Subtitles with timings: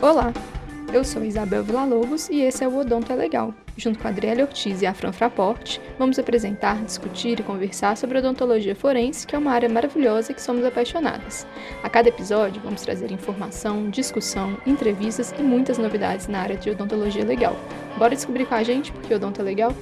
[0.00, 0.32] Olá,
[0.92, 3.52] eu sou Isabel Villa-Lobos e esse é o Odonto é Legal.
[3.76, 8.18] Junto com a Adriele Ortiz e a Fran Fraporte, vamos apresentar, discutir e conversar sobre
[8.18, 11.46] odontologia forense, que é uma área maravilhosa que somos apaixonadas.
[11.82, 17.24] A cada episódio, vamos trazer informação, discussão, entrevistas e muitas novidades na área de odontologia
[17.24, 17.56] legal.
[17.98, 19.74] Bora descobrir com a gente porque odonto é legal?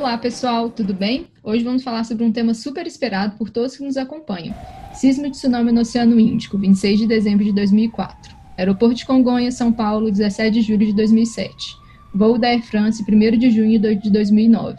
[0.00, 1.26] Olá, pessoal, tudo bem?
[1.42, 4.54] Hoje vamos falar sobre um tema super esperado por todos que nos acompanham
[4.94, 8.34] Sismo de tsunami no Oceano Índico, 26 de dezembro de 2004.
[8.56, 11.76] Aeroporto de Congonhas, São Paulo, 17 de julho de 2007.
[12.14, 14.78] Voo da Air France, 1 de junho de 2009.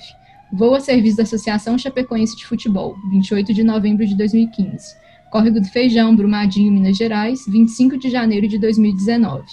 [0.52, 4.96] Voo a serviço da Associação Chapecoense de Futebol, 28 de novembro de 2015.
[5.30, 9.44] Córrego do Feijão, Brumadinho, Minas Gerais, 25 de janeiro de 2019.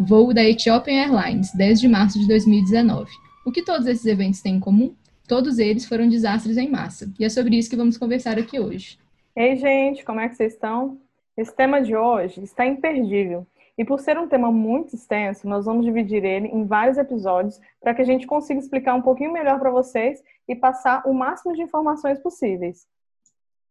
[0.00, 3.10] Voo da Ethiopian Airlines, 10 de março de 2019.
[3.44, 4.94] O que todos esses eventos têm em comum?
[5.30, 8.98] Todos eles foram desastres em massa, e é sobre isso que vamos conversar aqui hoje.
[9.36, 10.98] Ei, gente, como é que vocês estão?
[11.36, 13.46] Esse tema de hoje está imperdível.
[13.78, 17.94] E por ser um tema muito extenso, nós vamos dividir ele em vários episódios para
[17.94, 21.62] que a gente consiga explicar um pouquinho melhor para vocês e passar o máximo de
[21.62, 22.88] informações possíveis.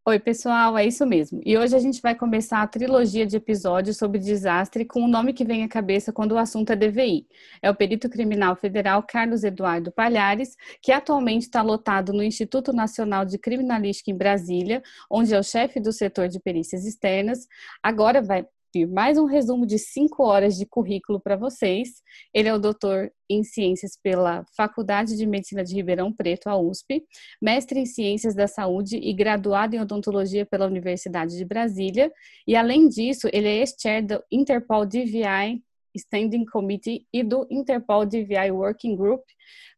[0.06, 1.40] Oi, pessoal, é isso mesmo.
[1.46, 5.34] E hoje a gente vai começar a trilogia de episódios sobre desastre com o nome
[5.34, 7.28] que vem à cabeça quando o assunto é DVI.
[7.62, 13.24] É o perito criminal federal Carlos Eduardo Palhares, que atualmente está lotado no Instituto Nacional
[13.24, 17.48] de Criminalística em Brasília, onde é o chefe do setor de perícias externas.
[17.84, 18.48] Agora vai
[18.88, 22.04] mais um resumo de cinco horas de currículo para vocês.
[22.32, 27.04] Ele é o doutor em ciências pela Faculdade de Medicina de Ribeirão Preto, a USP,
[27.42, 32.12] mestre em ciências da saúde e graduado em odontologia pela Universidade de Brasília.
[32.46, 35.64] E, além disso, ele é ex-chair do Interpol DVI
[35.96, 39.24] Standing Committee e do Interpol DVI Working Group,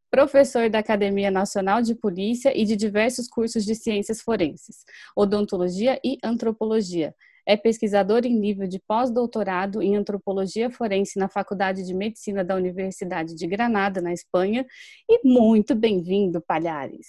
[0.10, 4.84] professor da Academia Nacional de Polícia e de diversos cursos de ciências forenses,
[5.16, 11.94] odontologia e antropologia é pesquisador em nível de pós-doutorado em antropologia forense na Faculdade de
[11.94, 14.66] Medicina da Universidade de Granada, na Espanha.
[15.10, 17.08] E muito bem-vindo, Palhares.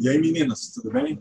[0.00, 1.18] E aí, meninas, tudo bem?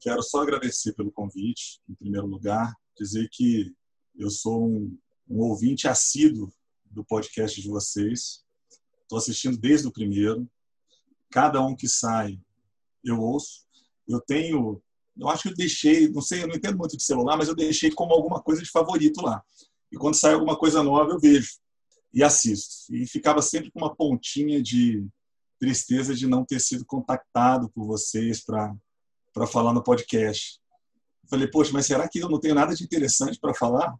[0.00, 3.74] Quero só agradecer pelo convite, em primeiro lugar, dizer que
[4.18, 4.98] eu sou um,
[5.28, 6.52] um ouvinte assíduo
[6.84, 8.44] do podcast de vocês.
[9.02, 10.48] Estou assistindo desde o primeiro.
[11.30, 12.40] Cada um que sai,
[13.04, 13.66] eu ouço.
[14.08, 14.82] Eu tenho
[15.18, 17.54] eu acho que eu deixei, não sei, eu não entendo muito de celular, mas eu
[17.54, 19.42] deixei como alguma coisa de favorito lá.
[19.90, 21.50] E quando sai alguma coisa nova, eu vejo
[22.12, 22.92] e assisto.
[22.94, 25.06] E ficava sempre com uma pontinha de
[25.58, 28.76] tristeza de não ter sido contactado por vocês para
[29.46, 30.60] falar no podcast.
[31.28, 33.94] falei, poxa, mas será que eu não tenho nada de interessante para falar?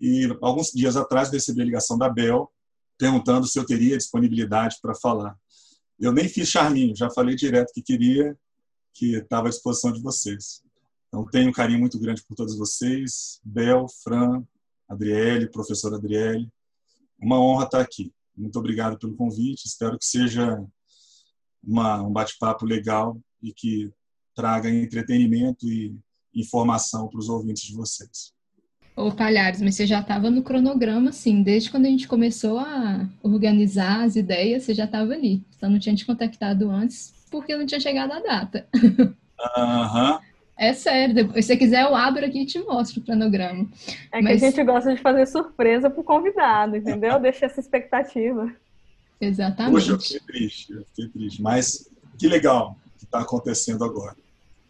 [0.00, 2.50] E alguns dias atrás recebi a ligação da Bel
[2.98, 5.36] perguntando se eu teria disponibilidade para falar.
[5.98, 8.36] Eu nem fiz charminho, já falei direto que queria
[8.96, 10.62] que estava à disposição de vocês.
[11.08, 14.42] Então, tenho um carinho muito grande por todos vocês, Bel, Fran,
[14.88, 16.48] Adriele, professora Adriele.
[17.18, 18.12] Uma honra estar aqui.
[18.36, 19.66] Muito obrigado pelo convite.
[19.66, 20.62] Espero que seja
[21.62, 23.90] uma, um bate-papo legal e que
[24.34, 25.96] traga entretenimento e
[26.34, 28.34] informação para os ouvintes de vocês.
[28.94, 33.08] Ô, Palhares, mas você já estava no cronograma, sim, desde quando a gente começou a
[33.22, 35.44] organizar as ideias, você já estava ali.
[35.54, 38.66] Então não tinha te contactado antes, porque não tinha chegado a data.
[39.56, 40.12] Aham.
[40.12, 40.18] Uhum.
[40.58, 43.68] É sério, se você quiser eu abro aqui e te mostro o cronograma.
[44.10, 44.40] É Mas...
[44.40, 47.20] que a gente gosta de fazer surpresa pro convidado, entendeu?
[47.20, 48.50] Deixa essa expectativa.
[49.20, 49.72] Exatamente.
[49.72, 51.42] Poxa, eu fiquei triste, eu fiquei triste.
[51.42, 54.16] Mas que legal que está acontecendo agora.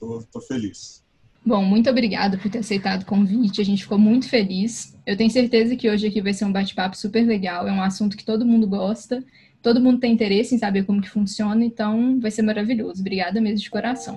[0.00, 1.04] Tô, tô feliz.
[1.44, 3.60] Bom, muito obrigada por ter aceitado o convite.
[3.60, 4.96] A gente ficou muito feliz.
[5.06, 7.68] Eu tenho certeza que hoje aqui vai ser um bate-papo super legal.
[7.68, 9.22] É um assunto que todo mundo gosta
[9.66, 13.00] todo mundo tem interesse em saber como que funciona, então vai ser maravilhoso.
[13.00, 14.16] Obrigada mesmo de coração.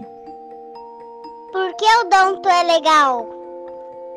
[1.51, 3.27] Por que o Donto é legal?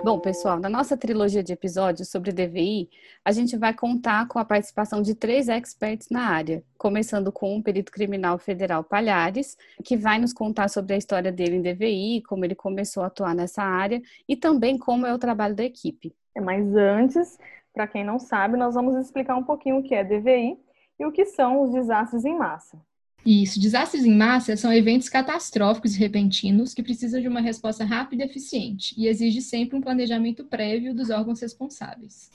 [0.04, 2.90] Bom, pessoal, na nossa trilogia de episódios sobre DVI,
[3.24, 7.62] a gente vai contar com a participação de três experts na área, começando com o
[7.62, 12.44] perito criminal federal Palhares, que vai nos contar sobre a história dele em DVI, como
[12.44, 16.14] ele começou a atuar nessa área e também como é o trabalho da equipe.
[16.36, 17.38] É, mas antes,
[17.72, 20.58] para quem não sabe, nós vamos explicar um pouquinho o que é DVI
[21.02, 22.80] e o que são os desastres em massa.
[23.26, 28.22] Isso, desastres em massa são eventos catastróficos e repentinos que precisam de uma resposta rápida
[28.22, 32.30] e eficiente e exige sempre um planejamento prévio dos órgãos responsáveis.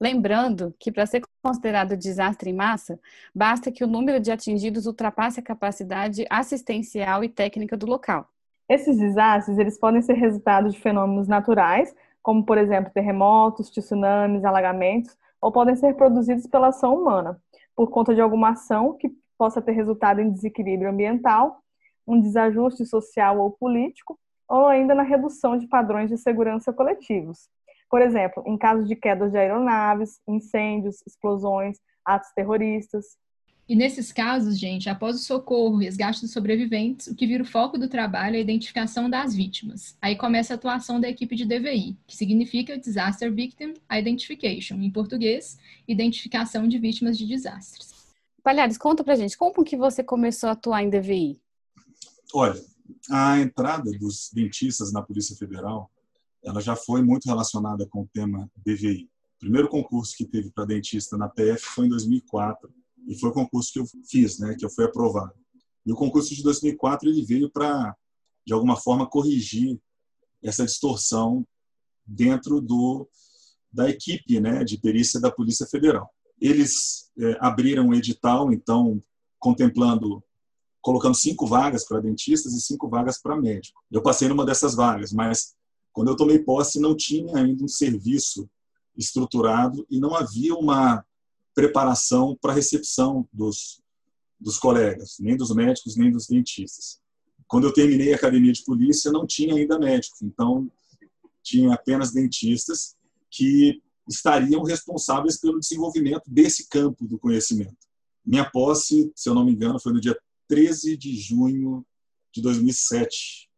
[0.00, 2.98] Lembrando que para ser considerado desastre em massa,
[3.32, 8.28] basta que o número de atingidos ultrapasse a capacidade assistencial e técnica do local.
[8.68, 15.16] Esses desastres, eles podem ser resultado de fenômenos naturais, como por exemplo terremotos, tsunamis, alagamentos,
[15.40, 17.38] ou podem ser produzidos pela ação humana,
[17.76, 21.60] por conta de alguma ação que possa ter resultado em desequilíbrio ambiental,
[22.06, 24.18] um desajuste social ou político,
[24.48, 27.48] ou ainda na redução de padrões de segurança coletivos.
[27.90, 33.16] Por exemplo, em casos de quedas de aeronaves, incêndios, explosões, atos terroristas.
[33.66, 37.78] E nesses casos, gente, após o socorro, resgate dos sobreviventes, o que vira o foco
[37.78, 39.96] do trabalho é a identificação das vítimas.
[40.02, 45.58] Aí começa a atuação da equipe de DVI, que significa Disaster Victim Identification, em português,
[45.88, 47.94] identificação de vítimas de desastres.
[48.42, 51.40] Palhares, conta pra gente, como que você começou a atuar em DVI?
[52.34, 52.62] Olha,
[53.10, 55.90] a entrada dos dentistas na Polícia Federal,
[56.42, 59.08] ela já foi muito relacionada com o tema DVI.
[59.36, 62.70] O primeiro concurso que teve para dentista na PF foi em 2004
[63.06, 65.34] e foi o concurso que eu fiz, né, que eu fui aprovado.
[65.84, 67.94] E o concurso de 2004 ele veio para
[68.46, 69.78] de alguma forma corrigir
[70.42, 71.46] essa distorção
[72.06, 73.08] dentro do
[73.72, 76.08] da equipe, né, de perícia da Polícia Federal.
[76.40, 79.02] Eles é, abriram um edital, então
[79.38, 80.22] contemplando
[80.80, 83.80] colocando cinco vagas para dentistas e cinco vagas para médico.
[83.90, 85.54] Eu passei numa dessas vagas, mas
[85.92, 88.48] quando eu tomei posse não tinha ainda um serviço
[88.94, 91.04] estruturado e não havia uma
[91.54, 93.80] preparação para a recepção dos,
[94.40, 97.00] dos colegas, nem dos médicos, nem dos dentistas.
[97.46, 100.70] Quando eu terminei a academia de polícia, não tinha ainda médicos, então
[101.42, 102.96] tinha apenas dentistas
[103.30, 107.76] que estariam responsáveis pelo desenvolvimento desse campo do conhecimento.
[108.24, 110.16] Minha posse, se eu não me engano, foi no dia
[110.48, 111.84] 13 de junho
[112.32, 113.48] de 2007.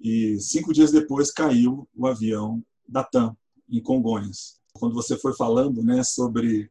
[0.00, 3.36] E cinco dias depois caiu o avião da TAM,
[3.68, 4.60] em Congonhas.
[4.74, 6.70] Quando você foi falando né, sobre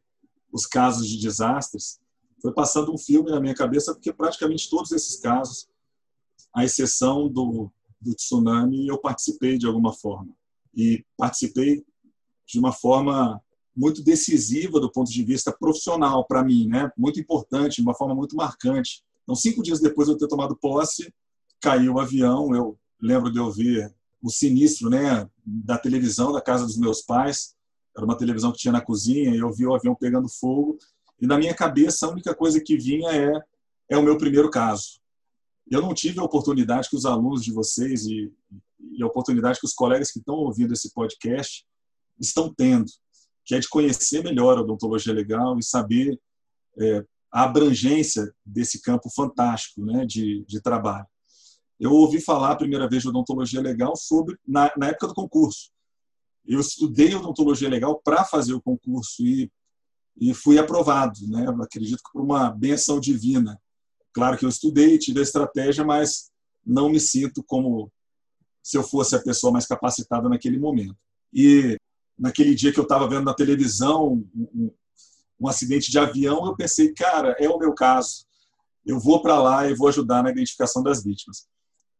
[0.52, 2.00] os casos de desastres,
[2.40, 5.68] foi passando um filme na minha cabeça, porque praticamente todos esses casos,
[6.54, 7.70] à exceção do,
[8.00, 10.32] do tsunami, eu participei de alguma forma.
[10.74, 11.84] E participei
[12.46, 13.42] de uma forma
[13.74, 16.90] muito decisiva do ponto de vista profissional para mim, né?
[16.96, 19.02] muito importante, de uma forma muito marcante.
[19.22, 21.12] Então, cinco dias depois de eu ter tomado posse,
[21.60, 22.54] caiu o avião.
[22.54, 23.92] Eu lembro de eu ver
[24.22, 27.55] o sinistro né, da televisão da casa dos meus pais.
[27.96, 30.78] Era uma televisão que tinha na cozinha e eu vi o avião pegando fogo.
[31.20, 33.32] E na minha cabeça, a única coisa que vinha é,
[33.90, 35.00] é o meu primeiro caso.
[35.70, 38.32] Eu não tive a oportunidade que os alunos de vocês e,
[38.92, 41.64] e a oportunidade que os colegas que estão ouvindo esse podcast
[42.20, 42.86] estão tendo,
[43.44, 46.20] que é de conhecer melhor a odontologia legal e saber
[46.78, 51.06] é, a abrangência desse campo fantástico né, de, de trabalho.
[51.78, 55.70] Eu ouvi falar a primeira vez de odontologia legal sobre na, na época do concurso.
[56.46, 59.50] Eu estudei odontologia legal para fazer o concurso e,
[60.20, 61.46] e fui aprovado, né?
[61.60, 63.60] acredito que por uma benção divina.
[64.12, 66.30] Claro que eu estudei, tive a estratégia, mas
[66.64, 67.90] não me sinto como
[68.62, 70.96] se eu fosse a pessoa mais capacitada naquele momento.
[71.32, 71.76] E
[72.18, 74.70] naquele dia que eu estava vendo na televisão um,
[75.38, 78.26] um, acidente de avião, eu pensei, cara, é o meu caso.
[78.84, 81.46] Eu vou para lá e vou ajudar na identificação das vítimas.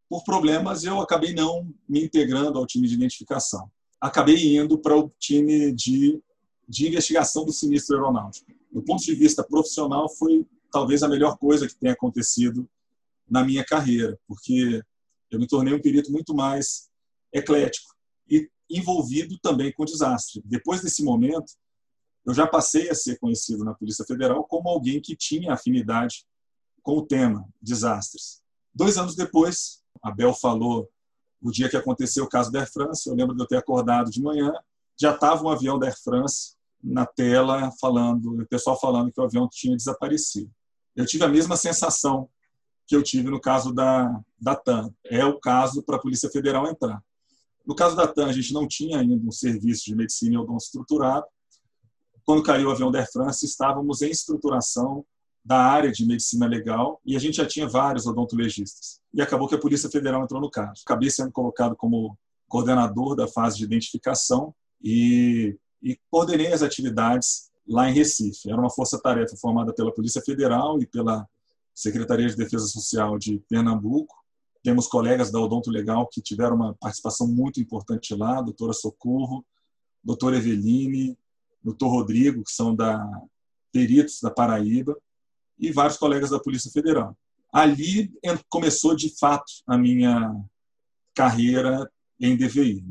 [0.09, 3.71] Por problemas, eu acabei não me integrando ao time de identificação.
[4.07, 6.23] Acabei indo para o time de,
[6.69, 8.47] de investigação do sinistro aeronáutico.
[8.71, 12.69] Do ponto de vista profissional, foi talvez a melhor coisa que tenha acontecido
[13.29, 14.81] na minha carreira, porque
[15.29, 16.89] eu me tornei um perito muito mais
[17.33, 17.97] eclético.
[18.31, 20.41] E envolvido também com desastre.
[20.45, 21.53] Depois desse momento,
[22.25, 26.25] eu já passei a ser conhecido na Polícia Federal como alguém que tinha afinidade
[26.81, 28.41] com o tema desastres.
[28.73, 30.89] Dois anos depois, a Bel falou
[31.41, 33.09] o dia que aconteceu o caso da Air France.
[33.09, 34.53] Eu lembro de eu ter acordado de manhã,
[34.99, 39.25] já estava um avião da Air France na tela falando, o pessoal falando que o
[39.25, 40.51] avião tinha desaparecido.
[40.95, 42.29] Eu tive a mesma sensação
[42.87, 44.95] que eu tive no caso da, da TAM.
[45.05, 47.03] É o caso para a Polícia Federal entrar.
[47.67, 50.63] No caso da TAM, a gente não tinha ainda um serviço de medicina e odonto
[50.63, 51.27] estruturado.
[52.25, 55.05] Quando caiu o avião da Air France, estávamos em estruturação
[55.47, 59.01] da área de medicina legal e a gente já tinha vários odontolegistas.
[59.15, 60.83] E acabou que a Polícia Federal entrou no caso.
[60.85, 67.89] Acabei sendo colocado como coordenador da fase de identificação e, e coordenei as atividades lá
[67.89, 68.51] em Recife.
[68.51, 71.29] Era uma força-tarefa formada pela Polícia Federal e pela
[71.73, 74.15] Secretaria de Defesa Social de Pernambuco
[74.67, 79.47] temos colegas da Odonto Legal que tiveram uma participação muito importante lá, a doutora Socorro,
[80.03, 81.17] doutora Eveline,
[81.63, 83.09] doutor Rodrigo, que são da
[83.71, 84.97] peritos da Paraíba,
[85.59, 87.17] e vários colegas da Polícia Federal.
[87.53, 88.13] Ali
[88.49, 90.35] começou, de fato, a minha
[91.15, 92.85] carreira em DVI.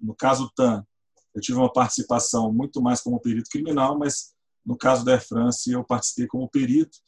[0.00, 0.86] No caso TAM,
[1.34, 5.70] eu tive uma participação muito mais como perito criminal, mas no caso da Air France,
[5.70, 6.98] eu participei como perito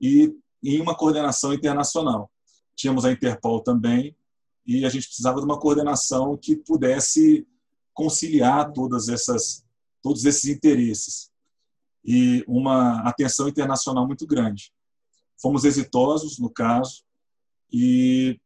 [0.00, 2.30] e em uma coordenação internacional
[2.78, 4.16] tínhamos a Interpol também,
[4.64, 7.46] e a gente precisava de uma coordenação que pudesse
[7.92, 9.64] conciliar todas essas,
[10.00, 11.30] todos esses interesses
[12.04, 14.72] e uma atenção internacional muito grande.
[15.40, 17.02] Fomos exitosos no caso
[17.72, 18.40] e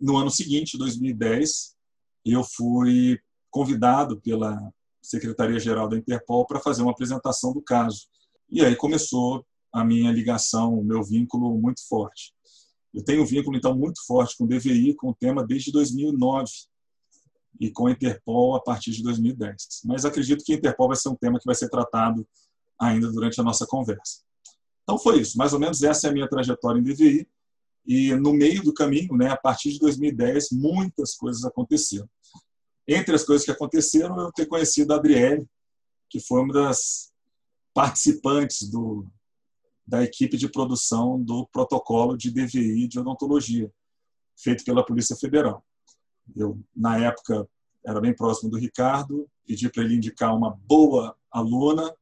[0.00, 1.76] no ano seguinte, 2010,
[2.24, 3.18] eu fui
[3.50, 8.06] convidado pela Secretaria-Geral da Interpol para fazer uma apresentação do caso.
[8.48, 12.32] E aí começou a minha ligação, o meu vínculo muito forte.
[12.92, 16.50] Eu tenho um vínculo, então, muito forte com o DVI, com o tema desde 2009
[17.60, 19.82] e com a Interpol a partir de 2010.
[19.84, 22.26] Mas acredito que a Interpol vai ser um tema que vai ser tratado
[22.80, 24.22] ainda durante a nossa conversa.
[24.82, 27.28] Então foi isso, mais ou menos essa é a minha trajetória em DVI.
[27.86, 32.08] E no meio do caminho, né, a partir de 2010, muitas coisas aconteceram.
[32.88, 35.46] Entre as coisas que aconteceram, eu ter conhecido a Adriele,
[36.08, 37.12] que foi uma das
[37.72, 39.06] participantes do,
[39.86, 43.72] da equipe de produção do protocolo de DVI de odontologia,
[44.36, 45.64] feito pela Polícia Federal.
[46.34, 47.48] Eu, na época,
[47.84, 51.94] era bem próximo do Ricardo, pedi para ele indicar uma boa aluna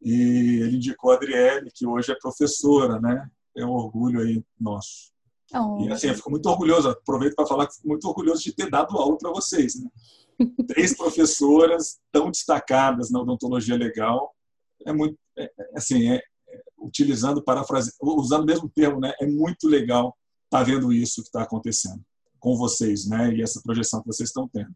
[0.00, 3.28] e ele indicou a Adriele, que hoje é professora, né?
[3.56, 5.10] É um orgulho aí nosso.
[5.52, 5.82] Oh.
[5.82, 8.70] E assim, eu fico muito orgulhoso, aproveito para falar que fico muito orgulhoso de ter
[8.70, 9.74] dado aula para vocês.
[9.74, 9.90] Né?
[10.68, 14.34] Três professoras tão destacadas na odontologia legal.
[14.86, 19.12] É muito, é, é assim, é, é, utilizando, parafrase, usando o mesmo termo, né?
[19.20, 22.02] É muito legal estar tá vendo isso que está acontecendo
[22.38, 23.34] com vocês, né?
[23.34, 24.74] E essa projeção que vocês estão tendo.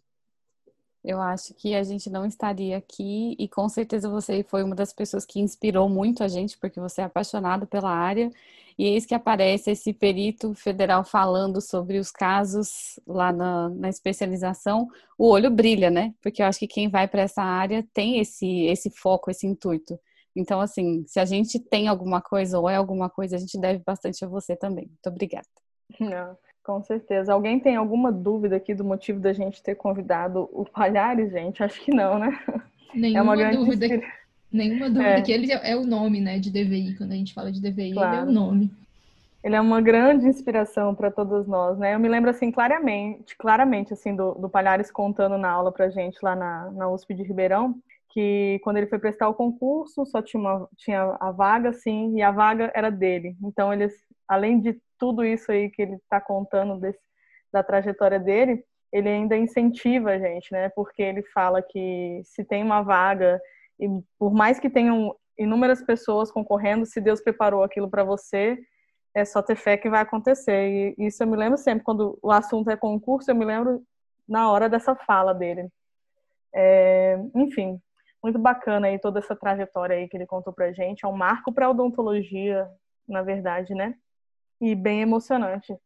[1.04, 4.92] Eu acho que a gente não estaria aqui e com certeza você foi uma das
[4.92, 8.30] pessoas que inspirou muito a gente, porque você é apaixonado pela área.
[8.78, 14.88] E eis que aparece esse perito federal falando sobre os casos lá na, na especialização,
[15.18, 16.14] o olho brilha, né?
[16.22, 20.00] Porque eu acho que quem vai para essa área tem esse, esse foco, esse intuito.
[20.34, 23.80] Então, assim, se a gente tem alguma coisa ou é alguma coisa, a gente deve
[23.84, 24.86] bastante a você também.
[24.86, 25.46] Muito obrigada.
[26.00, 26.36] Não.
[26.64, 27.32] Com certeza.
[27.32, 31.62] Alguém tem alguma dúvida aqui do motivo da gente ter convidado o Palhares, gente?
[31.62, 32.38] Acho que não, né?
[32.94, 33.86] Nenhuma é uma grande dúvida.
[33.86, 34.12] Inspira...
[34.50, 35.20] Nenhuma dúvida é.
[35.20, 36.96] que ele é o nome, né, de DVI.
[36.96, 38.16] Quando a gente fala de DVI, claro.
[38.16, 38.70] ele é o nome.
[39.42, 41.94] Ele é uma grande inspiração para todos nós, né?
[41.94, 46.18] Eu me lembro assim claramente, claramente assim do, do Palhares contando na aula para gente
[46.22, 47.74] lá na, na USP de Ribeirão,
[48.08, 52.22] que quando ele foi prestar o concurso só tinha uma, tinha a vaga, sim, e
[52.22, 53.36] a vaga era dele.
[53.42, 53.92] Então eles,
[54.26, 57.00] além de tudo isso aí que ele está contando desse,
[57.52, 60.68] da trajetória dele, ele ainda incentiva a gente, né?
[60.70, 63.40] Porque ele fala que se tem uma vaga
[63.78, 68.58] e por mais que tenham inúmeras pessoas concorrendo, se Deus preparou aquilo para você,
[69.12, 70.94] é só ter fé que vai acontecer.
[70.98, 73.82] E isso eu me lembro sempre quando o assunto é concurso, eu me lembro
[74.28, 75.68] na hora dessa fala dele.
[76.52, 77.80] É, enfim,
[78.22, 81.04] muito bacana aí toda essa trajetória aí que ele contou pra gente.
[81.04, 82.68] É um marco para odontologia,
[83.08, 83.94] na verdade, né?
[84.60, 85.76] E bem emocionante.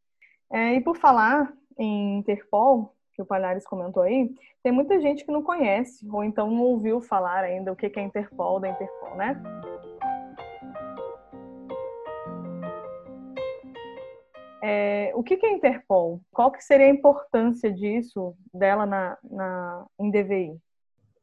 [0.50, 5.32] É, e por falar em Interpol, que o Palhares comentou aí, tem muita gente que
[5.32, 9.42] não conhece, ou então não ouviu falar ainda o que é Interpol da Interpol, né?
[14.62, 16.20] É, o que é Interpol?
[16.32, 20.58] Qual que seria a importância disso, dela na, na, em DVI?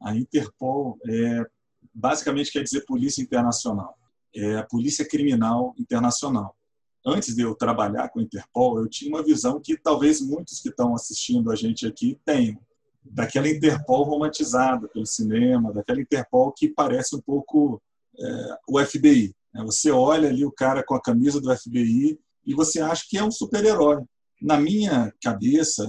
[0.02, 1.46] A Interpol é,
[1.94, 3.98] basicamente quer dizer Polícia Internacional.
[4.36, 6.56] É a Polícia Criminal Internacional
[7.06, 10.70] antes de eu trabalhar com a Interpol, eu tinha uma visão que talvez muitos que
[10.70, 12.60] estão assistindo a gente aqui tenham,
[13.04, 17.82] daquela Interpol romantizada pelo cinema, daquela Interpol que parece um pouco
[18.18, 19.36] é, o FBI.
[19.54, 19.64] Né?
[19.66, 23.24] Você olha ali o cara com a camisa do FBI e você acha que é
[23.24, 24.04] um super-herói.
[24.42, 25.86] Na minha cabeça,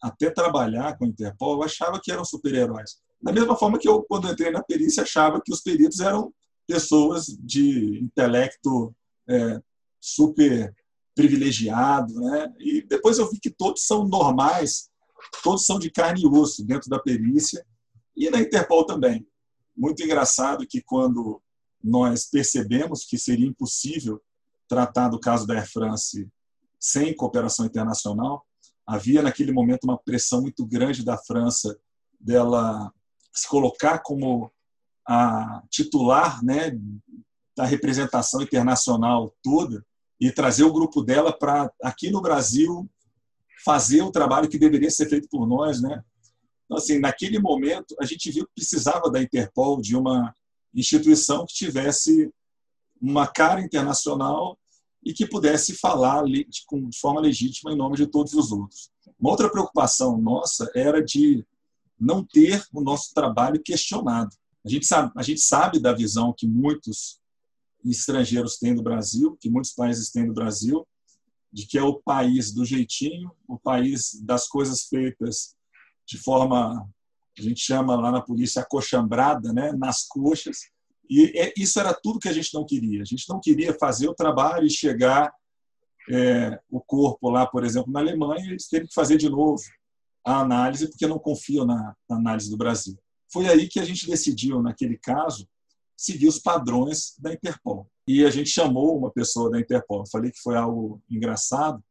[0.00, 2.98] até trabalhar com a Interpol, eu achava que eram super-heróis.
[3.20, 6.32] Da mesma forma que eu, quando entrei na perícia, achava que os peritos eram
[6.66, 8.94] pessoas de intelecto
[9.28, 9.60] é,
[10.00, 10.74] super
[11.14, 12.52] privilegiado, né?
[12.58, 14.88] E depois eu vi que todos são normais,
[15.42, 17.64] todos são de carne e osso dentro da perícia
[18.16, 19.26] e na Interpol também.
[19.76, 21.42] Muito engraçado que quando
[21.82, 24.20] nós percebemos que seria impossível
[24.68, 26.28] tratar do caso da Air France
[26.78, 28.46] sem cooperação internacional,
[28.86, 31.78] havia naquele momento uma pressão muito grande da França
[32.18, 32.92] dela
[33.32, 34.50] se colocar como
[35.06, 36.72] a titular, né,
[37.56, 39.84] da representação internacional toda
[40.20, 42.88] e trazer o grupo dela para aqui no Brasil
[43.64, 46.02] fazer o trabalho que deveria ser feito por nós, né?
[46.64, 50.34] Então, assim, naquele momento a gente viu que precisava da Interpol de uma
[50.74, 52.32] instituição que tivesse
[53.00, 54.58] uma cara internacional
[55.04, 56.64] e que pudesse falar de
[57.00, 58.90] forma legítima em nome de todos os outros.
[59.18, 61.44] Uma outra preocupação nossa era de
[61.98, 64.34] não ter o nosso trabalho questionado.
[64.64, 67.18] A gente sabe, a gente sabe da visão que muitos
[67.84, 70.86] estrangeiros têm do Brasil, que muitos países têm do Brasil,
[71.52, 75.54] de que é o país do jeitinho, o país das coisas feitas
[76.06, 76.88] de forma,
[77.38, 79.72] a gente chama lá na polícia, acochambrada, né?
[79.72, 80.58] nas coxas.
[81.08, 83.02] E é, isso era tudo que a gente não queria.
[83.02, 85.32] A gente não queria fazer o trabalho e chegar
[86.10, 89.62] é, o corpo lá, por exemplo, na Alemanha, eles teve que fazer de novo
[90.24, 92.98] a análise, porque não confiam na, na análise do Brasil.
[93.32, 95.48] Foi aí que a gente decidiu, naquele caso,
[96.00, 97.86] seguir os padrões da Interpol.
[98.08, 100.00] E a gente chamou uma pessoa da Interpol.
[100.00, 101.84] Eu falei que foi algo engraçado,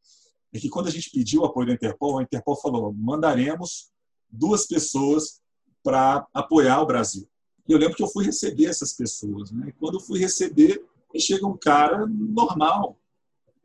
[0.52, 3.92] é que quando a gente pediu o apoio da Interpol, a Interpol falou: mandaremos
[4.28, 5.40] duas pessoas
[5.84, 7.30] para apoiar o Brasil.
[7.68, 9.52] E eu lembro que eu fui receber essas pessoas.
[9.52, 9.72] Né?
[9.80, 10.84] Quando eu fui receber,
[11.16, 12.98] chega um cara normal,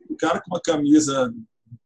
[0.07, 1.33] um cara com uma camisa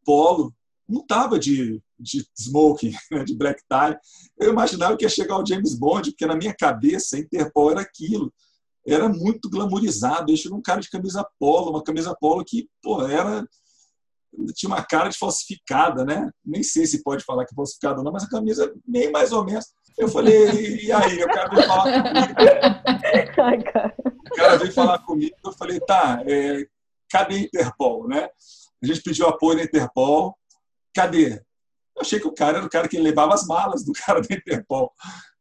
[0.04, 0.54] polo,
[0.86, 3.24] não estava de, de smoking, né?
[3.24, 3.98] de black tie.
[4.38, 7.80] Eu imaginava que ia chegar o James Bond, porque na minha cabeça a Interpol era
[7.82, 8.34] aquilo.
[8.88, 10.36] Era muito glamourizado.
[10.36, 13.46] Chegou um cara de camisa polo, uma camisa polo que pô, era
[14.54, 16.30] tinha uma cara de falsificada, né?
[16.46, 19.32] Nem sei se pode falar que é falsificada ou não, mas a camisa meio mais
[19.32, 19.66] ou menos.
[19.98, 21.24] Eu falei, e aí?
[21.24, 22.34] O cara veio falar comigo.
[24.32, 26.66] O cara veio falar comigo, eu falei, tá, é,
[27.10, 28.30] cadê a Interpol, né?
[28.82, 30.38] A gente pediu apoio da Interpol,
[30.94, 31.34] cadê?
[31.96, 34.36] Eu achei que o cara era o cara que levava as malas do cara da
[34.36, 34.94] Interpol.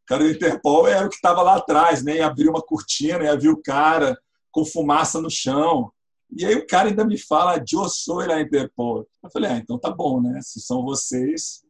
[0.08, 2.16] Cara da Interpol era o que estava lá atrás, né?
[2.16, 4.18] E abriu uma cortina e viu o cara
[4.50, 5.92] com fumaça no chão.
[6.34, 9.06] E aí o cara ainda me fala, eu sou a Interpol.
[9.22, 10.40] Eu falei, ah, então tá bom, né?
[10.40, 11.62] Se são vocês,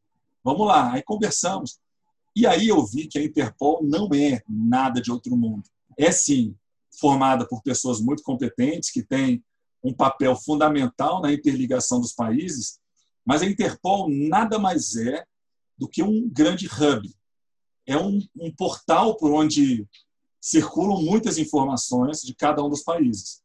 [0.45, 0.93] vamos lá.
[0.93, 1.81] Aí conversamos.
[2.35, 5.69] E aí eu vi que a Interpol não é nada de outro mundo.
[5.99, 6.55] É sim
[7.01, 9.43] formada por pessoas muito competentes que têm
[9.83, 12.79] um papel fundamental na interligação dos países,
[13.27, 15.25] mas a Interpol nada mais é
[15.77, 17.18] do que um grande hub.
[17.89, 19.89] É um, um portal por onde
[20.41, 23.43] circulam muitas informações de cada um dos países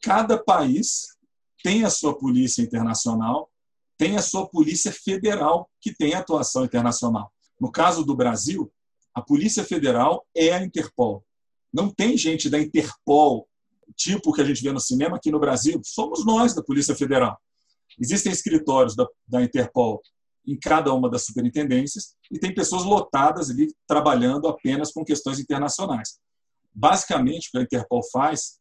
[0.00, 1.16] cada país
[1.62, 3.50] tem a sua polícia internacional,
[3.96, 7.30] tem a sua polícia federal, que tem atuação internacional.
[7.60, 8.72] No caso do Brasil,
[9.14, 11.22] a Polícia Federal é a Interpol.
[11.72, 13.46] Não tem gente da Interpol,
[13.94, 17.38] tipo que a gente vê no cinema aqui no Brasil, somos nós da Polícia Federal.
[17.98, 20.00] Existem escritórios da, da Interpol
[20.46, 26.18] em cada uma das superintendências e tem pessoas lotadas ali trabalhando apenas com questões internacionais.
[26.74, 28.58] Basicamente, o que a Interpol faz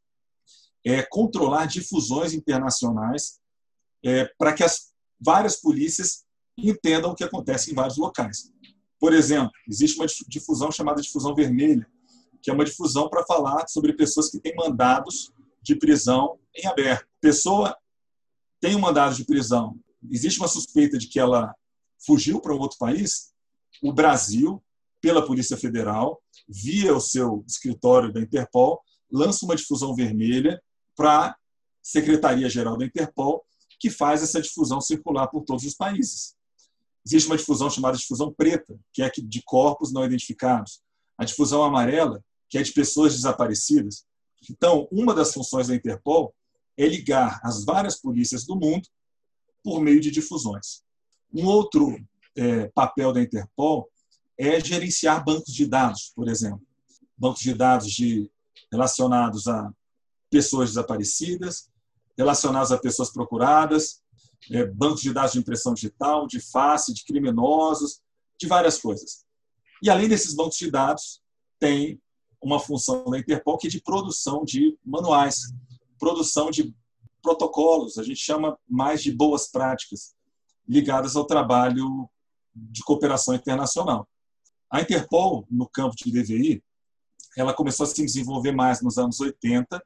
[0.85, 3.39] é, controlar difusões internacionais
[4.03, 6.25] é, para que as várias polícias
[6.57, 8.51] entendam o que acontece em vários locais.
[8.99, 11.87] Por exemplo, existe uma difusão chamada difusão vermelha,
[12.41, 17.07] que é uma difusão para falar sobre pessoas que têm mandados de prisão em aberto.
[17.21, 17.75] Pessoa
[18.59, 19.77] tem um mandado de prisão,
[20.09, 21.53] existe uma suspeita de que ela
[21.99, 23.31] fugiu para um outro país,
[23.81, 24.63] o Brasil,
[25.01, 28.81] pela Polícia Federal, via o seu escritório da Interpol,
[29.11, 30.61] lança uma difusão vermelha
[30.95, 31.35] para a
[31.81, 33.45] Secretaria-Geral da Interpol,
[33.79, 36.35] que faz essa difusão circular por todos os países.
[37.05, 40.81] Existe uma difusão chamada difusão preta, que é de corpos não identificados.
[41.17, 44.05] A difusão amarela, que é de pessoas desaparecidas.
[44.49, 46.33] Então, uma das funções da Interpol
[46.77, 48.87] é ligar as várias polícias do mundo
[49.63, 50.83] por meio de difusões.
[51.33, 51.97] Um outro
[52.35, 53.89] é, papel da Interpol
[54.37, 56.65] é gerenciar bancos de dados, por exemplo.
[57.17, 58.31] Bancos de dados de,
[58.71, 59.71] relacionados a
[60.29, 61.69] pessoas desaparecidas,
[62.17, 64.01] relacionados a pessoas procuradas,
[64.51, 68.01] é, bancos de dados de impressão digital, de face, de criminosos,
[68.39, 69.25] de várias coisas.
[69.83, 71.21] E além desses bancos de dados,
[71.59, 72.01] tem
[72.41, 75.53] uma função da Interpol que é de produção de manuais,
[75.99, 76.73] produção de
[77.21, 80.15] protocolos, a gente chama mais de boas práticas
[80.69, 82.07] ligadas ao trabalho
[82.55, 84.07] de cooperação internacional.
[84.71, 86.63] A Interpol, no campo de DVI,
[87.35, 89.81] ela começou a se desenvolver mais nos anos 80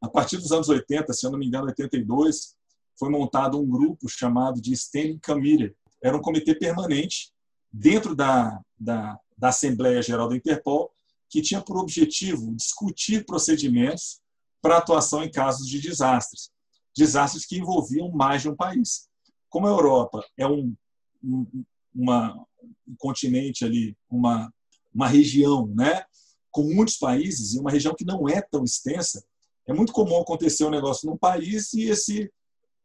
[0.00, 2.54] a partir dos anos 80, se eu não me engano, 82,
[2.98, 5.74] foi montado um grupo chamado de Standing Committee.
[6.02, 7.32] Era um comitê permanente
[7.72, 10.92] dentro da, da, da Assembleia Geral da Interpol
[11.28, 14.20] que tinha por objetivo discutir procedimentos
[14.62, 16.50] para atuação em casos de desastres,
[16.96, 19.08] desastres que envolviam mais de um país.
[19.48, 20.74] Como a Europa é um,
[21.22, 22.46] um, uma,
[22.86, 24.52] um continente ali, uma,
[24.94, 26.04] uma região, né,
[26.50, 29.24] com muitos países e uma região que não é tão extensa,
[29.66, 32.32] é muito comum acontecer um negócio num país e esse,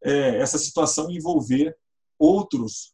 [0.03, 1.77] é, essa situação envolver
[2.17, 2.93] outros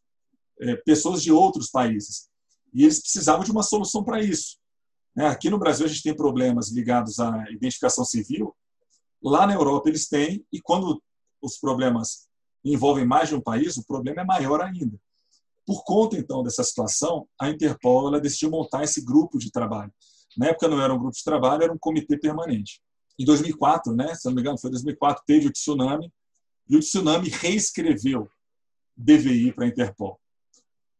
[0.60, 2.28] é, pessoas de outros países.
[2.72, 4.58] E eles precisavam de uma solução para isso.
[5.16, 5.26] Né?
[5.26, 8.54] Aqui no Brasil a gente tem problemas ligados à identificação civil.
[9.22, 11.02] Lá na Europa eles têm e quando
[11.40, 12.27] os problemas
[12.64, 14.98] envolvem mais de um país, o problema é maior ainda.
[15.66, 19.92] Por conta então dessa situação, a Interpol ela decidiu montar esse grupo de trabalho.
[20.36, 22.80] Na época não era um grupo de trabalho, era um comitê permanente
[23.18, 26.12] em 2004, né, se não me engano, foi 2004, teve o tsunami,
[26.68, 28.28] e o tsunami reescreveu
[28.96, 30.20] DVI para a Interpol.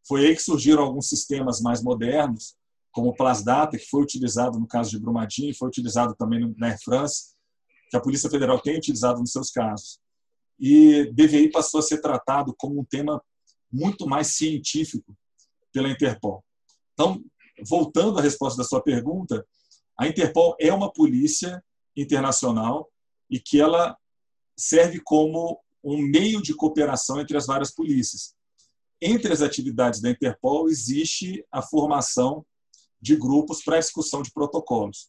[0.06, 2.56] Foi aí que surgiram alguns sistemas mais modernos,
[2.90, 6.78] como o Plasdata, que foi utilizado no caso de Brumadinho, foi utilizado também na Air
[6.82, 7.34] France,
[7.88, 10.00] que a Polícia Federal tem utilizado nos seus casos.
[10.58, 13.22] E DVI passou a ser tratado como um tema
[13.70, 15.16] muito mais científico
[15.72, 16.44] pela Interpol.
[16.94, 17.22] Então,
[17.66, 19.46] voltando à resposta da sua pergunta,
[19.98, 21.62] a Interpol é uma polícia
[21.96, 22.90] internacional
[23.30, 23.96] e que ela
[24.56, 28.34] serve como um meio de cooperação entre as várias polícias.
[29.00, 32.44] Entre as atividades da Interpol existe a formação
[33.00, 35.08] de grupos para a de protocolos.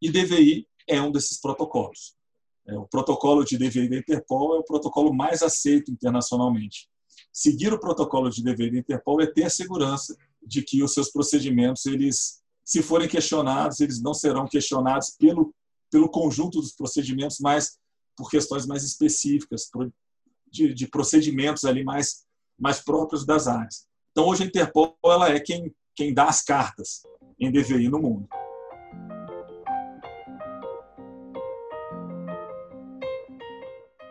[0.00, 2.17] E DVI é um desses protocolos.
[2.68, 6.88] É, o protocolo de DVI da Interpol é o protocolo mais aceito internacionalmente.
[7.32, 11.10] Seguir o protocolo de DVI da Interpol é ter a segurança de que os seus
[11.10, 15.54] procedimentos, eles, se forem questionados, eles não serão questionados pelo,
[15.90, 17.78] pelo conjunto dos procedimentos, mas
[18.14, 19.70] por questões mais específicas,
[20.50, 22.26] de, de procedimentos ali mais,
[22.58, 23.86] mais próprios das áreas.
[24.10, 27.02] Então, hoje a Interpol ela é quem, quem dá as cartas
[27.38, 28.28] em DVI no mundo.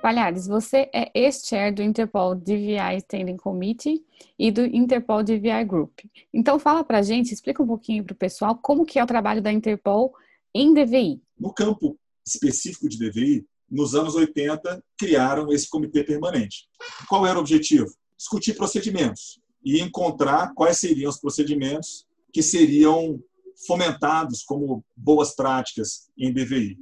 [0.07, 4.05] Palhares, você é ex-chair do Interpol DVI Standing Committee
[4.39, 5.99] e do Interpol DVI Group.
[6.33, 9.41] Então fala pra gente, explica um pouquinho para o pessoal como que é o trabalho
[9.41, 10.13] da Interpol
[10.55, 11.21] em DVI.
[11.37, 16.69] No campo específico de DVI, nos anos 80, criaram esse comitê permanente.
[17.09, 17.93] Qual era o objetivo?
[18.17, 23.19] Discutir procedimentos e encontrar quais seriam os procedimentos que seriam
[23.67, 26.77] fomentados como boas práticas em DVI.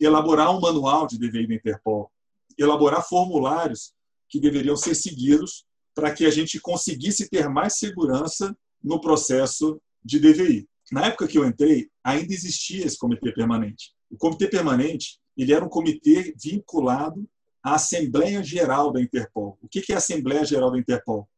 [0.00, 2.10] Elaborar um manual de DVI da Interpol,
[2.62, 3.92] elaborar formulários
[4.28, 10.18] que deveriam ser seguidos para que a gente conseguisse ter mais segurança no processo de
[10.18, 10.68] DVI.
[10.92, 13.92] Na época que eu entrei, ainda existia esse comitê permanente.
[14.10, 17.26] O comitê permanente ele era um comitê vinculado
[17.62, 19.58] à Assembleia Geral da Interpol.
[19.62, 21.28] O que é a Assembleia Geral da Interpol?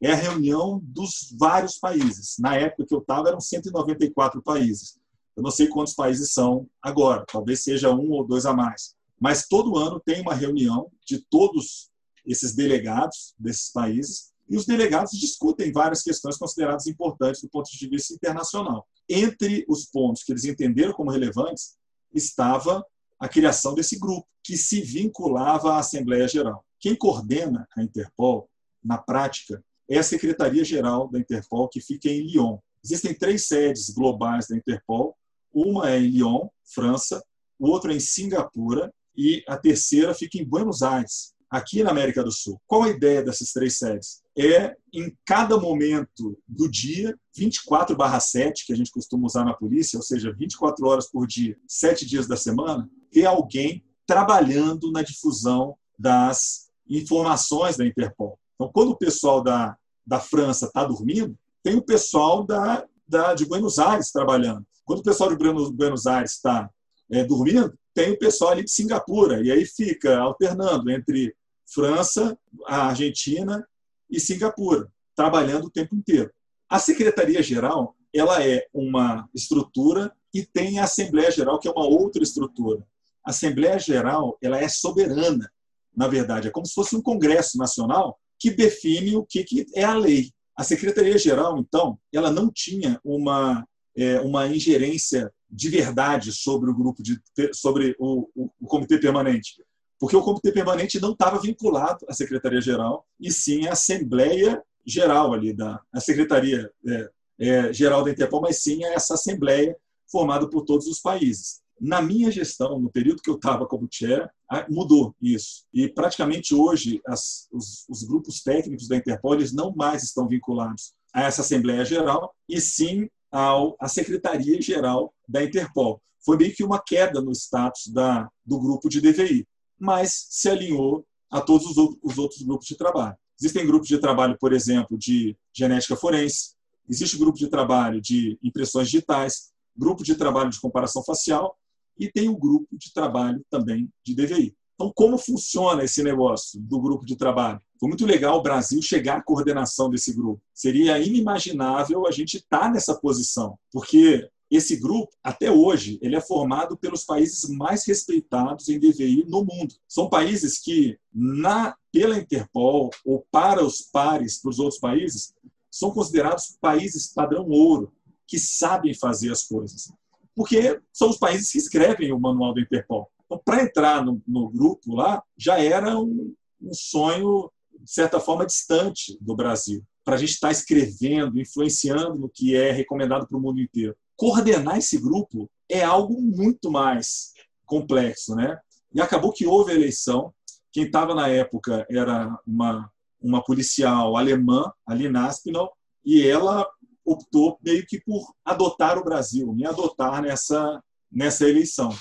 [0.00, 2.36] É a reunião dos vários países.
[2.38, 4.98] Na época que eu estava, eram 194 países.
[5.36, 8.94] Eu não sei quantos países são agora, talvez seja um ou dois a mais.
[9.20, 11.90] Mas todo ano tem uma reunião de todos
[12.26, 17.88] esses delegados desses países e os delegados discutem várias questões consideradas importantes do ponto de
[17.88, 18.86] vista internacional.
[19.08, 21.76] Entre os pontos que eles entenderam como relevantes
[22.12, 22.84] estava
[23.18, 26.64] a criação desse grupo, que se vinculava à Assembleia Geral.
[26.78, 28.50] Quem coordena a Interpol,
[28.82, 32.58] na prática, é a Secretaria-Geral da Interpol, que fica em Lyon.
[32.82, 35.16] Existem três sedes globais da Interpol.
[35.52, 37.24] Uma é em Lyon, França,
[37.58, 42.32] outra é em Singapura e a terceira fica em Buenos Aires, aqui na América do
[42.32, 42.60] Sul.
[42.66, 44.22] Qual a ideia dessas três sedes?
[44.36, 50.02] É, em cada momento do dia, 24/7, que a gente costuma usar na polícia, ou
[50.02, 56.68] seja, 24 horas por dia, sete dias da semana, ter alguém trabalhando na difusão das
[56.88, 58.38] informações da Interpol.
[58.54, 63.46] Então, quando o pessoal da, da França está dormindo, tem o pessoal da, da, de
[63.46, 64.66] Buenos Aires trabalhando.
[64.84, 66.68] Quando o pessoal de Buenos Aires está
[67.14, 72.88] é, dormindo, tem o pessoal ali de Singapura, e aí fica alternando entre França, a
[72.88, 73.66] Argentina
[74.10, 76.30] e Singapura, trabalhando o tempo inteiro.
[76.68, 82.22] A Secretaria-Geral ela é uma estrutura e tem a Assembleia Geral, que é uma outra
[82.22, 82.84] estrutura.
[83.24, 85.50] A Assembleia Geral ela é soberana,
[85.96, 89.84] na verdade, é como se fosse um Congresso Nacional que define o que, que é
[89.84, 90.32] a lei.
[90.56, 97.02] A Secretaria-Geral, então, ela não tinha uma, é, uma ingerência de verdade sobre o grupo
[97.02, 97.20] de
[97.52, 99.62] sobre o, o, o comitê permanente
[100.00, 105.32] porque o comitê permanente não estava vinculado à secretaria geral e sim à assembleia geral
[105.32, 109.76] ali da a secretaria é, é, geral da Interpol mas sim a essa assembleia
[110.10, 114.30] formada por todos os países na minha gestão, no período que eu estava como chair,
[114.70, 115.64] mudou isso.
[115.72, 120.92] E praticamente hoje as, os, os, grupos técnicos da Interpol eles não mais estão vinculados
[121.12, 126.00] a essa Assembleia Geral, e sim ao, à Secretaria Geral da Interpol.
[126.24, 129.44] Foi meio que uma queda no status da, do grupo de DVI,
[129.78, 133.16] mas se alinhou a todos os, os outros grupos de trabalho.
[133.38, 136.54] Existem grupos de trabalho, por exemplo, de genética forense,
[136.88, 141.58] existe grupo de trabalho de impressões digitais, grupo de trabalho de comparação facial
[141.98, 144.54] e tem o grupo de trabalho também de DVI.
[144.74, 147.60] Então, como funciona esse negócio do grupo de trabalho?
[147.84, 150.40] Foi muito legal o Brasil chegar à coordenação desse grupo.
[150.54, 156.20] Seria inimaginável a gente estar tá nessa posição, porque esse grupo, até hoje, ele é
[156.22, 159.74] formado pelos países mais respeitados em DVI no mundo.
[159.86, 165.34] São países que, na, pela Interpol ou para os pares, para os outros países,
[165.70, 167.92] são considerados países padrão ouro,
[168.26, 169.92] que sabem fazer as coisas
[170.34, 173.08] porque são os países que escrevem o manual da Interpol.
[173.24, 177.50] Então, para entrar no, no, grupo lá, já era um, um, sonho,
[177.84, 182.56] de certa forma, distante do Brasil, para a gente estar tá escrevendo, influenciando no que
[182.56, 183.94] é recomendado para o mundo inteiro.
[184.16, 187.32] Coordenar esse grupo é algo muito mais
[187.66, 188.58] complexo, né?
[188.92, 190.32] E acabou que houve a eleição
[190.72, 195.72] Quem estava na época era uma, uma policial alemã, a Lina Aspinall,
[196.04, 196.66] e ela
[197.04, 201.94] optou meio que por adotar o Brasil, me adotar nessa, nessa eleição.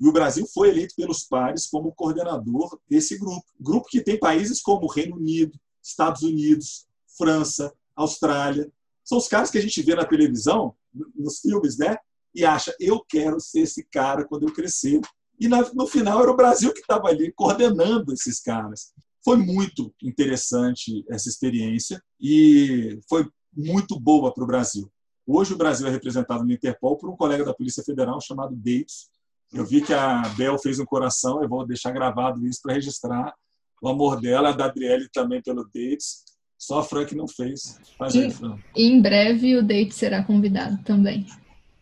[0.00, 3.44] E o Brasil foi eleito pelos pares como coordenador desse grupo.
[3.60, 6.86] Grupo que tem países como Reino Unido, Estados Unidos,
[7.18, 8.70] França, Austrália.
[9.04, 10.74] São os caras que a gente vê na televisão,
[11.14, 11.98] nos filmes, né?
[12.34, 15.00] E acha, eu quero ser esse cara quando eu crescer.
[15.38, 18.92] E no final era o Brasil que estava ali coordenando esses caras.
[19.22, 24.90] Foi muito interessante essa experiência e foi muito boa para o Brasil.
[25.26, 29.10] Hoje o Brasil é representado no Interpol por um colega da Polícia Federal chamado Dates.
[29.52, 33.34] Eu vi que a Bel fez um coração, eu vou deixar gravado isso para registrar
[33.82, 36.24] o amor dela, da Adriele também pelo Dates.
[36.56, 37.78] Só a Frank não fez.
[37.98, 38.62] Faz aí, Frank.
[38.76, 41.26] E em breve o Dates será convidado também.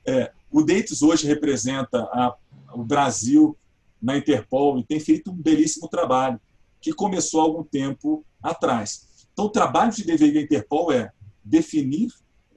[0.07, 2.35] É, o Dates hoje representa a,
[2.73, 3.57] o Brasil
[4.01, 6.41] na Interpol e tem feito um belíssimo trabalho,
[6.81, 9.27] que começou há algum tempo atrás.
[9.33, 11.11] Então, o trabalho de DVI da Interpol é
[11.45, 12.13] definir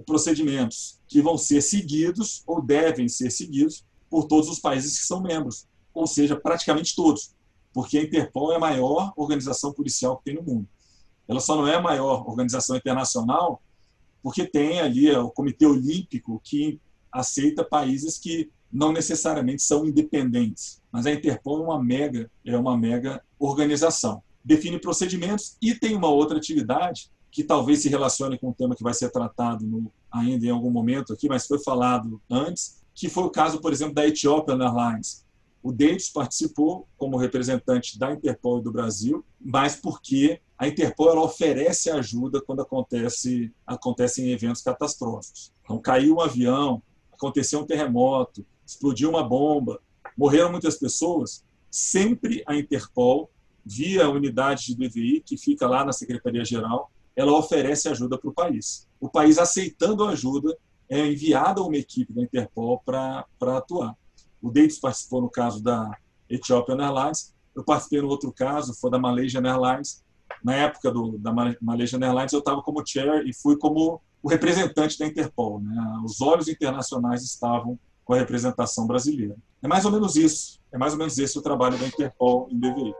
[0.06, 5.21] procedimentos que vão ser seguidos ou devem ser seguidos por todos os países que são
[5.21, 7.34] membros, ou seja, praticamente todos,
[7.74, 10.67] porque a Interpol é a maior organização policial que tem no mundo.
[11.28, 13.62] Ela só não é a maior organização internacional
[14.21, 16.80] porque tem ali o Comitê Olímpico que
[17.12, 22.78] aceita países que não necessariamente são independentes, mas a Interpol é uma mega, é uma
[22.78, 24.21] mega organização.
[24.43, 28.84] Define procedimentos e tem uma outra atividade que talvez se relacione com o tema que
[28.84, 33.23] vai ser tratado no, ainda em algum momento aqui, mas foi falado antes, que foi
[33.23, 35.25] o caso, por exemplo, da Ethiopian Airlines.
[35.63, 41.89] O Davis participou como representante da Interpol e do Brasil, mas porque a Interpol oferece
[41.89, 45.51] ajuda quando acontece acontecem eventos catastróficos.
[45.63, 49.80] Então caiu um avião, aconteceu um terremoto, explodiu uma bomba,
[50.17, 51.43] morreram muitas pessoas.
[51.69, 53.30] Sempre a Interpol,
[53.63, 58.30] via a unidade de DVI que fica lá na Secretaria Geral, ela oferece ajuda para
[58.30, 58.88] o país.
[58.99, 60.58] O país, aceitando a ajuda,
[60.91, 63.95] é enviada uma equipe da Interpol para atuar.
[64.41, 65.89] O Davis participou no caso da
[66.30, 70.04] Ethiopian Airlines, eu participei no outro caso, foi da Malaysian Airlines.
[70.43, 74.99] Na época do, da Malaysian Airlines, eu estava como chair e fui como o representante
[74.99, 75.62] da Interpol.
[75.62, 76.01] Né?
[76.04, 79.36] Os olhos internacionais estavam com a representação brasileira.
[79.62, 80.60] É mais ou menos isso.
[80.73, 82.93] É mais ou menos esse o trabalho da Interpol em DVI.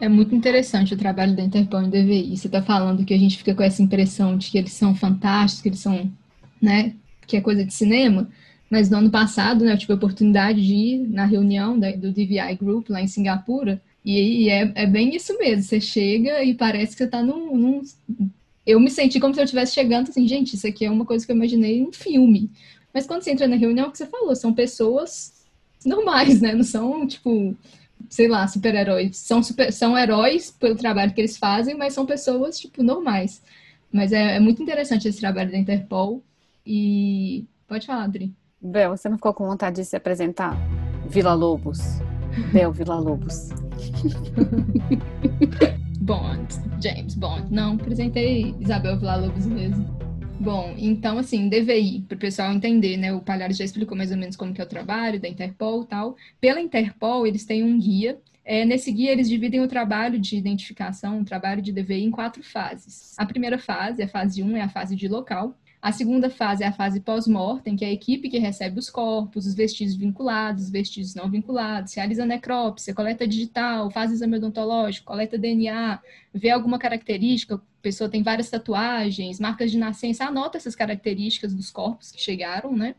[0.00, 2.34] É muito interessante o trabalho da Interpol em DVI.
[2.34, 5.60] Você está falando que a gente fica com essa impressão de que eles são fantásticos,
[5.60, 6.10] que eles são,
[6.60, 6.94] né,
[7.26, 8.26] que é coisa de cinema.
[8.70, 12.54] Mas no ano passado, né, eu tive a oportunidade de ir na reunião do DVI
[12.58, 13.82] Group lá em Singapura.
[14.02, 15.64] E, e é, é, bem isso mesmo.
[15.64, 17.82] Você chega e parece que você está num, num,
[18.64, 21.26] Eu me senti como se eu estivesse chegando assim, gente, isso aqui é uma coisa
[21.26, 22.50] que eu imaginei em um filme.
[22.94, 25.44] Mas quando você entra na reunião, é o que você falou, são pessoas
[25.84, 26.54] normais, né?
[26.54, 27.54] Não são, tipo,
[28.10, 29.16] sei lá, super-heróis.
[29.16, 33.40] São, super, são heróis pelo trabalho que eles fazem, mas são pessoas, tipo, normais.
[33.90, 36.22] Mas é, é muito interessante esse trabalho da Interpol.
[36.66, 38.34] E pode falar, Adri.
[38.60, 40.58] Bel, você não ficou com vontade de se apresentar?
[41.08, 41.78] Vila Lobos.
[42.52, 43.50] Bel Vila Lobos.
[46.02, 46.48] Bond,
[46.82, 47.46] James Bond.
[47.50, 49.99] Não, apresentei Isabel Vila Lobos mesmo.
[50.40, 53.12] Bom, então, assim, DVI, para o pessoal entender, né?
[53.12, 55.86] O Palhares já explicou mais ou menos como que é o trabalho da Interpol e
[55.86, 56.16] tal.
[56.40, 58.18] Pela Interpol, eles têm um guia.
[58.42, 62.42] É, nesse guia, eles dividem o trabalho de identificação, o trabalho de DVI, em quatro
[62.42, 63.14] fases.
[63.18, 65.54] A primeira fase, a fase 1, é a fase de local.
[65.82, 69.46] A segunda fase é a fase pós-mortem, que é a equipe que recebe os corpos,
[69.46, 75.38] os vestígios vinculados, os vestígios não vinculados, realiza necrópsia, coleta digital, faz exame odontológico, coleta
[75.38, 75.98] DNA,
[76.34, 81.70] vê alguma característica, a pessoa tem várias tatuagens, marcas de nascença, anota essas características dos
[81.70, 82.94] corpos que chegaram, né?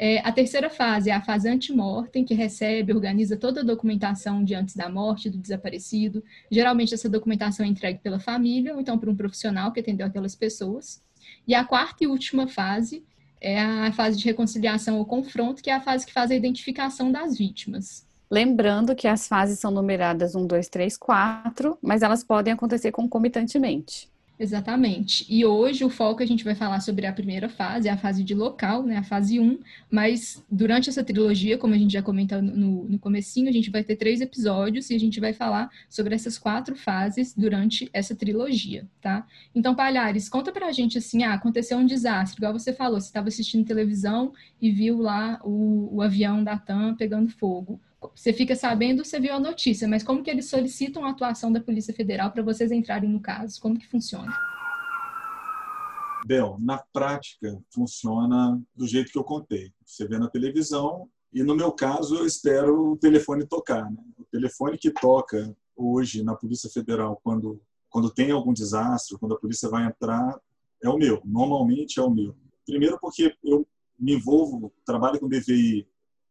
[0.00, 4.54] É, a terceira fase é a fase antemortem, que recebe, organiza toda a documentação de
[4.54, 6.22] antes da morte do desaparecido.
[6.50, 10.36] Geralmente essa documentação é entregue pela família ou então por um profissional que atendeu aquelas
[10.36, 11.02] pessoas.
[11.48, 13.02] E a quarta e última fase
[13.40, 17.10] é a fase de reconciliação ou confronto, que é a fase que faz a identificação
[17.10, 18.06] das vítimas.
[18.30, 24.10] Lembrando que as fases são numeradas 1, 2, 3, 4, mas elas podem acontecer concomitantemente.
[24.38, 25.26] Exatamente.
[25.28, 28.34] E hoje o foco a gente vai falar sobre a primeira fase, a fase de
[28.34, 29.58] local, né, a fase 1,
[29.90, 33.82] mas durante essa trilogia, como a gente já comentou no, no comecinho, a gente vai
[33.82, 38.86] ter três episódios e a gente vai falar sobre essas quatro fases durante essa trilogia,
[39.00, 39.26] tá?
[39.52, 43.26] Então, Palhares, conta pra gente assim, ah, aconteceu um desastre, igual você falou, você estava
[43.26, 47.80] assistindo televisão e viu lá o, o avião da TAM pegando fogo
[48.14, 51.60] você fica sabendo, você viu a notícia, mas como que eles solicitam a atuação da
[51.60, 53.60] Polícia Federal para vocês entrarem no caso?
[53.60, 54.32] Como que funciona?
[56.26, 59.72] Bel, na prática funciona do jeito que eu contei.
[59.84, 63.90] Você vê na televisão, e no meu caso eu espero o telefone tocar.
[63.90, 63.98] Né?
[64.18, 69.38] O telefone que toca hoje na Polícia Federal quando quando tem algum desastre, quando a
[69.38, 70.38] polícia vai entrar,
[70.82, 71.20] é o meu.
[71.24, 72.36] Normalmente é o meu.
[72.66, 73.66] Primeiro porque eu
[73.98, 75.88] me envolvo, trabalho com DVI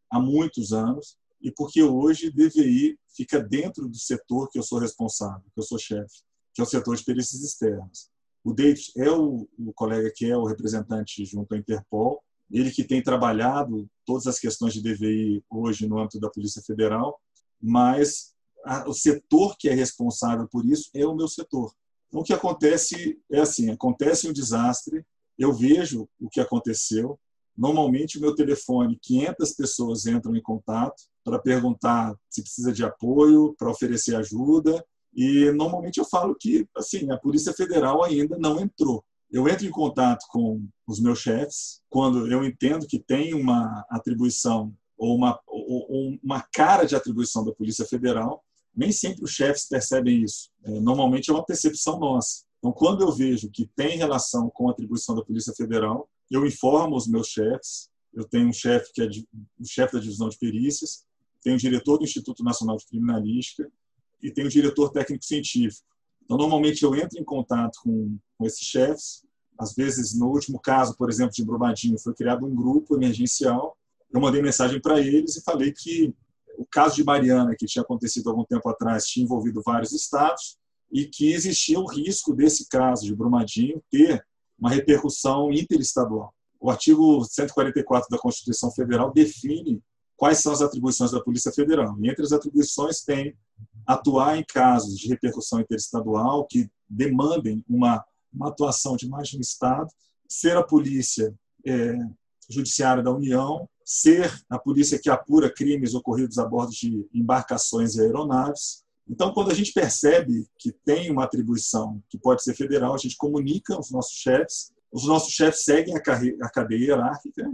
[0.09, 5.43] há muitos anos e porque hoje DVI fica dentro do setor que eu sou responsável,
[5.53, 6.21] que eu sou chefe,
[6.53, 8.09] que é o setor de perícias externas.
[8.43, 12.83] O David é o, o colega que é o representante junto à Interpol, ele que
[12.83, 17.19] tem trabalhado todas as questões de DVI hoje no âmbito da Polícia Federal,
[17.61, 21.73] mas a, o setor que é responsável por isso é o meu setor.
[22.07, 25.05] Então, o que acontece é assim: acontece um desastre,
[25.37, 27.19] eu vejo o que aconteceu.
[27.57, 33.55] Normalmente, o meu telefone, 500 pessoas entram em contato para perguntar se precisa de apoio,
[33.57, 34.85] para oferecer ajuda.
[35.13, 39.03] E normalmente eu falo que assim a Polícia Federal ainda não entrou.
[39.31, 44.73] Eu entro em contato com os meus chefes quando eu entendo que tem uma atribuição
[44.97, 48.43] ou uma, ou uma cara de atribuição da Polícia Federal.
[48.75, 50.49] Nem sempre os chefes percebem isso.
[50.63, 52.45] É, normalmente é uma percepção nossa.
[52.59, 56.95] Então, quando eu vejo que tem relação com a atribuição da Polícia Federal, eu informo
[56.95, 57.89] os meus chefes.
[58.13, 59.05] Eu tenho um chefe que é
[59.59, 61.05] o chefe da divisão de perícias,
[61.43, 63.71] tenho o diretor do Instituto Nacional de Criminalística
[64.21, 65.87] e tenho o diretor técnico científico.
[66.23, 69.23] Então, normalmente eu entro em contato com, com esses chefes.
[69.57, 73.77] Às vezes, no último caso, por exemplo, de Brumadinho, foi criado um grupo emergencial.
[74.11, 76.13] Eu mandei mensagem para eles e falei que
[76.57, 80.57] o caso de Mariana, que tinha acontecido algum tempo atrás, tinha envolvido vários estados
[80.91, 84.25] e que existia o risco desse caso de Brumadinho ter
[84.59, 86.33] uma repercussão interestadual.
[86.59, 89.81] O artigo 144 da Constituição Federal define
[90.15, 91.95] quais são as atribuições da Polícia Federal.
[91.99, 93.37] E entre as atribuições tem
[93.85, 99.41] atuar em casos de repercussão interestadual que demandem uma, uma atuação de mais de um
[99.41, 99.89] Estado,
[100.27, 101.33] ser a polícia
[101.65, 101.95] é,
[102.49, 108.01] judiciária da União, ser a polícia que apura crimes ocorridos a bordo de embarcações e
[108.01, 108.83] aeronaves.
[109.09, 113.15] Então, quando a gente percebe que tem uma atribuição que pode ser federal, a gente
[113.15, 117.49] comunica aos nossos chefes, os nossos chefes seguem a, a cadeia hierárquica,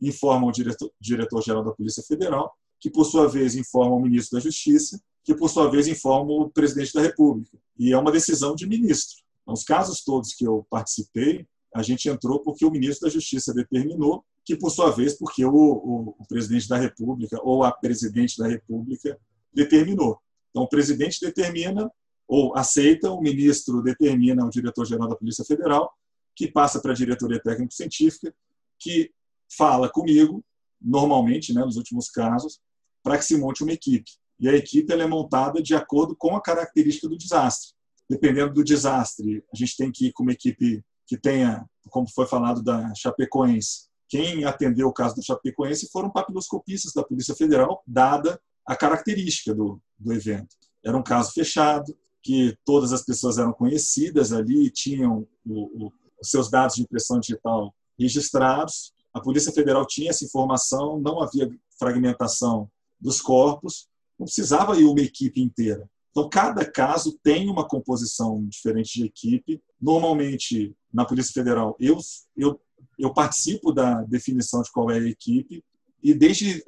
[0.00, 4.42] informam o diretor-geral diretor da Polícia Federal, que, por sua vez, informa o ministro da
[4.42, 7.58] Justiça, que, por sua vez, informa o presidente da República.
[7.78, 9.18] E é uma decisão de ministro.
[9.42, 13.52] Então, os casos todos que eu participei, a gente entrou porque o ministro da Justiça
[13.52, 18.38] determinou, que, por sua vez, porque o, o, o presidente da República ou a presidente
[18.38, 19.18] da República
[19.52, 20.18] determinou.
[20.50, 21.90] Então, o presidente determina
[22.26, 25.92] ou aceita, o ministro determina o diretor-geral da Polícia Federal,
[26.36, 28.32] que passa para a diretoria técnico-científica,
[28.78, 29.10] que
[29.56, 30.44] fala comigo,
[30.80, 32.60] normalmente, né, nos últimos casos,
[33.02, 34.10] para que se monte uma equipe.
[34.38, 37.72] E a equipe ela é montada de acordo com a característica do desastre.
[38.08, 42.26] Dependendo do desastre, a gente tem que ir com uma equipe que tenha, como foi
[42.26, 48.40] falado da Chapecoense, quem atendeu o caso da Chapecoense foram papiloscopistas da Polícia Federal, dada
[48.66, 50.56] a característica do, do evento.
[50.84, 56.30] Era um caso fechado, que todas as pessoas eram conhecidas ali, tinham o, o, os
[56.30, 62.70] seus dados de impressão digital registrados, a Polícia Federal tinha essa informação, não havia fragmentação
[63.00, 65.88] dos corpos, não precisava ir uma equipe inteira.
[66.10, 69.62] Então, cada caso tem uma composição diferente de equipe.
[69.80, 71.98] Normalmente, na Polícia Federal, eu,
[72.36, 72.60] eu,
[72.98, 75.64] eu participo da definição de qual é a equipe,
[76.02, 76.62] e desde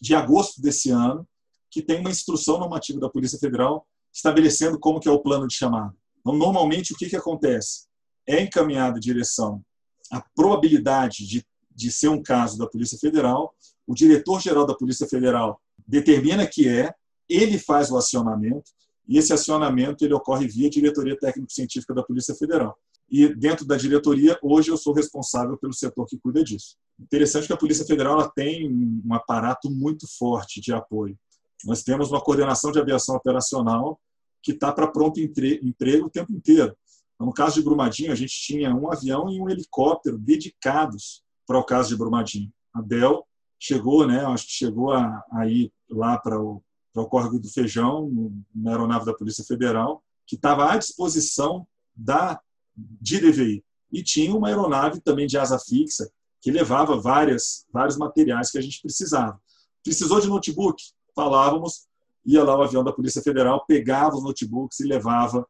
[0.00, 1.26] de agosto desse ano,
[1.70, 5.54] que tem uma instrução normativa da Polícia Federal estabelecendo como que é o plano de
[5.54, 5.94] chamada.
[6.20, 7.86] Então, normalmente, o que, que acontece?
[8.26, 9.62] É encaminhada direção
[10.10, 11.44] a probabilidade de
[11.78, 13.54] de ser um caso da Polícia Federal,
[13.86, 16.92] o diretor-geral da Polícia Federal determina que é,
[17.28, 18.72] ele faz o acionamento,
[19.06, 22.76] e esse acionamento ele ocorre via diretoria técnico-científica da Polícia Federal.
[23.08, 26.76] E dentro da diretoria, hoje eu sou responsável pelo setor que cuida disso.
[26.98, 31.16] Interessante que a Polícia Federal tem um aparato muito forte de apoio.
[31.64, 34.00] Nós temos uma coordenação de aviação operacional
[34.42, 36.76] que está para pronto emprego o tempo inteiro.
[37.18, 41.64] No caso de Brumadinho, a gente tinha um avião e um helicóptero dedicados para o
[41.64, 42.52] caso de Brumadinho.
[42.72, 43.26] A Bel
[43.58, 46.62] chegou, né, acho que chegou a, a ir lá para o,
[46.92, 52.40] para o Córrego do Feijão, na aeronave da Polícia Federal, que estava à disposição da
[52.76, 53.64] de DVI.
[53.90, 56.08] E tinha uma aeronave também de asa fixa,
[56.40, 59.40] que levava várias, vários materiais que a gente precisava.
[59.82, 60.82] Precisou de notebook?
[61.14, 61.88] Falávamos,
[62.24, 65.46] ia lá o avião da Polícia Federal, pegava os notebooks e levava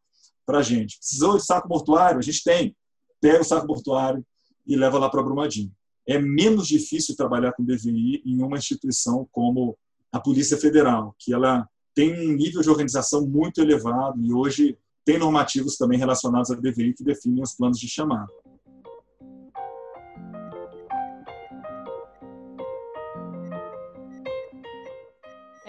[0.47, 0.99] para a gente.
[0.99, 2.19] Precisou de saco mortuário?
[2.19, 2.77] A gente tem.
[3.21, 4.25] Pega o saco mortuário
[4.67, 5.73] e leva lá para Brumadinho
[6.09, 9.77] é menos difícil trabalhar com DVI em uma instituição como
[10.11, 15.19] a Polícia Federal, que ela tem um nível de organização muito elevado e hoje tem
[15.19, 18.33] normativos também relacionados à DVI que definem os planos de chamada.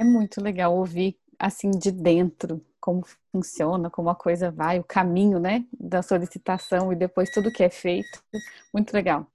[0.04, 5.66] Muito legal ouvir assim de dentro como funciona, como a coisa vai, o caminho, né,
[5.80, 8.24] da solicitação e depois tudo que é feito.
[8.74, 9.28] Muito legal.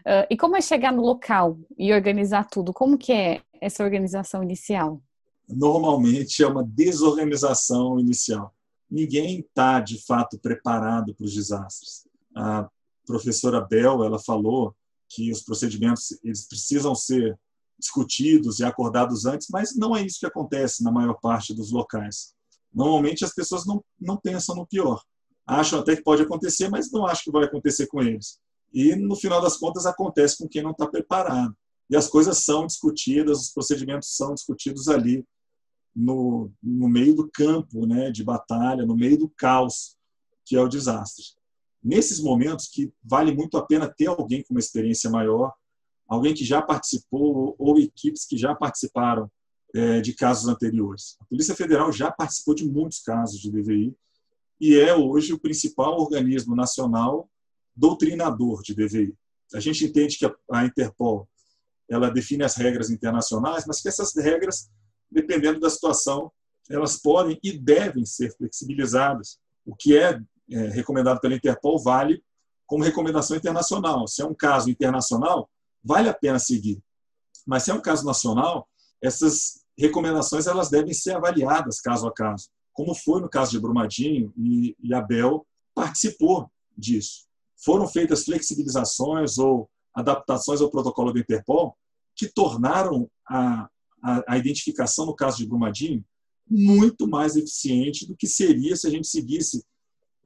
[0.00, 2.72] Uh, e como é chegar no local e organizar tudo?
[2.72, 5.00] Como que é essa organização inicial?
[5.48, 8.54] Normalmente é uma desorganização inicial.
[8.90, 12.06] Ninguém está de fato preparado para os desastres.
[12.34, 12.68] A
[13.06, 14.74] professora Bell ela falou
[15.08, 17.38] que os procedimentos eles precisam ser
[17.78, 22.34] discutidos e acordados antes, mas não é isso que acontece na maior parte dos locais.
[22.72, 25.02] Normalmente as pessoas não, não pensam no pior.
[25.46, 28.38] Acham até que pode acontecer, mas não acham que vai acontecer com eles.
[28.72, 31.56] E, no final das contas, acontece com quem não está preparado.
[31.88, 35.24] E as coisas são discutidas, os procedimentos são discutidos ali,
[35.96, 39.96] no, no meio do campo né, de batalha, no meio do caos,
[40.44, 41.24] que é o desastre.
[41.82, 45.52] Nesses momentos que vale muito a pena ter alguém com uma experiência maior,
[46.08, 49.30] alguém que já participou ou equipes que já participaram
[49.74, 51.16] é, de casos anteriores.
[51.20, 53.94] A Polícia Federal já participou de muitos casos de DVI
[54.58, 57.28] e é hoje o principal organismo nacional
[57.76, 59.14] doutrinador de DVI.
[59.54, 61.28] A gente entende que a Interpol
[61.88, 64.68] ela define as regras internacionais, mas que essas regras,
[65.10, 66.30] dependendo da situação,
[66.68, 69.38] elas podem e devem ser flexibilizadas.
[69.64, 72.22] O que é, é recomendado pela Interpol vale
[72.66, 74.06] como recomendação internacional.
[74.06, 75.48] Se é um caso internacional,
[75.82, 76.82] vale a pena seguir.
[77.46, 78.68] Mas se é um caso nacional,
[79.02, 84.32] essas recomendações elas devem ser avaliadas caso a caso, como foi no caso de Brumadinho
[84.36, 87.26] e, e Abel participou disso.
[87.56, 91.76] Foram feitas flexibilizações ou adaptações ao protocolo do Interpol
[92.14, 93.68] que tornaram a,
[94.02, 96.04] a, a identificação no caso de Brumadinho
[96.50, 99.64] muito mais eficiente do que seria se a gente seguisse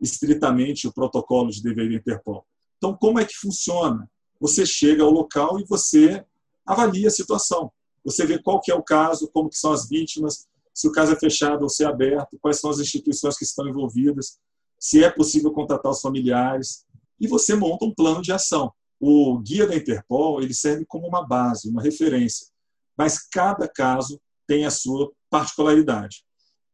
[0.00, 2.46] estritamente o protocolo de dever do Interpol.
[2.76, 4.11] Então, como é que funciona?
[4.43, 6.26] Você chega ao local e você
[6.66, 7.70] avalia a situação.
[8.05, 11.12] Você vê qual que é o caso, como que são as vítimas, se o caso
[11.12, 14.40] é fechado ou se é aberto, quais são as instituições que estão envolvidas,
[14.80, 16.84] se é possível contatar os familiares,
[17.20, 18.72] e você monta um plano de ação.
[18.99, 22.49] O guia da Interpol ele serve como uma base, uma referência,
[22.97, 26.24] mas cada caso tem a sua particularidade.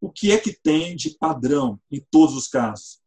[0.00, 2.98] O que é que tem de padrão em todos os casos?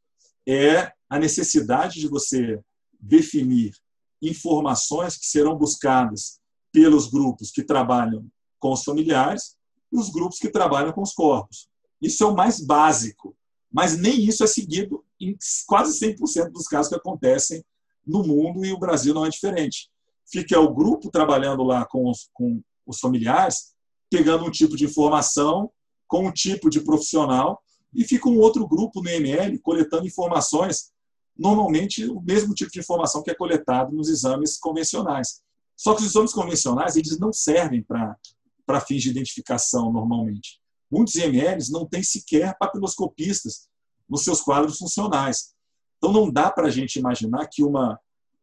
[0.47, 2.62] É a necessidade de você
[2.99, 3.74] definir
[4.22, 6.39] informações que serão buscadas
[6.72, 8.26] pelos grupos que trabalham
[8.59, 9.55] com os familiares
[9.91, 11.67] e os grupos que trabalham com os corpos.
[12.01, 13.36] Isso é o mais básico,
[13.72, 15.36] mas nem isso é seguido em
[15.67, 17.63] quase 100% dos casos que acontecem
[18.05, 19.89] no mundo e o Brasil não é diferente.
[20.26, 23.74] Fica o grupo trabalhando lá com os, com os familiares,
[24.09, 25.72] pegando um tipo de informação
[26.07, 27.61] com um tipo de profissional
[27.93, 30.91] e fica um outro grupo no ML coletando informações,
[31.38, 35.41] normalmente o mesmo tipo de informação que é coletado nos exames convencionais.
[35.75, 40.61] Só que os exames convencionais eles não servem para fins de identificação normalmente.
[40.89, 43.69] Muitos IMLs não têm sequer papiloscopistas
[44.07, 45.53] nos seus quadros funcionais.
[45.97, 47.99] Então não dá para a gente imaginar que uma,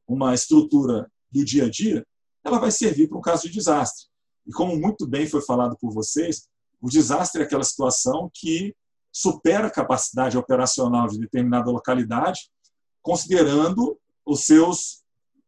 [0.07, 2.07] uma estrutura do dia a dia
[2.45, 4.07] ela vai servir para um caso de desastre.
[4.47, 6.49] E como muito bem foi falado por vocês,
[6.81, 8.75] o desastre é aquela situação que
[9.13, 12.51] supera a capacidade operacional de determinada localidade,
[13.09, 15.03] considerando os seus,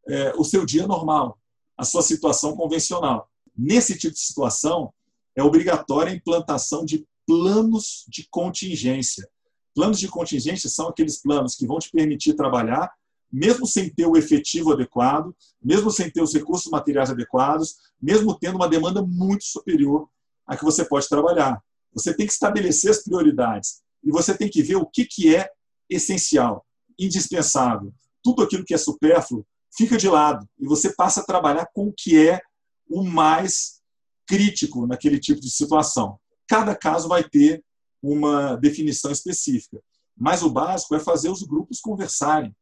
[0.08, 1.38] é, o seu dia normal
[1.76, 3.28] a sua situação convencional.
[3.54, 4.94] Nesse tipo de situação,
[5.36, 9.28] é obrigatória a implantação de planos de contingência.
[9.74, 12.90] Planos de contingência são aqueles planos que vão te permitir trabalhar,
[13.30, 18.56] mesmo sem ter o efetivo adequado, mesmo sem ter os recursos materiais adequados, mesmo tendo
[18.56, 20.08] uma demanda muito superior
[20.46, 21.62] a que você pode trabalhar.
[21.92, 25.50] Você tem que estabelecer as prioridades e você tem que ver o que, que é
[25.90, 26.64] essencial,
[27.00, 27.92] indispensável.
[28.22, 29.46] Tudo aquilo que é supérfluo
[29.76, 32.40] fica de lado e você passa a trabalhar com o que é
[32.88, 33.80] o mais
[34.26, 36.18] crítico naquele tipo de situação.
[36.46, 37.64] Cada caso vai ter
[38.02, 39.80] uma definição específica,
[40.16, 42.54] mas o básico é fazer os grupos conversarem.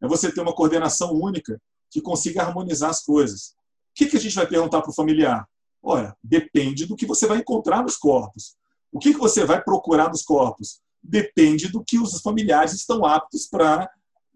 [0.00, 3.54] É você ter uma coordenação única que consiga harmonizar as coisas.
[3.90, 5.48] O que, a gente vai perguntar para o familiar?
[5.82, 8.56] Olha, depende do que você vai encontrar nos corpos.
[8.92, 10.80] O que você vai procurar nos corpos?
[11.08, 13.90] Depende do que os familiares estão aptos para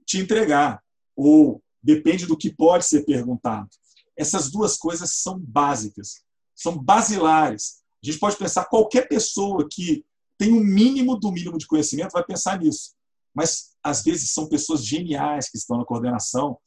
[0.06, 0.82] te entregar.
[1.16, 3.68] Ou depende do que pode ser perguntado.
[4.16, 6.22] Essas duas coisas são básicas,
[6.54, 7.82] são basilares.
[8.02, 10.04] A gente pode pensar, qualquer pessoa que
[10.36, 12.94] tem um mínimo do mínimo de conhecimento vai pensar nisso.
[13.34, 16.58] Mas, às vezes, são pessoas geniais que estão na coordenação,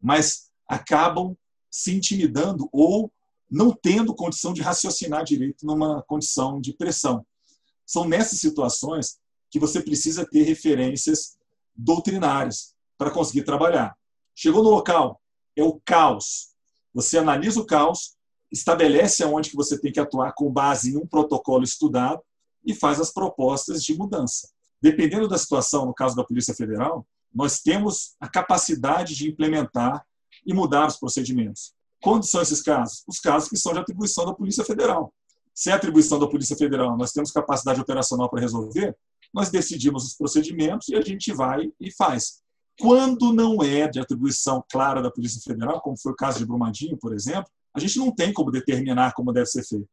[0.00, 1.36] mas acabam
[1.70, 3.12] se intimidando ou
[3.50, 7.24] não tendo condição de raciocinar direito numa condição de pressão.
[7.84, 9.18] São nessas situações
[9.56, 11.38] que você precisa ter referências
[11.74, 13.96] doutrinárias para conseguir trabalhar.
[14.34, 15.18] Chegou no local,
[15.56, 16.50] é o caos.
[16.92, 18.16] Você analisa o caos
[18.52, 22.20] estabelece aonde que você tem que atuar com base em um protocolo estudado
[22.66, 24.50] e faz as propostas de mudança.
[24.80, 30.04] Dependendo da situação, no caso da Polícia Federal, nós temos a capacidade de implementar
[30.44, 31.72] e mudar os procedimentos.
[32.02, 33.02] Quando são esses casos?
[33.08, 35.14] Os casos que são de atribuição da Polícia Federal.
[35.54, 38.94] Se é atribuição da Polícia Federal, nós temos capacidade operacional para resolver,
[39.32, 42.42] nós decidimos os procedimentos e a gente vai e faz.
[42.78, 46.96] Quando não é de atribuição clara da Polícia Federal, como foi o caso de Brumadinho,
[46.98, 49.88] por exemplo, a gente não tem como determinar como deve ser feito.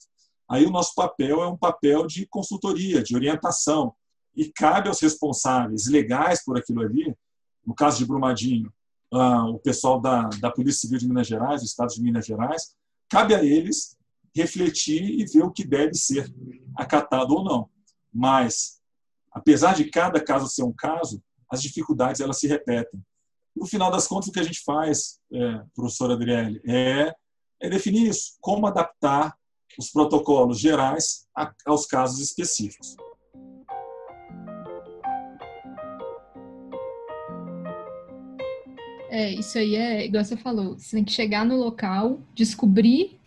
[0.50, 3.94] Aí o nosso papel é um papel de consultoria, de orientação,
[4.36, 7.16] e cabe aos responsáveis legais por aquilo ali,
[7.66, 8.74] no caso de Brumadinho,
[9.14, 12.76] uh, o pessoal da, da Polícia Civil de Minas Gerais, do Estado de Minas Gerais,
[13.10, 13.96] cabe a eles
[14.36, 16.34] refletir e ver o que deve ser
[16.76, 17.70] acatado ou não.
[18.12, 18.82] Mas,
[19.34, 23.02] apesar de cada caso ser um caso, as dificuldades elas se repetem.
[23.56, 27.14] No final das contas, o que a gente faz, é, professor Adriele, é,
[27.62, 29.36] é definir isso, como adaptar
[29.78, 31.28] os protocolos gerais
[31.66, 32.96] aos casos específicos.
[39.10, 43.20] É, isso aí é, igual você falou, você tem que chegar no local, descobrir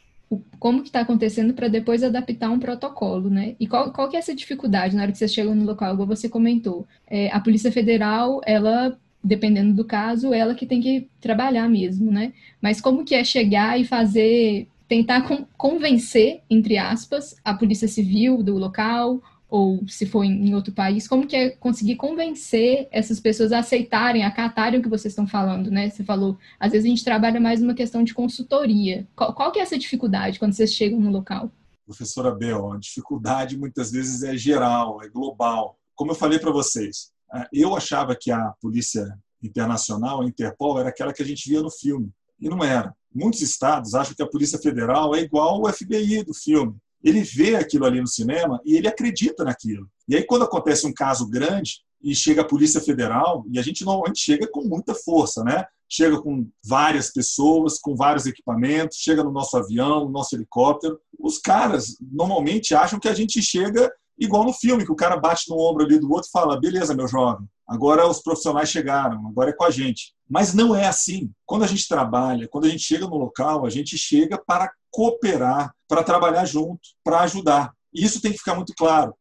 [0.59, 3.55] como que está acontecendo para depois adaptar um protocolo, né?
[3.61, 6.09] E qual, qual que é essa dificuldade na hora que você chega no local, igual
[6.09, 6.87] você comentou?
[7.07, 12.33] É, a Polícia Federal, ela, dependendo do caso, ela que tem que trabalhar mesmo, né?
[12.61, 15.23] Mas como que é chegar e fazer, tentar
[15.57, 19.23] convencer, entre aspas, a Polícia Civil do local
[19.57, 24.23] ou se for em, outro país, como que é conseguir convencer essas pessoas a aceitarem,
[24.23, 25.89] a acatarem o que vocês estão falando, né?
[25.89, 29.09] Você falou, às vezes a gente trabalha mais numa questão de consultoria.
[29.17, 31.51] Qual, qual que é essa dificuldade quando vocês chegam no local?
[31.87, 35.79] Professora Bel, a dificuldade muitas vezes é geral, é global.
[35.95, 39.07] Como eu falei para vocês, ah, eu achava que a Polícia
[39.43, 42.11] Internacional, a Interpol, era aquela que a gente via no filme.
[42.39, 42.95] E não era.
[43.15, 47.57] Muitos estados acham que a Polícia Federal é igual ao FBI do filme ele vê
[47.57, 49.89] aquilo ali no cinema e ele acredita naquilo.
[50.09, 53.85] E aí, quando acontece um caso grande e chega a Polícia Federal, e a gente
[53.85, 55.65] normalmente chega com muita força, né?
[55.89, 60.99] Chega com várias pessoas, com vários equipamentos, chega no nosso avião, no nosso helicóptero.
[61.19, 65.49] Os caras normalmente acham que a gente chega igual no filme, que o cara bate
[65.49, 69.51] no ombro ali do outro e fala: beleza, meu jovem, agora os profissionais chegaram, agora
[69.51, 70.15] é com a gente.
[70.29, 71.31] Mas não é assim.
[71.45, 75.75] Quando a gente trabalha, quando a gente chega no local, a gente chega para cooperar,
[75.89, 77.73] para trabalhar junto, para ajudar.
[77.93, 79.15] E isso tem que ficar muito claro.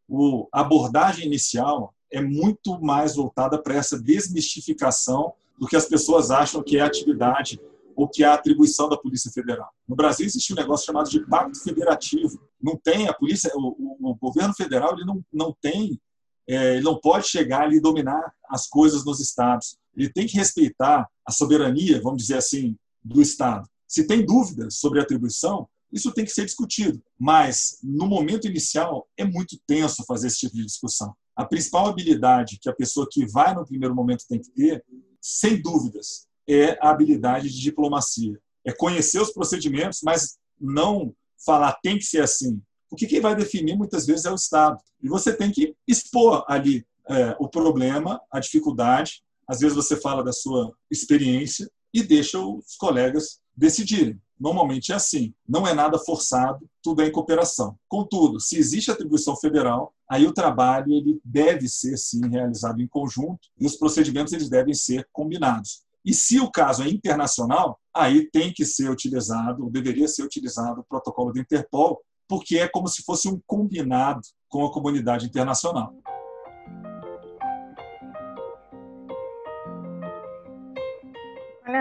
[0.53, 6.63] a abordagem inicial é muito mais voltada para essa desmistificação do que as pessoas acham
[6.63, 7.59] que é atividade
[7.95, 9.69] ou que é a atribuição da Polícia Federal.
[9.87, 12.39] No Brasil existe um negócio chamado de pacto federativo.
[12.61, 15.99] Não tem a polícia, o, o, o governo federal ele não, não tem,
[16.47, 19.77] ele não pode chegar e dominar as coisas nos estados.
[19.95, 23.67] Ele tem que respeitar a soberania, vamos dizer assim, do estado.
[23.87, 27.01] Se tem dúvidas sobre a atribuição, isso tem que ser discutido.
[27.17, 31.15] Mas, no momento inicial, é muito tenso fazer esse tipo de discussão.
[31.35, 34.83] A principal habilidade que a pessoa que vai no primeiro momento tem que ter,
[35.21, 38.39] sem dúvidas, é a habilidade de diplomacia.
[38.63, 41.13] É conhecer os procedimentos, mas não
[41.45, 42.61] falar tem que ser assim.
[42.89, 44.79] Porque quem vai definir muitas vezes é o Estado.
[45.01, 49.23] E você tem que expor ali é, o problema, a dificuldade.
[49.47, 54.19] Às vezes você fala da sua experiência e deixa os colegas decidirem.
[54.37, 57.77] Normalmente é assim, não é nada forçado, tudo é em cooperação.
[57.87, 63.47] Contudo, se existe atribuição federal, aí o trabalho ele deve ser sim realizado em conjunto
[63.57, 65.85] e os procedimentos eles devem ser combinados.
[66.03, 70.81] E se o caso é internacional, aí tem que ser utilizado, ou deveria ser utilizado
[70.81, 75.93] o protocolo do Interpol, porque é como se fosse um combinado com a comunidade internacional.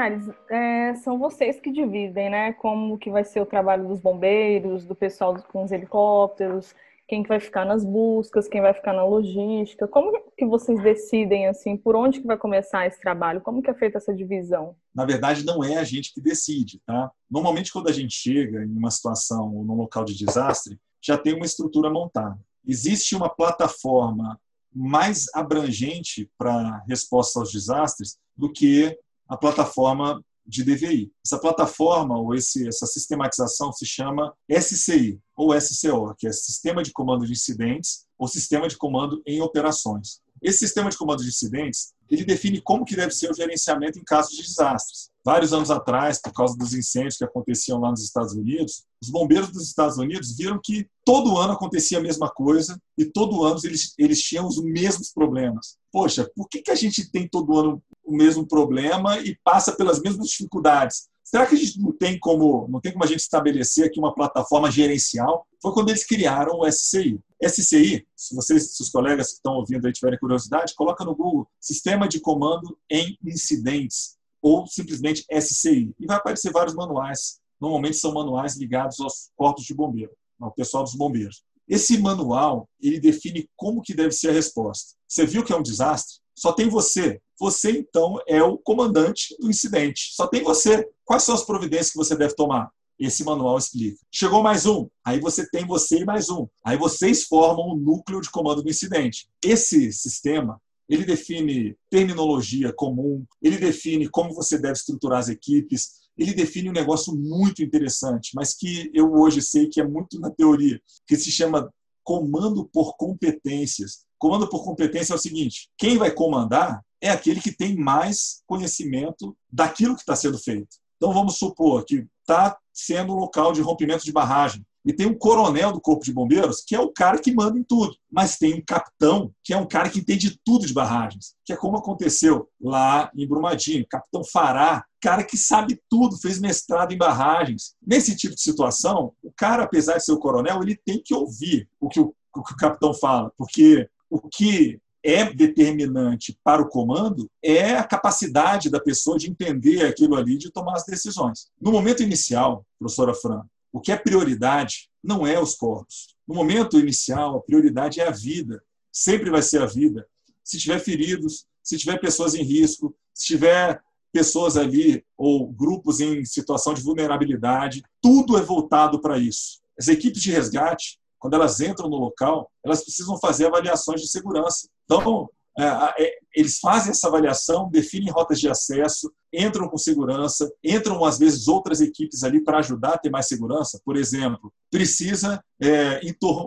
[0.05, 2.53] Linhares, é, são vocês que dividem, né?
[2.55, 6.75] Como que vai ser o trabalho dos bombeiros, do pessoal com os helicópteros,
[7.07, 9.87] quem que vai ficar nas buscas, quem vai ficar na logística.
[9.87, 13.41] Como que vocês decidem assim, por onde que vai começar esse trabalho?
[13.41, 14.75] Como que é feita essa divisão?
[14.95, 17.11] Na verdade, não é a gente que decide, tá?
[17.31, 21.35] Normalmente quando a gente chega em uma situação ou num local de desastre, já tem
[21.35, 22.39] uma estrutura montada.
[22.67, 24.41] Existe uma plataforma
[24.75, 28.99] mais abrangente para resposta aos desastres do que
[29.29, 31.13] a plataforma de DVI.
[31.25, 36.93] Essa plataforma ou esse, essa sistematização se chama SCI ou SCO, que é Sistema de
[36.93, 40.23] Comando de Incidentes ou Sistema de Comando em Operações.
[40.45, 44.05] Esse sistema de comando de incidentes, ele define como que deve ser o gerenciamento em
[44.05, 45.11] casos de desastres.
[45.25, 49.51] Vários anos atrás, por causa dos incêndios que aconteciam lá nos Estados Unidos, os bombeiros
[49.51, 53.95] dos Estados Unidos viram que todo ano acontecia a mesma coisa e todo ano eles,
[53.99, 55.79] eles tinham os mesmos problemas.
[55.91, 60.01] Poxa, por que, que a gente tem todo ano o mesmo problema e passa pelas
[60.01, 61.09] mesmas dificuldades?
[61.25, 64.15] Será que a gente não tem como não tem como a gente estabelecer aqui uma
[64.15, 65.47] plataforma gerencial?
[65.61, 67.19] Foi quando eles criaram o SCI.
[67.43, 71.49] SCI, se vocês, se os colegas que estão ouvindo aí tiverem curiosidade, coloca no Google
[71.59, 77.41] Sistema de Comando em Incidentes ou simplesmente SCI e vai aparecer vários manuais.
[77.59, 81.43] Normalmente são manuais ligados aos corpos de bombeiro, ao pessoal dos bombeiros.
[81.67, 84.93] Esse manual ele define como que deve ser a resposta.
[85.09, 86.19] Você viu que é um desastre?
[86.37, 87.21] Só tem você.
[87.41, 90.11] Você, então, é o comandante do incidente.
[90.13, 90.87] Só tem você.
[91.05, 92.71] Quais são as providências que você deve tomar?
[92.99, 93.99] Esse manual explica.
[94.11, 96.47] Chegou mais um, aí você tem você e mais um.
[96.65, 99.29] Aí vocês formam o núcleo de comando do incidente.
[99.45, 106.33] Esse sistema, ele define terminologia comum, ele define como você deve estruturar as equipes, ele
[106.33, 110.81] define um negócio muito interessante, mas que eu hoje sei que é muito na teoria,
[111.07, 111.69] que se chama
[112.03, 114.05] comando por competências.
[114.19, 119.37] Comando por competência é o seguinte: quem vai comandar é aquele que tem mais conhecimento
[119.53, 120.84] daquilo que está sendo feito.
[120.97, 124.65] Então vamos supor que está sendo um local de rompimento de barragem.
[124.85, 127.63] E tem um coronel do Corpo de Bombeiros, que é o cara que manda em
[127.63, 127.97] tudo.
[128.11, 131.57] Mas tem um capitão, que é um cara que entende tudo de barragens, que é
[131.57, 133.87] como aconteceu lá em Brumadinho.
[133.89, 137.75] Capitão Fará, cara que sabe tudo, fez mestrado em barragens.
[137.85, 141.67] Nesse tipo de situação, o cara, apesar de ser o coronel, ele tem que ouvir
[141.81, 146.69] o que o, o, que o capitão fala, porque o que é determinante para o
[146.69, 151.49] comando é a capacidade da pessoa de entender aquilo ali, de tomar as decisões.
[151.61, 156.15] No momento inicial, professora Fran, o que é prioridade não é os corpos.
[156.27, 158.63] No momento inicial, a prioridade é a vida.
[158.91, 160.07] Sempre vai ser a vida.
[160.43, 166.25] Se tiver feridos, se tiver pessoas em risco, se tiver pessoas ali ou grupos em
[166.25, 169.61] situação de vulnerabilidade, tudo é voltado para isso.
[169.79, 174.69] As equipes de resgate quando elas entram no local, elas precisam fazer avaliações de segurança.
[174.85, 175.27] Então,
[175.59, 181.19] é, é, eles fazem essa avaliação, definem rotas de acesso, entram com segurança, entram às
[181.19, 183.81] vezes outras equipes ali para ajudar a ter mais segurança.
[183.83, 186.03] Por exemplo, precisa é,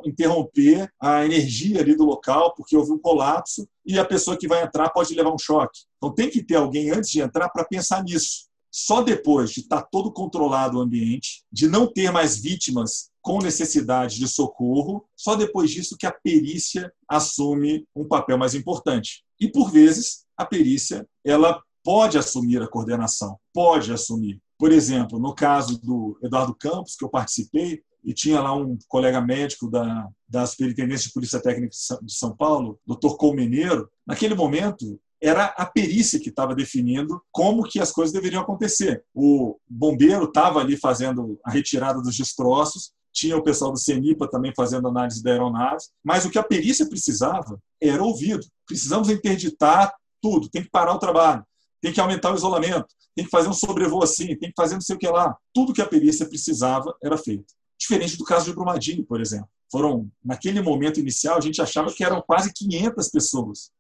[0.06, 4.64] interromper a energia ali do local porque houve um colapso e a pessoa que vai
[4.64, 5.80] entrar pode levar um choque.
[5.98, 8.46] Então tem que ter alguém antes de entrar para pensar nisso.
[8.72, 14.20] Só depois de estar todo controlado o ambiente, de não ter mais vítimas com necessidade
[14.20, 19.22] de socorro, só depois disso que a perícia assume um papel mais importante.
[19.38, 24.40] E por vezes a perícia ela pode assumir a coordenação, pode assumir.
[24.58, 29.20] Por exemplo, no caso do Eduardo Campos, que eu participei, e tinha lá um colega
[29.20, 33.18] médico da, da Superintendência de Polícia Técnica de São Paulo, Dr.
[33.18, 39.04] Colmeneiro, naquele momento era a perícia que estava definindo como que as coisas deveriam acontecer.
[39.14, 44.54] O bombeiro estava ali fazendo a retirada dos destroços, tinha o pessoal do CENIPA também
[44.56, 48.46] fazendo análise da aeronave, mas o que a perícia precisava era ouvido.
[48.68, 49.92] Precisamos interditar
[50.22, 51.44] tudo, tem que parar o trabalho,
[51.82, 54.82] tem que aumentar o isolamento, tem que fazer um sobrevoo assim, tem que fazer não
[54.82, 55.36] sei o que lá.
[55.52, 57.56] Tudo que a perícia precisava era feito.
[57.80, 59.50] Diferente do caso de Brumadinho, por exemplo.
[59.72, 63.72] Foram, naquele momento inicial, a gente achava que eram quase 500 pessoas.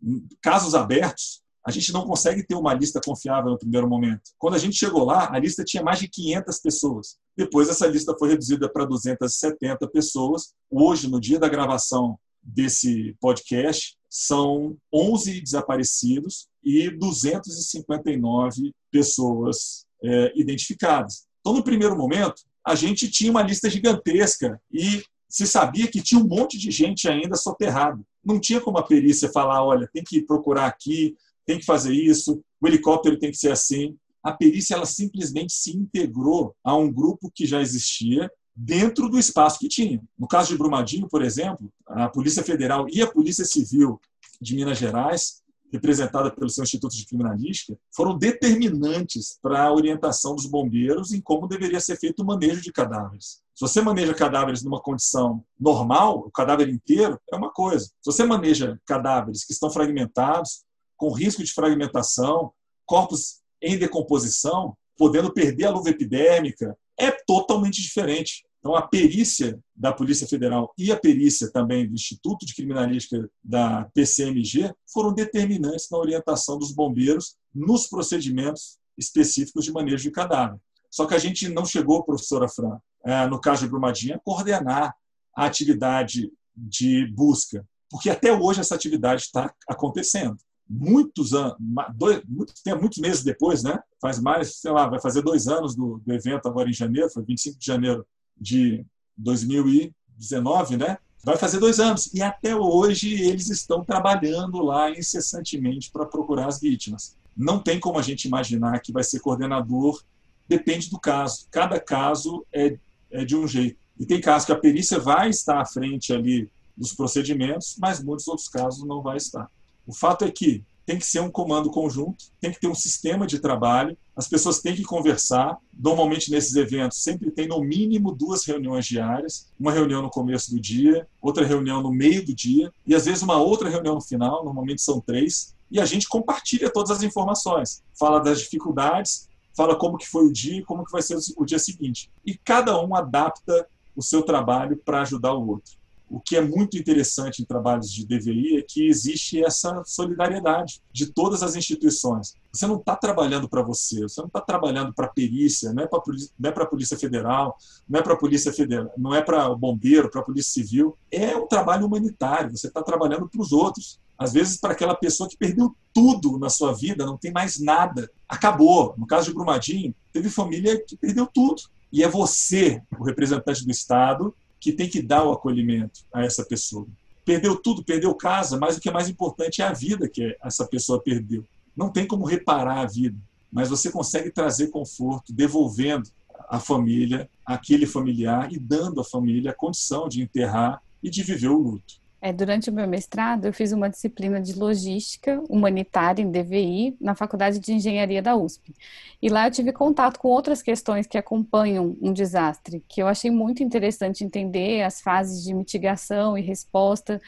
[0.41, 4.31] Casos abertos, a gente não consegue ter uma lista confiável no primeiro momento.
[4.38, 7.17] Quando a gente chegou lá, a lista tinha mais de 500 pessoas.
[7.38, 10.53] Depois, essa lista foi reduzida para 270 pessoas.
[10.71, 21.27] Hoje, no dia da gravação desse podcast, são 11 desaparecidos e 259 pessoas é, identificadas.
[21.39, 26.19] Então, no primeiro momento, a gente tinha uma lista gigantesca e se sabia que tinha
[26.19, 28.05] um monte de gente ainda soterrado.
[28.23, 31.15] Não tinha como a perícia falar, olha, tem que procurar aqui,
[31.45, 33.95] tem que fazer isso, o helicóptero tem que ser assim.
[34.28, 39.57] A perícia ela simplesmente se integrou a um grupo que já existia dentro do espaço
[39.57, 40.03] que tinha.
[40.19, 44.01] No caso de Brumadinho, por exemplo, a Polícia Federal e a Polícia Civil
[44.41, 50.45] de Minas Gerais, representada pelo seu Instituto de Criminalística, foram determinantes para a orientação dos
[50.45, 53.41] bombeiros em como deveria ser feito o manejo de cadáveres.
[53.55, 57.86] Se você maneja cadáveres numa condição normal, o cadáver inteiro é uma coisa.
[57.86, 60.65] Se você maneja cadáveres que estão fragmentados,
[60.97, 62.51] com risco de fragmentação,
[62.86, 68.43] corpos em decomposição, podendo perder a luva epidérmica, é totalmente diferente.
[68.60, 73.88] Então, a perícia da Polícia Federal e a perícia também do Instituto de Criminalística da
[73.93, 80.60] PCMG foram determinantes na orientação dos bombeiros nos procedimentos específicos de manejo de cadáver.
[80.89, 84.95] Só que a gente não chegou, professora Fran, é, no caso de Brumadinho, a coordenar
[85.36, 90.38] a atividade de busca, porque até hoje essa atividade está acontecendo
[90.70, 91.55] muitos anos,
[91.95, 93.80] dois, muito tempo, muitos meses depois, né?
[94.01, 97.24] Faz mais, sei lá, vai fazer dois anos do, do evento agora em janeiro, foi
[97.24, 98.05] 25 de janeiro
[98.39, 98.86] de
[99.18, 100.97] 2019, né?
[101.24, 102.13] Vai fazer dois anos.
[102.13, 107.18] E até hoje eles estão trabalhando lá incessantemente para procurar as vítimas.
[107.36, 110.01] Não tem como a gente imaginar que vai ser coordenador
[110.47, 111.47] depende do caso.
[111.51, 112.78] Cada caso é,
[113.11, 113.78] é de um jeito.
[113.99, 118.28] E tem casos que a perícia vai estar à frente ali dos procedimentos, mas muitos
[118.28, 119.49] outros casos não vai estar.
[119.88, 123.25] O fato é que tem que ser um comando conjunto, tem que ter um sistema
[123.25, 125.57] de trabalho, as pessoas têm que conversar.
[125.73, 130.59] Normalmente, nesses eventos, sempre tem no mínimo duas reuniões diárias: uma reunião no começo do
[130.59, 134.43] dia, outra reunião no meio do dia, e às vezes uma outra reunião no final,
[134.43, 139.97] normalmente são três, e a gente compartilha todas as informações, fala das dificuldades, fala como
[139.97, 142.11] que foi o dia como que vai ser o dia seguinte.
[142.25, 145.77] E cada um adapta o seu trabalho para ajudar o outro
[146.10, 151.08] o que é muito interessante em trabalhos de DVI é que existe essa solidariedade de
[151.08, 152.34] todas as instituições.
[152.51, 155.88] Você não está trabalhando para você, você não está trabalhando para a perícia, não é
[155.88, 159.58] para é a Polícia Federal, não é para a Polícia Federal, não é para o
[159.58, 160.97] bombeiro, para a Polícia Civil.
[161.12, 163.99] É um trabalho humanitário, você está trabalhando para os outros.
[164.18, 168.10] Às vezes, para aquela pessoa que perdeu tudo na sua vida, não tem mais nada,
[168.28, 168.95] acabou.
[168.97, 171.62] No caso de Brumadinho, teve família que perdeu tudo.
[171.91, 176.43] E é você, o representante do Estado, que tem que dar o acolhimento a essa
[176.43, 176.88] pessoa.
[177.24, 180.66] Perdeu tudo, perdeu casa, mas o que é mais importante é a vida que essa
[180.66, 181.43] pessoa perdeu.
[181.76, 183.18] Não tem como reparar a vida,
[183.51, 186.10] mas você consegue trazer conforto, devolvendo
[186.49, 191.49] à família, aquele familiar e dando à família a condição de enterrar e de viver
[191.49, 191.95] o luto.
[192.28, 197.15] É, durante o meu mestrado, eu fiz uma disciplina de logística humanitária em DVI na
[197.15, 198.75] Faculdade de Engenharia da USP.
[199.21, 203.32] E lá eu tive contato com outras questões que acompanham um desastre, que eu achei
[203.32, 207.21] muito interessante entender as fases de mitigação e resposta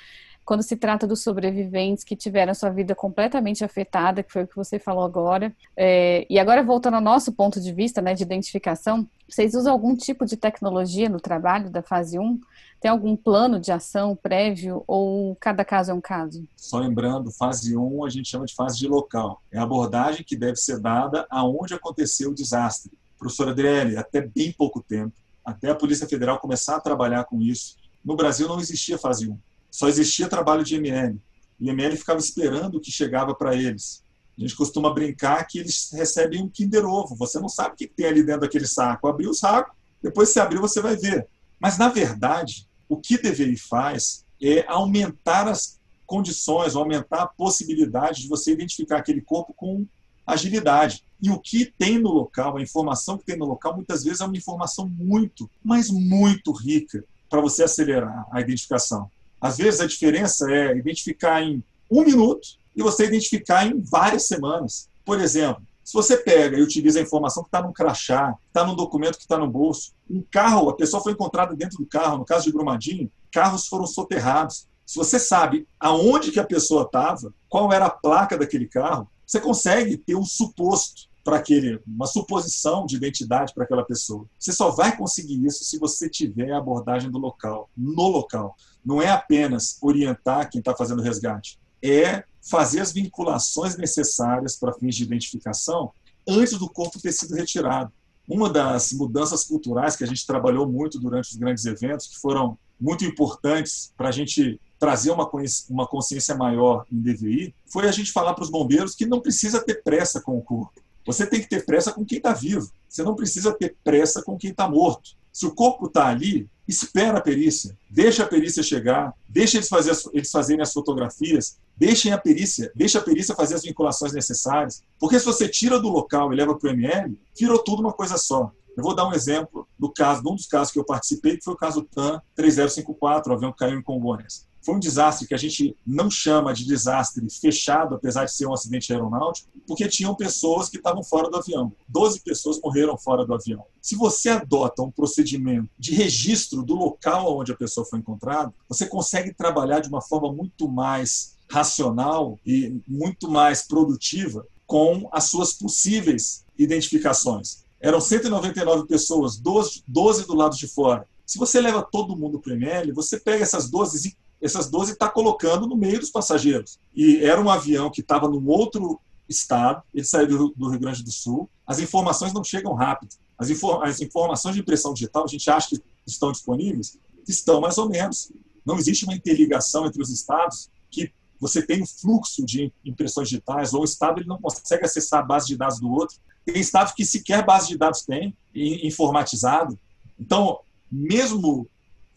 [0.49, 4.55] quando se trata dos sobreviventes que tiveram sua vida completamente afetada, que foi o que
[4.55, 5.53] você falou agora.
[5.77, 9.95] É, e agora, voltando ao nosso ponto de vista né, de identificação, vocês usam algum
[9.95, 12.41] tipo de tecnologia no trabalho da fase 1?
[12.79, 16.47] Tem algum plano de ação prévio ou cada caso é um caso?
[16.55, 19.41] Só lembrando, fase 1 a gente chama de fase de local.
[19.51, 22.91] É a abordagem que deve ser dada aonde aconteceu o desastre.
[23.17, 25.13] Professora Adriele, até bem pouco tempo,
[25.43, 29.37] até a Polícia Federal começar a trabalhar com isso, no Brasil não existia fase 1
[29.71, 31.19] só existia trabalho de ML.
[31.59, 34.03] E ML ficava esperando o que chegava para eles.
[34.37, 37.15] A gente costuma brincar que eles recebem um Kinder Ovo.
[37.15, 39.07] Você não sabe o que tem ali dentro daquele saco.
[39.07, 41.27] Abriu o saco, depois se abrir você vai ver.
[41.59, 48.27] Mas, na verdade, o que DVI faz é aumentar as condições, aumentar a possibilidade de
[48.27, 49.85] você identificar aquele corpo com
[50.25, 51.03] agilidade.
[51.21, 54.25] E o que tem no local, a informação que tem no local, muitas vezes é
[54.25, 59.09] uma informação muito, mas muito rica para você acelerar a identificação.
[59.39, 64.89] Às vezes a diferença é identificar em um minuto e você identificar em várias semanas.
[65.05, 68.75] Por exemplo, se você pega e utiliza a informação que está no crachá, está no
[68.75, 72.25] documento que está no bolso, um carro, a pessoa foi encontrada dentro do carro, no
[72.25, 74.67] caso de Brumadinho, carros foram soterrados.
[74.85, 79.39] Se você sabe aonde que a pessoa estava, qual era a placa daquele carro, você
[79.39, 84.27] consegue ter um suposto para aquele, uma suposição de identidade para aquela pessoa.
[84.37, 88.55] Você só vai conseguir isso se você tiver a abordagem do local, no local.
[88.85, 94.73] Não é apenas orientar quem está fazendo o resgate, é fazer as vinculações necessárias para
[94.73, 95.91] fins de identificação
[96.27, 97.91] antes do corpo ter sido retirado.
[98.27, 102.57] Uma das mudanças culturais que a gente trabalhou muito durante os grandes eventos, que foram
[102.79, 105.29] muito importantes para a gente trazer uma,
[105.69, 109.59] uma consciência maior em DVI, foi a gente falar para os bombeiros que não precisa
[109.59, 110.79] ter pressa com o corpo.
[111.05, 112.71] Você tem que ter pressa com quem está vivo.
[112.87, 115.17] Você não precisa ter pressa com quem está morto.
[115.39, 119.91] Se o corpo está ali, espera a perícia, deixa a perícia chegar, deixa eles, fazer
[119.91, 124.83] as, eles fazerem as fotografias, deixem a perícia, deixa a perícia fazer as vinculações necessárias.
[124.99, 128.17] Porque se você tira do local e leva para o ML, virou tudo uma coisa
[128.17, 128.51] só.
[128.75, 131.43] Eu vou dar um exemplo do caso, de um dos casos que eu participei, que
[131.45, 134.45] foi o caso TAM 3054, o avião que caiu em Congonhas.
[134.69, 138.53] Foi um desastre que a gente não chama de desastre fechado, apesar de ser um
[138.53, 141.73] acidente aeronáutico, porque tinham pessoas que estavam fora do avião.
[141.87, 143.65] Doze pessoas morreram fora do avião.
[143.81, 148.85] Se você adota um procedimento de registro do local onde a pessoa foi encontrada, você
[148.85, 155.51] consegue trabalhar de uma forma muito mais racional e muito mais produtiva com as suas
[155.51, 157.63] possíveis identificações.
[157.81, 161.07] Eram 199 pessoas, 12, 12 do lado de fora.
[161.25, 164.93] Se você leva todo mundo para o ML, você pega essas 12 e essas 12
[164.93, 166.79] está colocando no meio dos passageiros.
[166.95, 171.11] E era um avião que estava num outro estado, ele saiu do, Rio Grande do
[171.11, 171.49] Sul.
[171.65, 173.15] As informações não chegam rápido.
[173.37, 177.77] As, infor as informações de impressão digital, a gente acha que estão disponíveis, estão mais
[177.77, 178.31] ou menos.
[178.65, 183.73] Não existe uma interligação entre os estados que você tem um fluxo de impressões digitais,
[183.73, 186.17] ou o estado ele não consegue acessar a base de dados do outro.
[186.43, 189.79] Tem estados que sequer base de dados tem, informatizado.
[190.19, 190.59] Então,
[190.91, 191.67] mesmo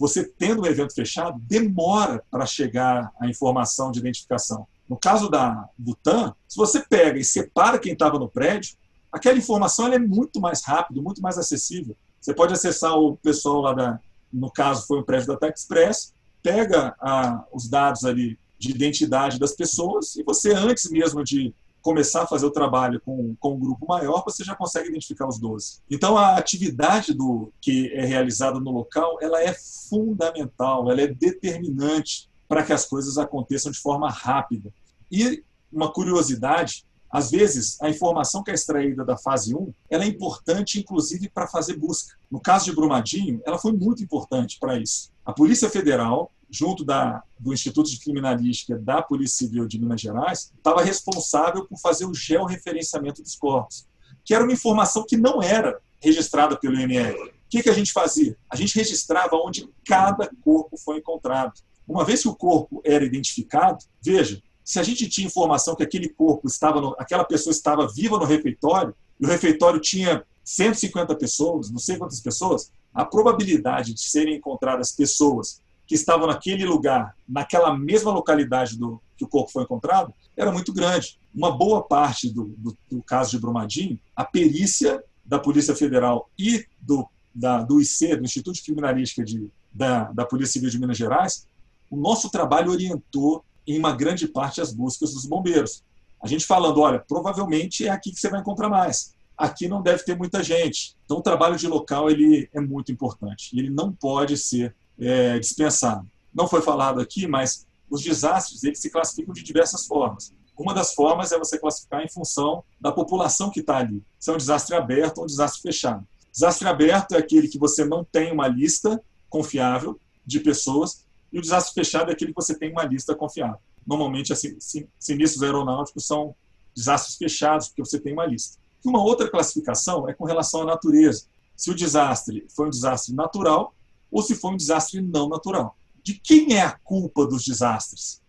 [0.03, 4.67] você tendo um evento fechado, demora para chegar a informação de identificação.
[4.89, 5.69] No caso da,
[6.03, 8.75] TAM, se você pega e separa quem estava no prédio,
[9.13, 11.97] aquela informação é muito mais rápida, muito mais acessível.
[12.21, 14.01] Você pode acessar o pessoal lá da,
[14.33, 19.39] no caso foi um prédio da Tech Express, pega ah, os dados ali de identidade
[19.39, 23.59] das pessoas e você, antes mesmo de começar a fazer o trabalho com, com um
[23.59, 25.81] grupo maior, você já consegue identificar os 12.
[25.91, 32.31] Então, a atividade do que é realizada no local, ela é fundamental, ela é determinante
[32.49, 34.73] para que as coisas aconteçam de forma rápida.
[35.11, 40.07] E uma curiosidade, às vezes, a informação que é extraída da fase 1, ela é
[40.07, 42.15] importante, inclusive, para fazer busca.
[42.31, 45.11] No caso de Brumadinho, ela foi muito importante para isso.
[45.25, 50.53] A Polícia Federal junto da, do Instituto de Criminalística da Polícia Civil de Minas Gerais,
[50.55, 53.87] estava responsável por fazer o georreferenciamento dos corpos,
[54.23, 57.17] que era uma informação que não era registrada pelo IML.
[57.17, 58.37] O que, que a gente fazia?
[58.51, 61.55] A gente registrava onde cada corpo foi encontrado.
[61.89, 66.09] Uma vez que o corpo era identificado, veja, se a gente tinha informação que aquele
[66.09, 71.71] corpo estava, no, aquela pessoa estava viva no refeitório, e o refeitório tinha 150 pessoas,
[71.71, 75.63] não sei quantas pessoas, a probabilidade de serem encontradas pessoas
[75.93, 80.73] que estavam naquele lugar, naquela mesma localidade do que o corpo foi encontrado, era muito
[80.73, 81.19] grande.
[81.35, 86.65] Uma boa parte do, do, do caso de Brumadinho, a perícia da Polícia Federal e
[86.81, 90.97] do, da, do IC, do Instituto de Criminalística de, da, da Polícia Civil de Minas
[90.97, 91.47] Gerais,
[91.91, 95.85] o nosso trabalho orientou em uma grande parte as buscas dos bombeiros.
[96.23, 99.13] A gente falando, olha, provavelmente é aqui que você vai encontrar mais.
[99.37, 100.97] Aqui não deve ter muita gente.
[101.05, 103.51] Então, o trabalho de local ele é muito importante.
[103.55, 106.09] Ele não pode ser é, dispensado.
[106.35, 110.33] Não foi falado aqui, mas os desastres eles se classificam de diversas formas.
[110.57, 114.03] Uma das formas é você classificar em função da população que está ali.
[114.19, 116.07] Se é um desastre aberto ou um desastre fechado.
[116.31, 121.43] Desastre aberto é aquele que você não tem uma lista confiável de pessoas e o
[121.43, 123.59] desastre fechado é aquele que você tem uma lista confiável.
[123.87, 124.57] Normalmente, assim,
[124.99, 126.35] sinistros aeronáuticos são
[126.75, 128.59] desastres fechados, porque você tem uma lista.
[128.85, 131.25] Uma outra classificação é com relação à natureza.
[131.57, 133.75] Se o desastre foi um desastre natural,
[134.13, 135.77] ou se foi um desastre não natural.
[136.05, 138.21] De quem é a culpa dos desastres?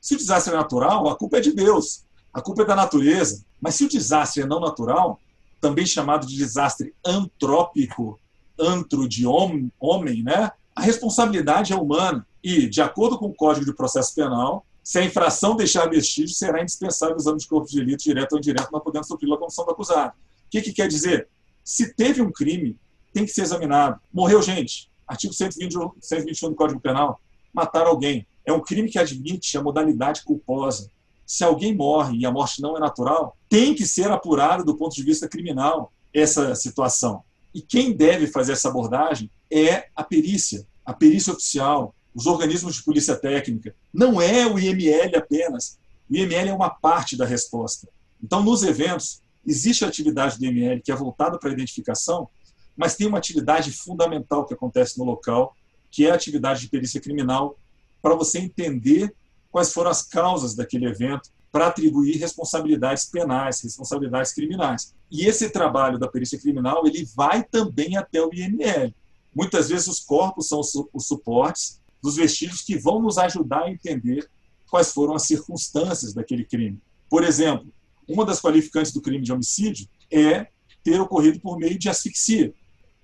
[0.00, 3.44] Se o desastre é natural, a culpa é de Deus, a culpa é da natureza.
[3.60, 5.20] Mas se o desastre é não natural,
[5.60, 8.18] também chamado de desastre antrópico,
[8.58, 10.50] antro de homem, homem, né?
[10.74, 15.04] A responsabilidade é humana e, de acordo com o Código de Processo Penal, se a
[15.04, 18.80] infração deixar vestígio, será indispensável o exame de corpo de delito, direto ou indireto, não
[18.80, 20.12] podendo sofrer a condição do acusado.
[20.46, 21.28] O que, que quer dizer?
[21.62, 22.76] Se teve um crime,
[23.12, 24.00] tem que ser examinado.
[24.12, 27.20] Morreu gente, Artigo 121, 121 do Código Penal,
[27.52, 28.26] matar alguém.
[28.46, 30.90] É um crime que admite a modalidade culposa.
[31.26, 34.96] Se alguém morre e a morte não é natural, tem que ser apurado do ponto
[34.96, 37.22] de vista criminal essa situação.
[37.54, 42.82] E quem deve fazer essa abordagem é a perícia, a perícia oficial, os organismos de
[42.82, 43.74] polícia técnica.
[43.92, 45.78] Não é o IML apenas.
[46.10, 47.86] O IML é uma parte da resposta.
[48.22, 52.30] Então, nos eventos, existe a atividade do IML que é voltada para a identificação,
[52.76, 55.56] mas tem uma atividade fundamental que acontece no local,
[55.90, 57.58] que é a atividade de perícia criminal,
[58.00, 59.14] para você entender
[59.50, 64.94] quais foram as causas daquele evento, para atribuir responsabilidades penais, responsabilidades criminais.
[65.10, 68.94] E esse trabalho da perícia criminal, ele vai também até o IML.
[69.34, 74.28] Muitas vezes os corpos são os suportes dos vestígios que vão nos ajudar a entender
[74.70, 76.80] quais foram as circunstâncias daquele crime.
[77.08, 77.70] Por exemplo,
[78.08, 80.46] uma das qualificantes do crime de homicídio é
[80.82, 82.54] ter ocorrido por meio de asfixia.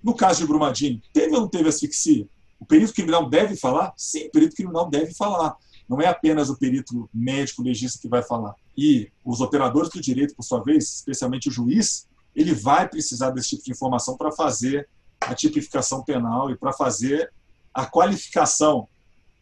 [0.01, 2.27] No caso de Brumadinho, teve ou não teve asfixia?
[2.59, 3.93] O perito criminal deve falar?
[3.95, 5.55] Sim, o perito criminal deve falar.
[5.87, 8.53] Não é apenas o perito médico legista que vai falar.
[8.77, 13.49] E os operadores do direito, por sua vez, especialmente o juiz, ele vai precisar desse
[13.49, 14.87] tipo de informação para fazer
[15.19, 17.31] a tipificação penal e para fazer
[17.73, 18.87] a qualificação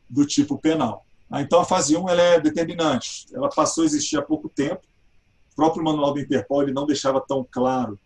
[0.10, 1.06] do tipo penal.
[1.30, 3.28] Ah, então, a fase 1 ela é determinante.
[3.34, 4.82] Ela passou a existir há pouco tempo.
[5.52, 8.00] O próprio manual do Interpol ele não deixava tão claro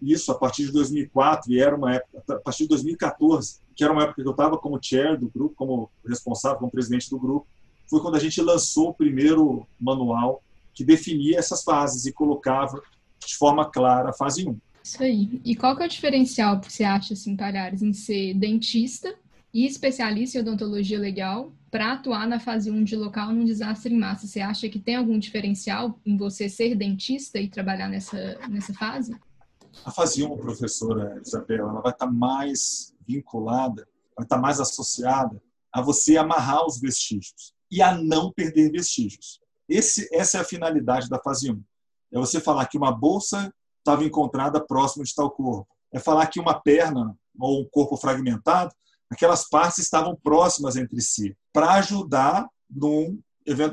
[0.00, 3.92] isso a partir de 2004 e era uma época a partir de 2014 que era
[3.92, 7.46] uma época que eu estava como chair do grupo como responsável como presidente do grupo
[7.88, 10.42] foi quando a gente lançou o primeiro manual
[10.74, 12.82] que definia essas fases e colocava
[13.26, 16.72] de forma clara a fase 1 isso aí e qual que é o diferencial que
[16.72, 19.14] você acha assim Palhares em ser dentista
[19.56, 23.98] e especialista em odontologia legal para atuar na fase 1 de local num desastre em
[23.98, 24.26] massa.
[24.26, 29.16] Você acha que tem algum diferencial em você ser dentista e trabalhar nessa, nessa fase?
[29.84, 35.40] A 1, professora Isabel, ela vai estar mais vinculada, vai estar mais associada
[35.72, 39.40] a você amarrar os vestígios e a não perder vestígios.
[39.68, 41.62] Esse, essa é a finalidade da fase 1.
[42.12, 45.68] É você falar que uma bolsa estava encontrada próximo de tal corpo.
[45.92, 48.74] É falar que uma perna ou um corpo fragmentado,
[49.10, 53.20] aquelas partes estavam próximas entre si, para ajudar num,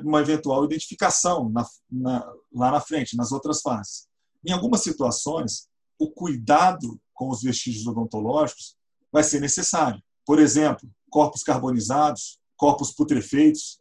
[0.03, 4.07] numa eventual identificação na, na, lá na frente, nas outras fases.
[4.45, 5.67] Em algumas situações,
[6.03, 8.75] o cuidado com os vestígios odontológicos
[9.11, 10.01] vai ser necessário.
[10.25, 13.79] Por exemplo, corpos carbonizados, corpos putrefeitos.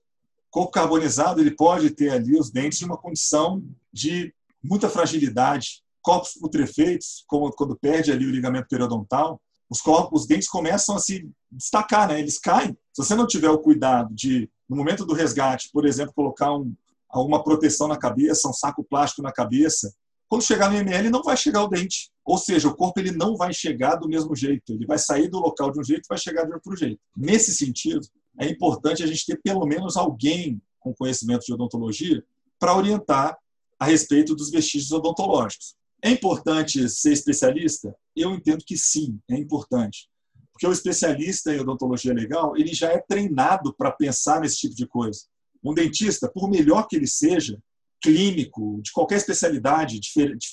[0.51, 5.83] Corpo carbonizado ele pode ter ali os dentes em uma condição de muita fragilidade.
[6.01, 10.99] Corpos putrefeitos, como quando perde ali o ligamento periodontal, os, corpos, os dentes começam a
[10.99, 12.21] se destacar, né?
[12.21, 12.77] eles caem.
[12.93, 16.75] Se você não tiver o cuidado de, no momento do resgate, por exemplo, colocar um,
[17.09, 19.93] alguma proteção na cabeça, um saco plástico na cabeça,
[20.33, 22.11] quando chegar no ML não vai chegar o dente.
[22.25, 24.73] Ou seja, o corpo ele não vai chegar do mesmo jeito.
[24.73, 26.99] Ele vai sair do local de um jeito e vai chegar de outro jeito.
[27.15, 28.01] Nesse sentido,
[28.41, 32.25] é importante a gente ter pelo menos alguém com conhecimento de odontologia
[32.59, 33.37] para orientar
[33.79, 35.75] a respeito dos vestígios odontológicos.
[36.03, 37.95] É importante ser especialista?
[38.17, 40.09] Eu entendo que sim, é importante.
[40.51, 44.87] Porque o especialista em odontologia legal, ele já é treinado para pensar nesse tipo de
[44.87, 45.25] coisa.
[45.63, 47.63] Um dentista, por melhor que ele seja,
[48.03, 50.01] clínico, de qualquer especialidade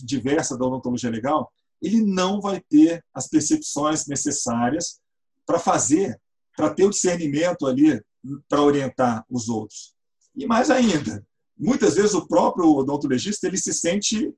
[0.04, 5.00] diversa da odontologia legal, ele não vai ter as percepções necessárias
[5.46, 6.20] para fazer,
[6.56, 8.02] para ter o discernimento ali
[8.48, 9.94] para orientar os outros.
[10.36, 11.26] E mais ainda,
[11.58, 14.34] muitas vezes o próprio odontologista ele se sente,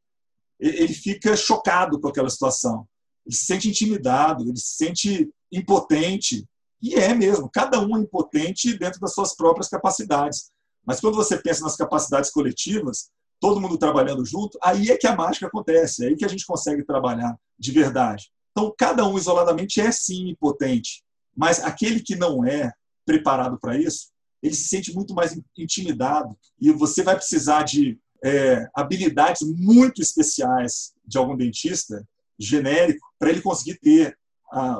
[0.59, 2.87] ele fica chocado com aquela situação,
[3.25, 6.47] ele se sente intimidado, ele se sente impotente
[6.81, 7.49] e é mesmo.
[7.49, 10.51] Cada um é impotente dentro das suas próprias capacidades.
[10.85, 13.09] Mas quando você pensa nas capacidades coletivas,
[13.39, 16.45] todo mundo trabalhando junto, aí é que a mágica acontece, é aí que a gente
[16.45, 18.31] consegue trabalhar de verdade.
[18.51, 21.03] Então, cada um isoladamente é sim impotente,
[21.35, 22.71] mas aquele que não é
[23.05, 24.09] preparado para isso,
[24.43, 30.93] ele se sente muito mais intimidado e você vai precisar de é, habilidades muito especiais
[31.05, 32.07] de algum dentista
[32.37, 34.17] genérico para ele conseguir ter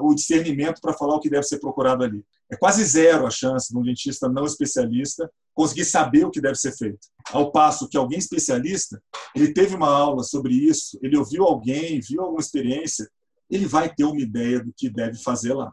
[0.02, 2.26] o discernimento para falar o que deve ser procurado ali.
[2.52, 6.56] É quase zero a chance de um dentista não especialista conseguir saber o que deve
[6.56, 7.08] ser feito.
[7.32, 9.02] Ao passo que alguém especialista,
[9.36, 13.10] ele teve uma aula sobre isso, ele ouviu alguém, viu alguma experiência,
[13.50, 15.72] ele vai ter uma ideia do que deve fazer lá.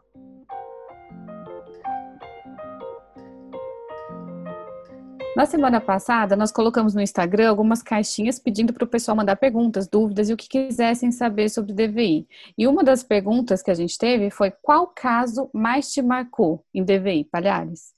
[5.35, 9.87] Na semana passada, nós colocamos no Instagram algumas caixinhas pedindo para o pessoal mandar perguntas,
[9.87, 12.27] dúvidas e o que quisessem saber sobre DVI.
[12.57, 16.83] E uma das perguntas que a gente teve foi: qual caso mais te marcou em
[16.83, 17.93] DVI, Palhares?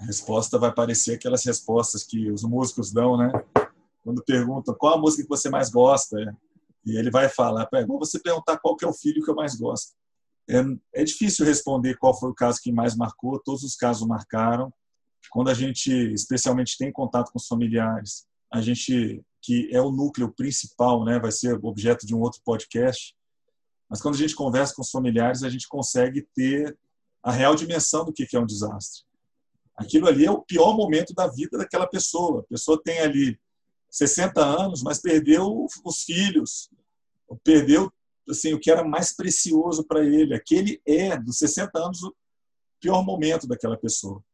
[0.00, 3.32] A resposta vai parecer aquelas respostas que os músicos dão, né?
[4.02, 6.18] Quando perguntam qual a música que você mais gosta,
[6.84, 9.36] e ele vai falar: é igual você perguntar qual que é o filho que eu
[9.36, 9.94] mais gosto.
[10.48, 10.62] É,
[11.00, 14.72] é difícil responder qual foi o caso que mais marcou, todos os casos marcaram
[15.30, 20.32] quando a gente, especialmente, tem contato com os familiares, a gente que é o núcleo
[20.32, 23.14] principal, né, vai ser objeto de um outro podcast.
[23.88, 26.76] Mas quando a gente conversa com os familiares, a gente consegue ter
[27.22, 29.04] a real dimensão do que é um desastre.
[29.76, 32.40] Aquilo ali é o pior momento da vida daquela pessoa.
[32.40, 33.38] A pessoa tem ali
[33.88, 36.68] 60 anos, mas perdeu os filhos,
[37.44, 37.92] perdeu
[38.28, 40.34] assim o que era mais precioso para ele.
[40.34, 42.12] Aquele é dos 60 anos o
[42.80, 44.24] pior momento daquela pessoa.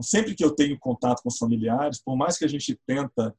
[0.00, 3.36] Sempre que eu tenho contato com os familiares, por mais que a gente tenta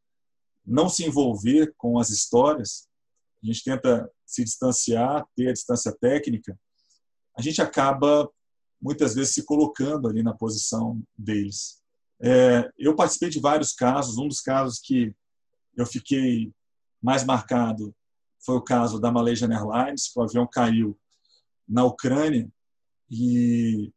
[0.66, 2.88] não se envolver com as histórias,
[3.42, 6.60] a gente tenta se distanciar, ter a distância técnica,
[7.38, 8.30] a gente acaba
[8.82, 11.82] muitas vezes se colocando ali na posição deles.
[12.22, 14.18] É, eu participei de vários casos.
[14.18, 15.16] Um dos casos que
[15.76, 16.54] eu fiquei
[17.02, 17.96] mais marcado
[18.40, 20.98] foi o caso da Malaysian Airlines, que o avião caiu
[21.68, 22.50] na Ucrânia
[23.10, 23.92] e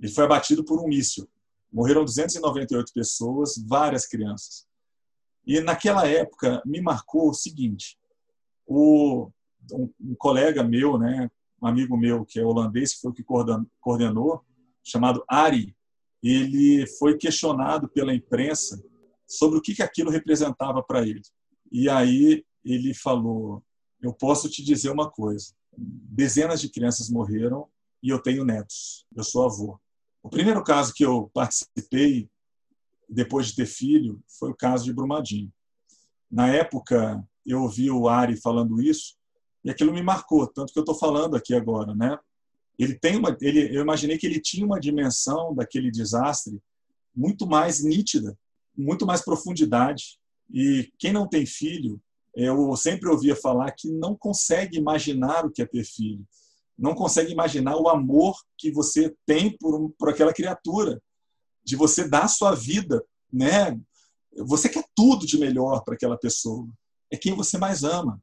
[0.00, 1.28] ele foi abatido por um míssil.
[1.72, 4.66] Morreram 298 pessoas, várias crianças.
[5.46, 7.98] E naquela época me marcou o seguinte:
[8.66, 9.30] o,
[9.72, 13.24] um, um colega meu, né, um amigo meu que é holandês, que foi o que
[13.80, 14.44] coordenou,
[14.84, 15.76] chamado Ari,
[16.22, 18.82] ele foi questionado pela imprensa
[19.26, 21.22] sobre o que, que aquilo representava para ele.
[21.70, 23.62] E aí ele falou:
[24.00, 25.52] Eu posso te dizer uma coisa.
[25.76, 27.68] Dezenas de crianças morreram
[28.02, 29.06] e eu tenho netos.
[29.14, 29.78] Eu sou avô.
[30.28, 32.28] O primeiro caso que eu participei
[33.08, 35.50] depois de ter filho foi o caso de Brumadinho.
[36.30, 39.16] Na época, eu ouvi o Ari falando isso
[39.64, 42.18] e aquilo me marcou, tanto que eu estou falando aqui agora, né?
[42.78, 46.60] Ele tem uma, ele, eu imaginei que ele tinha uma dimensão daquele desastre
[47.16, 48.38] muito mais nítida,
[48.76, 50.18] muito mais profundidade.
[50.52, 51.98] E quem não tem filho,
[52.36, 56.22] eu sempre ouvia falar que não consegue imaginar o que é ter filho
[56.78, 61.02] não consegue imaginar o amor que você tem por, por aquela criatura,
[61.64, 63.78] de você dar sua vida, né?
[64.46, 66.68] Você quer tudo de melhor para aquela pessoa.
[67.10, 68.22] É quem você mais ama.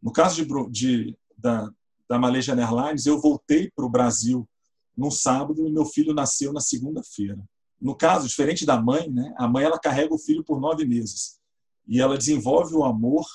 [0.00, 1.70] No caso de, de da,
[2.08, 4.48] da Malaysian Airlines, eu voltei para o Brasil
[4.96, 7.42] no sábado e meu filho nasceu na segunda-feira.
[7.80, 9.34] No caso, diferente da mãe, né?
[9.36, 11.38] A mãe ela carrega o filho por nove meses
[11.88, 13.26] e ela desenvolve o amor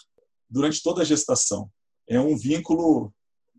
[0.49, 1.69] durante toda a gestação.
[2.07, 3.11] É um vínculo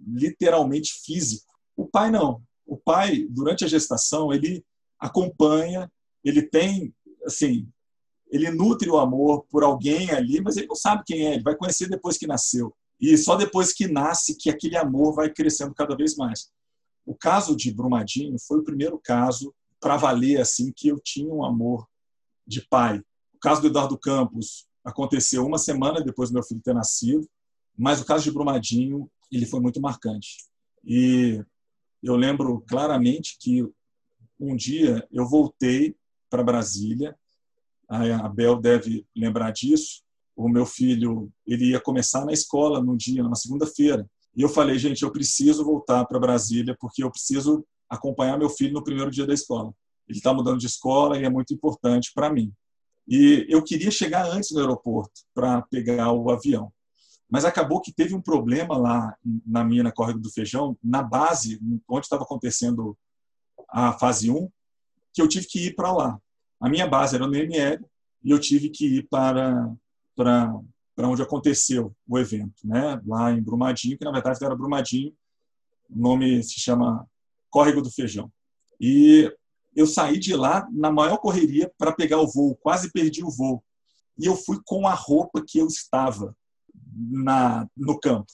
[0.06, 1.52] literalmente físico.
[1.76, 2.42] O pai não.
[2.66, 4.64] O pai, durante a gestação, ele
[4.98, 5.90] acompanha,
[6.24, 6.94] ele tem,
[7.24, 7.68] assim,
[8.28, 11.54] ele nutre o amor por alguém ali, mas ele não sabe quem é, ele vai
[11.54, 12.74] conhecer depois que nasceu.
[13.00, 16.50] E só depois que nasce que aquele amor vai crescendo cada vez mais.
[17.04, 21.44] O caso de Brumadinho foi o primeiro caso para valer assim que eu tinha um
[21.44, 21.86] amor
[22.46, 22.98] de pai.
[23.34, 27.28] O caso do Eduardo Campos aconteceu uma semana depois do meu filho ter nascido,
[27.76, 30.44] mas o caso de Brumadinho ele foi muito marcante.
[30.84, 31.42] E
[32.02, 33.66] eu lembro claramente que
[34.38, 35.96] um dia eu voltei
[36.28, 37.16] para Brasília,
[37.88, 40.02] a Bel deve lembrar disso,
[40.34, 44.08] o meu filho ele ia começar na escola no dia, na segunda-feira.
[44.36, 48.74] E eu falei, gente, eu preciso voltar para Brasília porque eu preciso acompanhar meu filho
[48.74, 49.72] no primeiro dia da escola.
[50.06, 52.52] Ele está mudando de escola e é muito importante para mim.
[53.08, 56.72] E eu queria chegar antes no aeroporto para pegar o avião.
[57.28, 62.06] Mas acabou que teve um problema lá na mina Córrego do Feijão, na base, onde
[62.06, 62.96] estava acontecendo
[63.68, 64.48] a fase 1,
[65.12, 66.20] que eu tive que ir para lá.
[66.60, 67.84] A minha base era no ML
[68.22, 69.70] e eu tive que ir para
[70.14, 72.98] para onde aconteceu o evento, né?
[73.06, 75.12] Lá em Brumadinho, que na verdade era Brumadinho,
[75.90, 77.06] o nome se chama
[77.50, 78.32] Córrego do Feijão.
[78.80, 79.30] E
[79.74, 83.62] eu saí de lá na maior correria para pegar o voo, quase perdi o voo.
[84.18, 86.34] E eu fui com a roupa que eu estava
[86.96, 88.26] na no campo.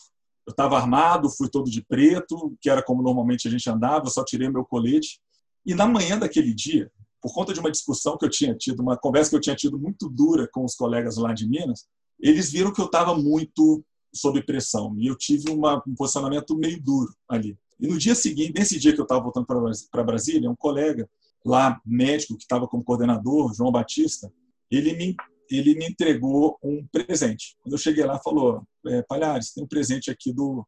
[0.47, 4.25] Eu estava armado, fui todo de preto, que era como normalmente a gente andava, só
[4.25, 5.21] tirei meu colete.
[5.65, 6.91] E na manhã daquele dia,
[7.21, 9.79] por conta de uma discussão que eu tinha tido, uma conversa que eu tinha tido
[9.79, 11.87] muito dura com os colegas lá de Minas,
[12.19, 16.81] eles viram que eu estava muito sob pressão e eu tive uma, um posicionamento meio
[16.83, 17.57] duro ali.
[17.81, 19.47] E no dia seguinte, nesse dia que eu estava voltando
[19.91, 21.09] para Brasília, um colega
[21.45, 24.33] lá, médico, que estava como coordenador, João Batista,
[24.71, 25.17] ele me,
[25.59, 27.57] ele me entregou um presente.
[27.61, 30.67] Quando eu cheguei lá, falou: é, Palhares, tem um presente aqui do,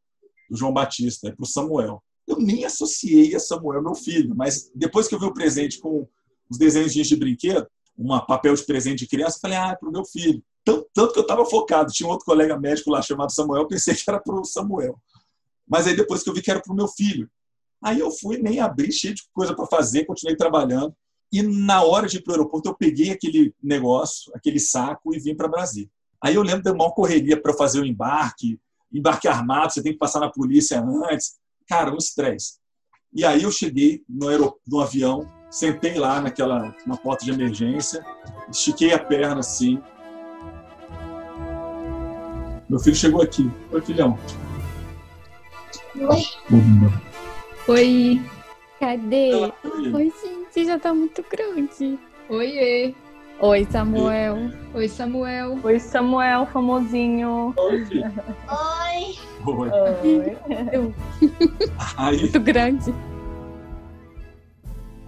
[0.51, 2.03] do João Batista, é para o Samuel.
[2.27, 6.09] Eu nem associei a Samuel, meu filho, mas depois que eu vi o presente com
[6.51, 7.67] os desenhos de brinquedo,
[7.97, 10.43] um papel de presente de criança, falei, ah, é para o meu filho.
[10.65, 11.93] Tanto, tanto que eu estava focado.
[11.93, 14.99] Tinha um outro colega médico lá chamado Samuel, pensei que era para o Samuel.
[15.69, 17.31] Mas aí depois que eu vi que era para o meu filho.
[17.83, 20.95] Aí eu fui, nem abri, cheio de coisa para fazer, continuei trabalhando.
[21.35, 25.19] E na hora de ir para o aeroporto, eu peguei aquele negócio, aquele saco e
[25.19, 25.91] vim para Brasília.
[26.23, 28.57] Aí eu lembro de uma correria para fazer o embarque,
[28.93, 31.35] embarque armado, você tem que passar na polícia antes.
[31.67, 32.59] Cara, um estresse.
[33.13, 34.59] E aí eu cheguei no, aerop...
[34.65, 38.05] no avião, Sentei lá naquela na porta de emergência,
[38.49, 39.81] estiquei a perna assim.
[42.69, 43.51] Meu filho chegou aqui.
[43.73, 44.17] Oi, filhão.
[45.97, 46.25] Oi.
[47.69, 48.23] Oi.
[48.79, 49.35] Cadê?
[49.35, 49.53] Oi.
[49.95, 50.13] Oi,
[50.55, 51.99] gente, já tá muito grande.
[52.29, 52.95] Oiê.
[53.41, 54.37] Oi, Samuel.
[54.73, 55.59] Oi, Samuel.
[55.63, 57.53] Oi, Samuel, famosinho.
[57.57, 57.85] Oi.
[59.47, 59.71] Oi.
[59.71, 59.71] Oi.
[60.79, 60.95] Oi.
[61.97, 62.95] Aí, Muito grande.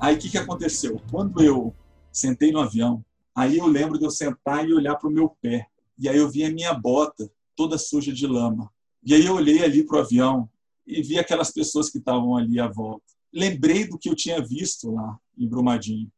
[0.00, 1.00] Aí o que, que aconteceu?
[1.10, 1.72] Quando eu
[2.12, 5.68] sentei no avião, aí eu lembro de eu sentar e olhar para o meu pé.
[5.98, 8.70] E aí eu vi a minha bota toda suja de lama.
[9.02, 10.48] E aí eu olhei ali para o avião
[10.86, 13.04] e vi aquelas pessoas que estavam ali à volta.
[13.32, 16.10] Lembrei do que eu tinha visto lá em Brumadinho.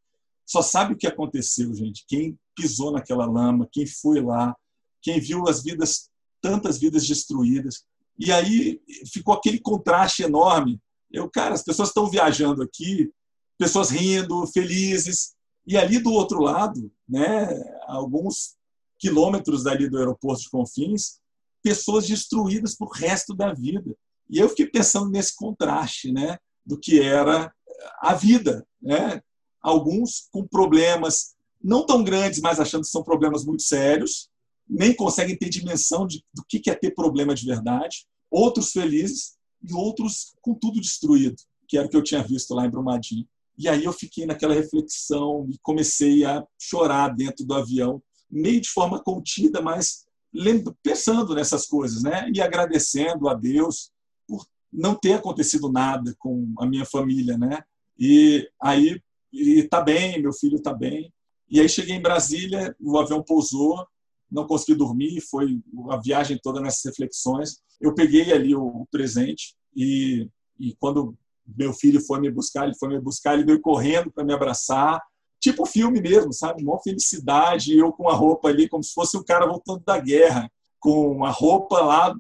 [0.47, 2.05] Só sabe o que aconteceu, gente?
[2.07, 4.57] Quem pisou naquela lama, quem foi lá,
[5.03, 6.09] quem viu as vidas,
[6.41, 7.85] tantas vidas destruídas.
[8.19, 8.81] E aí
[9.13, 10.81] ficou aquele contraste enorme.
[11.11, 13.11] Eu, cara, as pessoas estão viajando aqui,
[13.59, 15.35] pessoas rindo, felizes.
[15.67, 17.49] E ali do outro lado, né,
[17.87, 18.57] alguns
[18.99, 21.21] quilômetros dali do aeroporto de Confins,
[21.63, 23.95] pessoas destruídas para o resto da vida.
[24.31, 27.53] E eu fiquei pensando nesse contraste, né, do que era
[28.01, 29.21] a vida, né?
[29.61, 34.29] Alguns com problemas não tão grandes, mas achando que são problemas muito sérios,
[34.69, 38.07] nem conseguem ter dimensão de, do que é ter problema de verdade.
[38.31, 41.37] Outros felizes e outros com tudo destruído,
[41.67, 43.27] que era o que eu tinha visto lá em Brumadinho.
[43.57, 48.01] E aí eu fiquei naquela reflexão e comecei a chorar dentro do avião,
[48.31, 50.07] meio de forma contida, mas
[50.83, 52.31] pensando nessas coisas, né?
[52.33, 53.91] E agradecendo a Deus
[54.73, 57.63] não ter acontecido nada com a minha família, né?
[57.99, 59.01] E aí
[59.33, 61.13] está bem, meu filho está bem.
[61.51, 63.87] E aí cheguei em Brasília, o avião pousou,
[64.31, 65.59] não consegui dormir, foi
[65.91, 67.61] a viagem toda nessas reflexões.
[67.81, 70.29] Eu peguei ali o presente e,
[70.59, 71.17] e quando
[71.57, 75.01] meu filho foi me buscar, ele foi me buscar, ele veio correndo para me abraçar,
[75.41, 76.63] tipo filme mesmo, sabe?
[76.63, 80.51] Uma felicidade, eu com a roupa ali, como se fosse um cara voltando da guerra,
[80.79, 82.15] com a roupa lá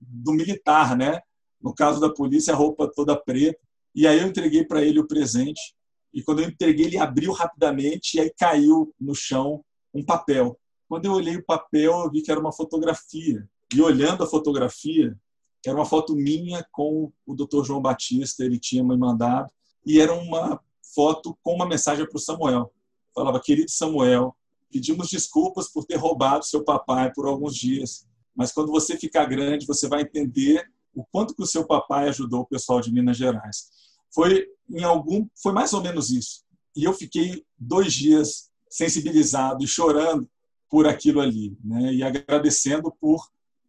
[0.00, 1.20] do militar, né?
[1.60, 3.58] No caso da polícia, a roupa toda preta.
[3.94, 5.74] E aí eu entreguei para ele o presente.
[6.12, 10.58] E quando eu entreguei, ele abriu rapidamente e aí caiu no chão um papel.
[10.88, 15.16] Quando eu olhei o papel, eu vi que era uma fotografia e olhando a fotografia,
[15.64, 17.64] era uma foto minha com o Dr.
[17.64, 19.50] João Batista, ele tinha me mandado,
[19.84, 20.60] e era uma
[20.94, 22.72] foto com uma mensagem para o Samuel.
[23.14, 24.36] Falava, querido Samuel,
[24.70, 29.66] pedimos desculpas por ter roubado seu papai por alguns dias, mas quando você ficar grande,
[29.66, 33.68] você vai entender o quanto que o seu papai ajudou o pessoal de Minas Gerais.
[34.12, 36.42] Foi em algum, foi mais ou menos isso.
[36.74, 40.28] E eu fiquei dois dias sensibilizado e chorando
[40.70, 41.92] por aquilo ali, né?
[41.92, 43.28] E agradecendo por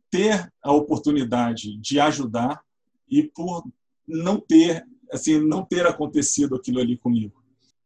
[0.10, 2.62] ter a oportunidade de ajudar
[3.10, 3.68] e por
[4.08, 7.44] não ter, assim, não ter acontecido aquilo ali comigo.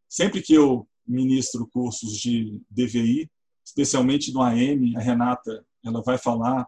[0.08, 3.30] Sempre que eu ministro cursos de DVI,
[3.66, 6.68] especialmente no AM, a Renata, ela vai falar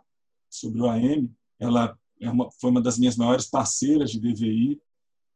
[0.49, 4.79] sobre o AM, ela é uma, foi uma das minhas maiores parceiras de DVI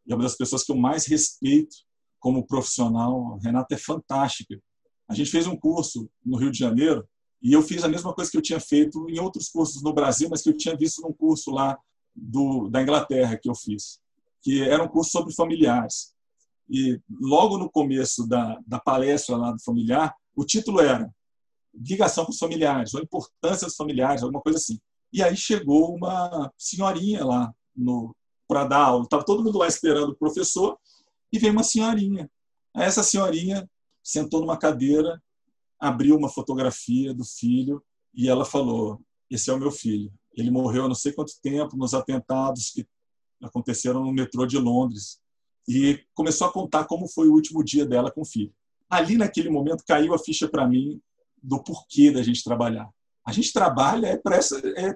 [0.06, 1.76] e é uma das pessoas que eu mais respeito
[2.20, 3.36] como profissional.
[3.36, 4.60] A Renata é fantástica.
[5.08, 7.08] A gente fez um curso no Rio de Janeiro
[7.42, 10.28] e eu fiz a mesma coisa que eu tinha feito em outros cursos no Brasil,
[10.30, 11.78] mas que eu tinha visto num curso lá
[12.16, 14.00] do, da Inglaterra que eu fiz,
[14.42, 16.14] que era um curso sobre familiares.
[16.70, 21.10] E logo no começo da, da palestra lá do familiar, o título era
[21.74, 24.80] Ligação com os familiares, ou Importância dos familiares, alguma coisa assim.
[25.18, 27.52] E aí chegou uma senhorinha lá
[28.48, 29.04] para dar aula.
[29.04, 30.78] Estava todo mundo lá esperando o professor
[31.34, 32.30] e veio uma senhorinha.
[32.76, 33.68] Essa senhorinha
[34.04, 35.20] sentou numa cadeira
[35.80, 37.84] abriu uma fotografia do filho
[38.14, 40.14] e ela falou: Esse é o meu filho.
[40.36, 42.86] Ele morreu há não sei quanto tempo nos atentados que
[43.42, 45.20] aconteceram no metrô de Londres.
[45.68, 48.54] E começou a contar como foi o último dia dela com o filho.
[48.88, 51.02] Ali, naquele momento, caiu a ficha para mim
[51.42, 52.88] do porquê da gente trabalhar.
[53.28, 54.96] A gente trabalha é para essa, é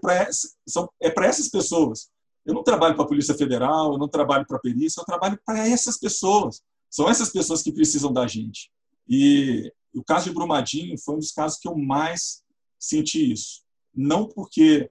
[1.01, 2.09] é essas pessoas.
[2.45, 5.37] Eu não trabalho para a Polícia Federal, eu não trabalho para a perícia, eu trabalho
[5.45, 6.61] para essas pessoas.
[6.89, 8.71] São essas pessoas que precisam da gente.
[9.05, 12.41] E o caso de Brumadinho foi um dos casos que eu mais
[12.79, 13.63] senti isso.
[13.93, 14.89] Não porque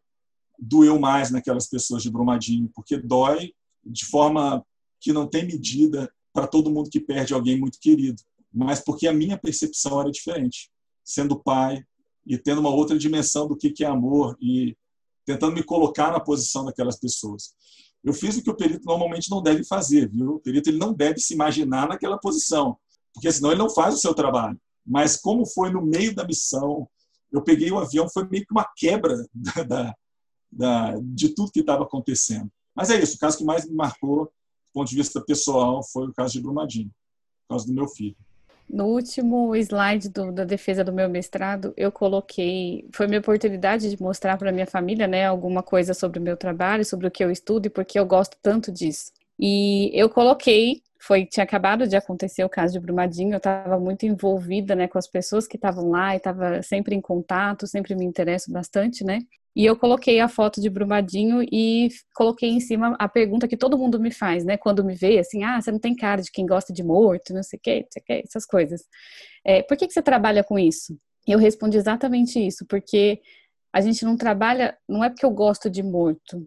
[0.59, 4.62] doeu mais naquelas pessoas de Brumadinho, porque dói de forma
[5.01, 8.23] que não tem medida para todo mundo que perde alguém muito querido,
[8.53, 10.71] mas porque a minha percepção era diferente.
[11.03, 11.83] Sendo pai
[12.27, 14.77] e tendo uma outra dimensão do que é amor e
[15.25, 17.55] tentando me colocar na posição daquelas pessoas.
[18.03, 20.37] Eu fiz o que o perito normalmente não deve fazer, viu?
[20.37, 22.77] O perito ele não deve se imaginar naquela posição,
[23.13, 24.59] porque senão ele não faz o seu trabalho
[24.91, 26.89] mas como foi no meio da missão,
[27.31, 29.25] eu peguei o avião, foi meio que uma quebra
[29.67, 29.95] da,
[30.51, 32.51] da, de tudo que estava acontecendo.
[32.75, 36.09] Mas é isso, o caso que mais me marcou, do ponto de vista pessoal, foi
[36.09, 36.91] o caso de Brumadinho,
[37.43, 38.17] por causa do meu filho.
[38.73, 44.01] No último slide do, da defesa do meu mestrado, eu coloquei, foi minha oportunidade de
[44.01, 47.31] mostrar para minha família, né, alguma coisa sobre o meu trabalho, sobre o que eu
[47.33, 49.13] estudo e porque eu gosto tanto disso.
[49.39, 54.05] E eu coloquei foi tinha acabado de acontecer o caso de Brumadinho, eu estava muito
[54.07, 58.05] envolvida, né, com as pessoas que estavam lá e estava sempre em contato, sempre me
[58.05, 59.21] interesso bastante, né?
[59.55, 63.77] E eu coloquei a foto de Brumadinho e coloquei em cima a pergunta que todo
[63.77, 66.47] mundo me faz, né, quando me vê, assim, ah, você não tem cara de quem
[66.47, 68.83] gosta de morto, não sei o quê, não sei o quê, essas coisas.
[69.45, 70.97] É, por que, que você trabalha com isso?
[71.27, 73.21] Eu respondi exatamente isso, porque
[73.73, 76.47] a gente não trabalha, não é porque eu gosto de morto,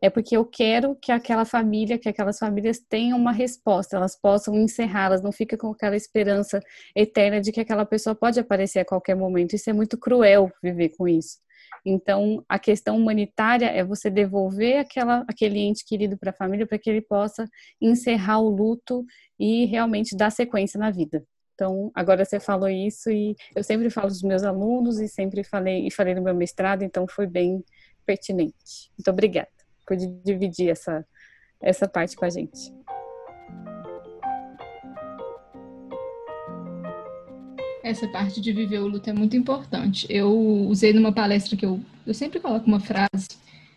[0.00, 4.54] é porque eu quero que aquela família, que aquelas famílias tenham uma resposta, elas possam
[4.54, 6.60] encerrar, elas não fiquem com aquela esperança
[6.94, 9.54] eterna de que aquela pessoa pode aparecer a qualquer momento.
[9.54, 11.38] Isso é muito cruel viver com isso.
[11.84, 16.78] Então, a questão humanitária é você devolver aquela, aquele ente querido para a família para
[16.78, 17.48] que ele possa
[17.80, 19.04] encerrar o luto
[19.38, 21.24] e realmente dar sequência na vida.
[21.54, 25.86] Então, agora você falou isso e eu sempre falo dos meus alunos e sempre falei
[25.86, 27.64] e falei no meu mestrado, então foi bem
[28.06, 28.92] pertinente.
[28.96, 29.48] Muito obrigada
[29.84, 31.04] por dividir essa,
[31.60, 32.72] essa parte com a gente.
[37.88, 40.06] Essa parte de viver o luto é muito importante.
[40.10, 40.30] Eu
[40.68, 43.28] usei numa palestra que eu, eu sempre coloco uma frase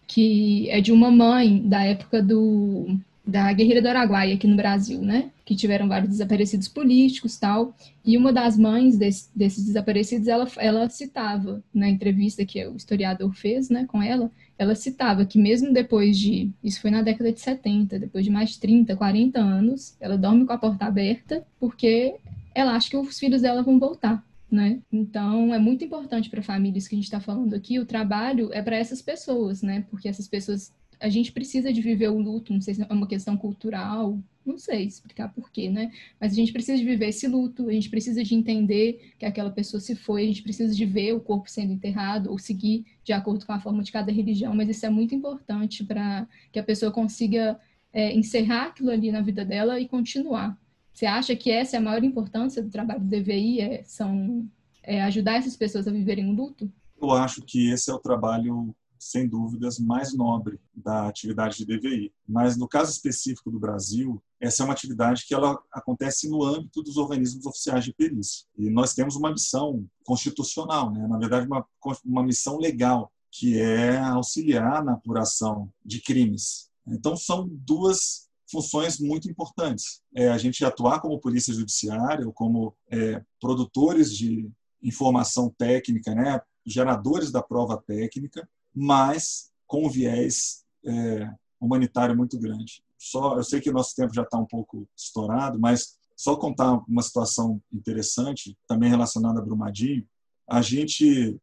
[0.06, 5.00] que é de uma mãe da época do da guerrilha do Araguaia aqui no Brasil,
[5.02, 5.32] né?
[5.46, 7.74] Que tiveram vários desaparecidos políticos tal.
[8.04, 13.34] E uma das mães desse, desses desaparecidos, ela, ela citava na entrevista que o historiador
[13.34, 17.40] fez, né, com ela, ela citava que mesmo depois de, isso foi na década de
[17.40, 22.16] 70, depois de mais 30, 40 anos, ela dorme com a porta aberta porque
[22.53, 24.23] ela acha que os filhos dela vão voltar.
[24.49, 24.82] Né?
[24.91, 28.61] Então, é muito importante para famílias que a gente está falando aqui, o trabalho é
[28.61, 29.86] para essas pessoas, né?
[29.90, 33.07] Porque essas pessoas a gente precisa de viver o luto, não sei se é uma
[33.07, 35.91] questão cultural, não sei explicar porquê, né?
[36.19, 39.49] Mas a gente precisa de viver esse luto, a gente precisa de entender que aquela
[39.49, 43.14] pessoa se foi, a gente precisa de ver o corpo sendo enterrado ou seguir de
[43.14, 46.64] acordo com a forma de cada religião, mas isso é muito importante para que a
[46.64, 47.60] pessoa consiga
[47.91, 50.57] é, encerrar aquilo ali na vida dela e continuar.
[51.02, 54.48] Você acha que essa é a maior importância do trabalho do DVI, é, são,
[54.84, 56.72] é ajudar essas pessoas a viverem o luto?
[57.02, 62.14] Eu acho que esse é o trabalho sem dúvidas, mais nobre da atividade de DVI.
[62.30, 66.84] Mas, no caso específico do Brasil, essa é uma atividade que ela acontece no âmbito
[66.84, 68.45] dos organismos oficiais de perícia.
[68.56, 71.07] E nós temos uma missão constitucional, né?
[71.07, 71.65] na verdade, uma,
[72.06, 76.69] uma missão legal, que é auxiliar na apuração de crimes.
[76.86, 80.02] Então, são duas funções muito importantes.
[80.14, 84.52] É a gente atuar como polícia judiciária ou como é, produtores de
[84.84, 91.30] informação técnica, né, geradores da prova técnica, mas com um viés é,
[91.60, 92.84] humanitário muito grande.
[92.98, 96.84] Só, eu sei que o nosso tempo já está um pouco estourado, mas só contar
[96.88, 100.07] uma situação interessante, também relacionada a Brumadinho.
[100.48, 101.40] A gente,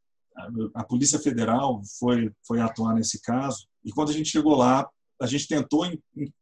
[0.73, 4.89] a Polícia Federal foi, foi atuar nesse caso, e quando a gente chegou lá,
[5.21, 5.87] a gente tentou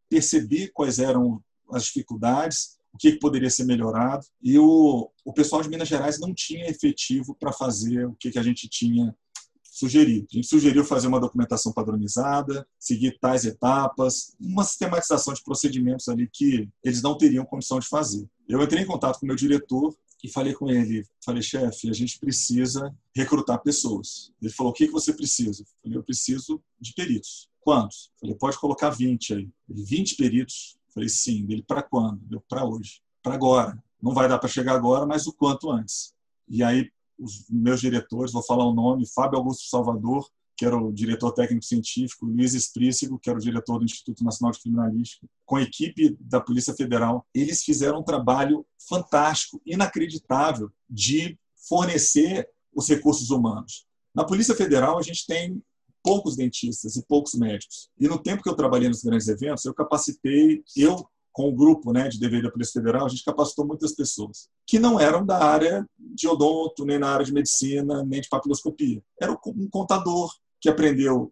[0.09, 5.69] perceber quais eram as dificuldades, o que poderia ser melhorado, e o, o pessoal de
[5.69, 9.15] Minas Gerais não tinha efetivo para fazer o que, que a gente tinha
[9.63, 10.27] sugerido.
[10.33, 16.29] A gente sugeriu fazer uma documentação padronizada, seguir tais etapas, uma sistematização de procedimentos ali
[16.33, 18.27] que eles não teriam condição de fazer.
[18.49, 19.95] Eu entrei em contato com o meu diretor
[20.25, 24.33] e falei com ele, falei, chefe, a gente precisa recrutar pessoas.
[24.41, 25.63] Ele falou, o que, que você precisa?
[25.63, 27.51] Eu falei, eu preciso de peritos.
[27.67, 28.13] Quantos?
[28.21, 29.51] Falei, pode colocar 20 aí.
[29.69, 30.79] Ele, 20 peritos?
[30.95, 31.45] Falei, sim.
[31.51, 32.23] Ele, para quando?
[32.31, 33.01] Eu, para hoje.
[33.21, 33.83] Para agora.
[34.01, 36.15] Não vai dar para chegar agora, mas o quanto antes.
[36.49, 36.89] E aí,
[37.19, 41.65] os meus diretores, vou falar o nome, Fábio Augusto Salvador, que era o diretor técnico
[41.65, 46.17] científico, Luiz Esprícigo, que era o diretor do Instituto Nacional de Criminalística, com a equipe
[46.21, 51.37] da Polícia Federal, eles fizeram um trabalho fantástico, inacreditável, de
[51.69, 53.89] fornecer os recursos humanos.
[54.15, 55.61] Na Polícia Federal, a gente tem
[56.07, 57.89] poucos dentistas e poucos médicos.
[57.99, 61.93] E no tempo que eu trabalhei nos grandes eventos, eu capacitei, eu com o grupo
[61.93, 65.37] né, de dever da Polícia Federal, a gente capacitou muitas pessoas que não eram da
[65.45, 69.03] área de odonto, nem na área de medicina, nem de papiloscopia.
[69.21, 71.31] Era um contador que aprendeu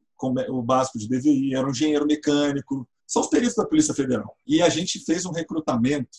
[0.50, 4.36] o básico de DVI, era um engenheiro mecânico, são os peritos da Polícia Federal.
[4.46, 6.10] E a gente fez um recrutamento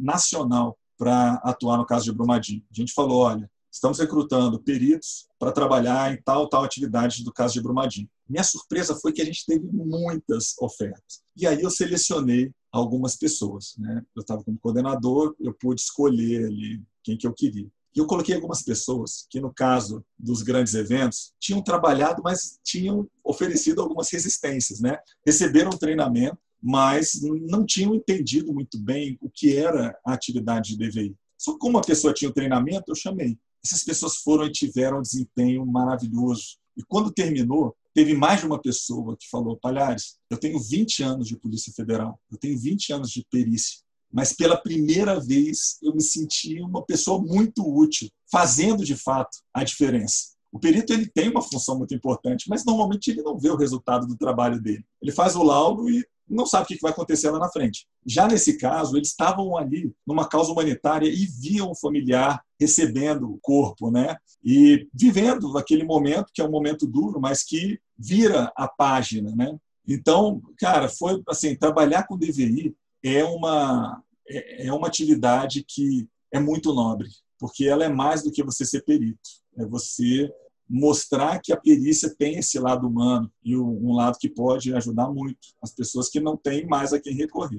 [0.00, 2.64] nacional para atuar no caso de Brumadinho.
[2.68, 7.54] A gente falou, olha, estamos recrutando peritos para trabalhar em tal tal atividade do caso
[7.54, 8.08] de Brumadinho.
[8.28, 11.22] Minha surpresa foi que a gente teve muitas ofertas.
[11.36, 13.74] E aí eu selecionei algumas pessoas.
[13.76, 14.02] Né?
[14.14, 17.66] Eu estava como coordenador, eu pude escolher ali quem que eu queria.
[17.94, 23.08] E eu coloquei algumas pessoas que, no caso dos grandes eventos, tinham trabalhado, mas tinham
[23.22, 24.80] oferecido algumas resistências.
[24.80, 24.98] Né?
[25.26, 31.14] Receberam treinamento, mas não tinham entendido muito bem o que era a atividade de DVI.
[31.36, 33.36] Só como a pessoa tinha o treinamento, eu chamei.
[33.64, 36.56] Essas pessoas foram e tiveram um desempenho maravilhoso.
[36.76, 41.28] E quando terminou, Teve mais de uma pessoa que falou: Palhares, eu tenho 20 anos
[41.28, 43.78] de Polícia Federal, eu tenho 20 anos de perícia,
[44.12, 49.62] mas pela primeira vez eu me senti uma pessoa muito útil, fazendo de fato a
[49.62, 50.34] diferença.
[50.50, 54.06] O perito ele tem uma função muito importante, mas normalmente ele não vê o resultado
[54.06, 54.84] do trabalho dele.
[55.00, 57.86] Ele faz o laudo e não sabe o que vai acontecer lá na frente.
[58.06, 63.38] Já nesse caso, eles estavam ali numa causa humanitária e viam o familiar recebendo o
[63.42, 64.16] corpo, né?
[64.42, 69.56] E vivendo aquele momento que é um momento duro, mas que vira a página, né?
[69.86, 76.40] Então, cara, foi assim, trabalhar com DVI é uma é, é uma atividade que é
[76.40, 79.20] muito nobre, porque ela é mais do que você ser perito.
[79.56, 80.32] É você
[80.68, 85.38] mostrar que a perícia tem esse lado humano e um lado que pode ajudar muito
[85.62, 87.58] as pessoas que não têm mais a quem recorrer.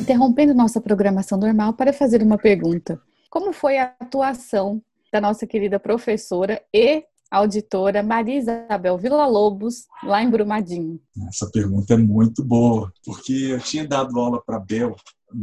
[0.00, 3.00] Interrompendo nossa programação normal para fazer uma pergunta.
[3.30, 4.82] Como foi a atuação
[5.12, 11.00] da nossa querida professora e auditora Maria Isabel Villa-Lobos, lá em Brumadinho?
[11.28, 14.94] Essa pergunta é muito boa, porque eu tinha dado aula para Bel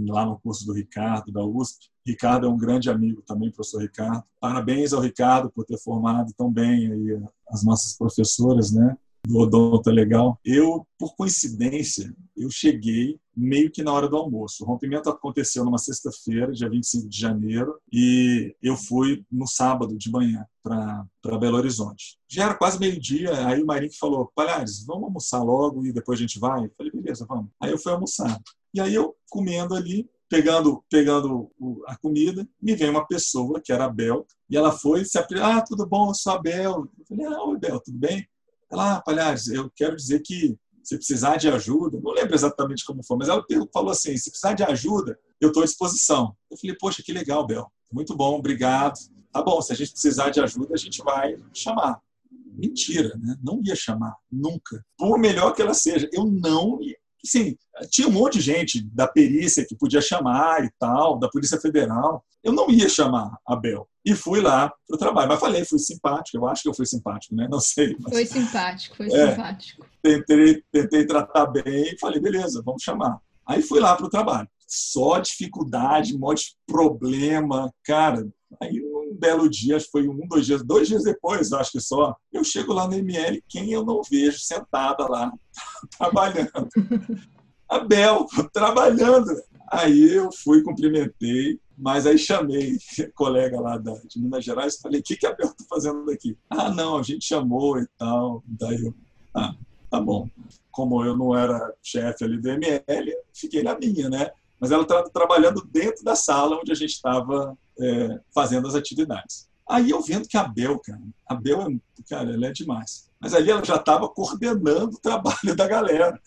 [0.07, 1.89] lá no curso do Ricardo, da USP.
[2.05, 4.23] Ricardo é um grande amigo também, professor Ricardo.
[4.39, 8.95] Parabéns ao Ricardo por ter formado tão bem aí as nossas professoras, né?
[9.27, 10.39] do Odonto é Legal.
[10.45, 14.63] Eu, por coincidência, eu cheguei meio que na hora do almoço.
[14.63, 20.11] O rompimento aconteceu numa sexta-feira, dia 25 de janeiro, e eu fui no sábado de
[20.11, 22.19] manhã para Belo Horizonte.
[22.27, 26.21] Já era quase meio-dia, aí o Marinho falou: Palhares, vamos almoçar logo e depois a
[26.21, 26.65] gente vai?
[26.65, 27.49] Eu falei: beleza, vamos.
[27.61, 28.39] Aí eu fui almoçar.
[28.73, 31.49] E aí eu comendo ali, pegando pegando
[31.87, 35.61] a comida, me veio uma pessoa, que era a Bel, e ela foi se ah,
[35.61, 36.89] tudo bom, eu sou a Bel.
[36.99, 38.27] Eu falei: ah, oi, Bel, tudo bem?
[38.69, 40.55] Ela, ah, Palhares, eu quero dizer que
[40.89, 44.53] se precisar de ajuda, não lembro exatamente como foi, mas ela falou assim: se precisar
[44.53, 46.35] de ajuda, eu estou à disposição.
[46.49, 47.71] Eu falei, poxa, que legal, Bel.
[47.93, 48.97] Muito bom, obrigado.
[49.31, 51.99] Tá bom, se a gente precisar de ajuda, a gente vai chamar.
[52.31, 53.37] Mentira, né?
[53.43, 54.83] Não ia chamar, nunca.
[54.97, 56.79] Por melhor que ela seja, eu não
[57.23, 57.57] sim,
[57.89, 62.23] tinha um monte de gente da perícia que podia chamar e tal, da Polícia Federal.
[62.43, 63.87] Eu não ia chamar a Bel.
[64.09, 65.29] E fui lá para o trabalho.
[65.29, 66.35] Mas falei, fui simpático.
[66.37, 67.47] Eu acho que eu fui simpático, né?
[67.47, 67.95] Não sei.
[67.99, 68.11] Mas...
[68.11, 69.85] Foi simpático, foi é, simpático.
[70.01, 73.19] Tentei, tentei tratar bem e falei, beleza, vamos chamar.
[73.45, 74.49] Aí fui lá para o trabalho.
[74.67, 77.71] Só dificuldade, de problema.
[77.83, 78.27] Cara,
[78.59, 81.79] aí um belo dia, acho que foi um, dois dias, dois dias depois, acho que
[81.79, 85.31] só, eu chego lá no ML, quem eu não vejo sentada lá,
[85.97, 86.67] trabalhando.
[87.69, 89.31] A Bel, trabalhando.
[89.71, 92.77] Aí eu fui, cumprimentei, mas aí chamei
[93.15, 96.09] colega lá da, de Minas Gerais e falei, o que, que a Bel está fazendo
[96.09, 96.37] aqui?
[96.49, 98.43] Ah, não, a gente chamou e tal.
[98.45, 98.93] Daí eu,
[99.35, 99.53] ah,
[99.89, 100.27] tá bom.
[100.71, 104.31] Como eu não era chefe ali do ML, fiquei na minha, né?
[104.59, 109.47] Mas ela estava trabalhando dentro da sala onde a gente estava é, fazendo as atividades.
[109.69, 111.67] Aí eu vendo que a Bel, cara, a Bel, é,
[112.09, 113.07] cara, ela é demais.
[113.19, 116.19] Mas ali ela já estava coordenando o trabalho da galera.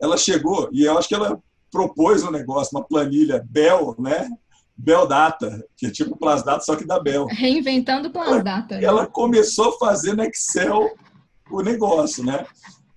[0.00, 1.40] Ela chegou e eu acho que ela
[1.70, 4.28] propôs um negócio, uma planilha Bel, né?
[4.76, 7.26] Bel Data, que é tipo Plasdata, só que da Bel.
[7.26, 8.74] Reinventando Plasdata.
[8.74, 8.86] Ela, né?
[8.86, 10.94] ela começou a fazer no Excel
[11.50, 12.46] o negócio, né?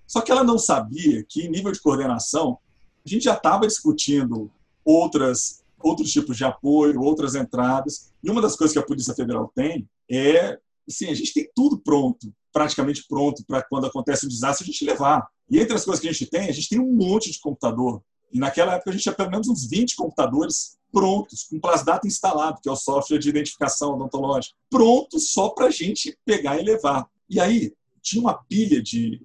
[0.06, 2.58] Só que ela não sabia que, em nível de coordenação,
[3.04, 4.50] a gente já estava discutindo
[4.84, 8.12] outras outros tipos de apoio, outras entradas.
[8.22, 11.78] E uma das coisas que a Polícia Federal tem é, assim, a gente tem tudo
[11.78, 15.26] pronto, praticamente pronto para quando acontece um desastre a gente levar.
[15.48, 18.02] E entre as coisas que a gente tem, a gente tem um monte de computador.
[18.32, 22.60] E naquela época a gente tinha pelo menos uns 20 computadores prontos, com Plasdata instalado,
[22.62, 27.06] que é o software de identificação odontológica, prontos só para a gente pegar e levar.
[27.28, 29.20] E aí tinha uma pilha de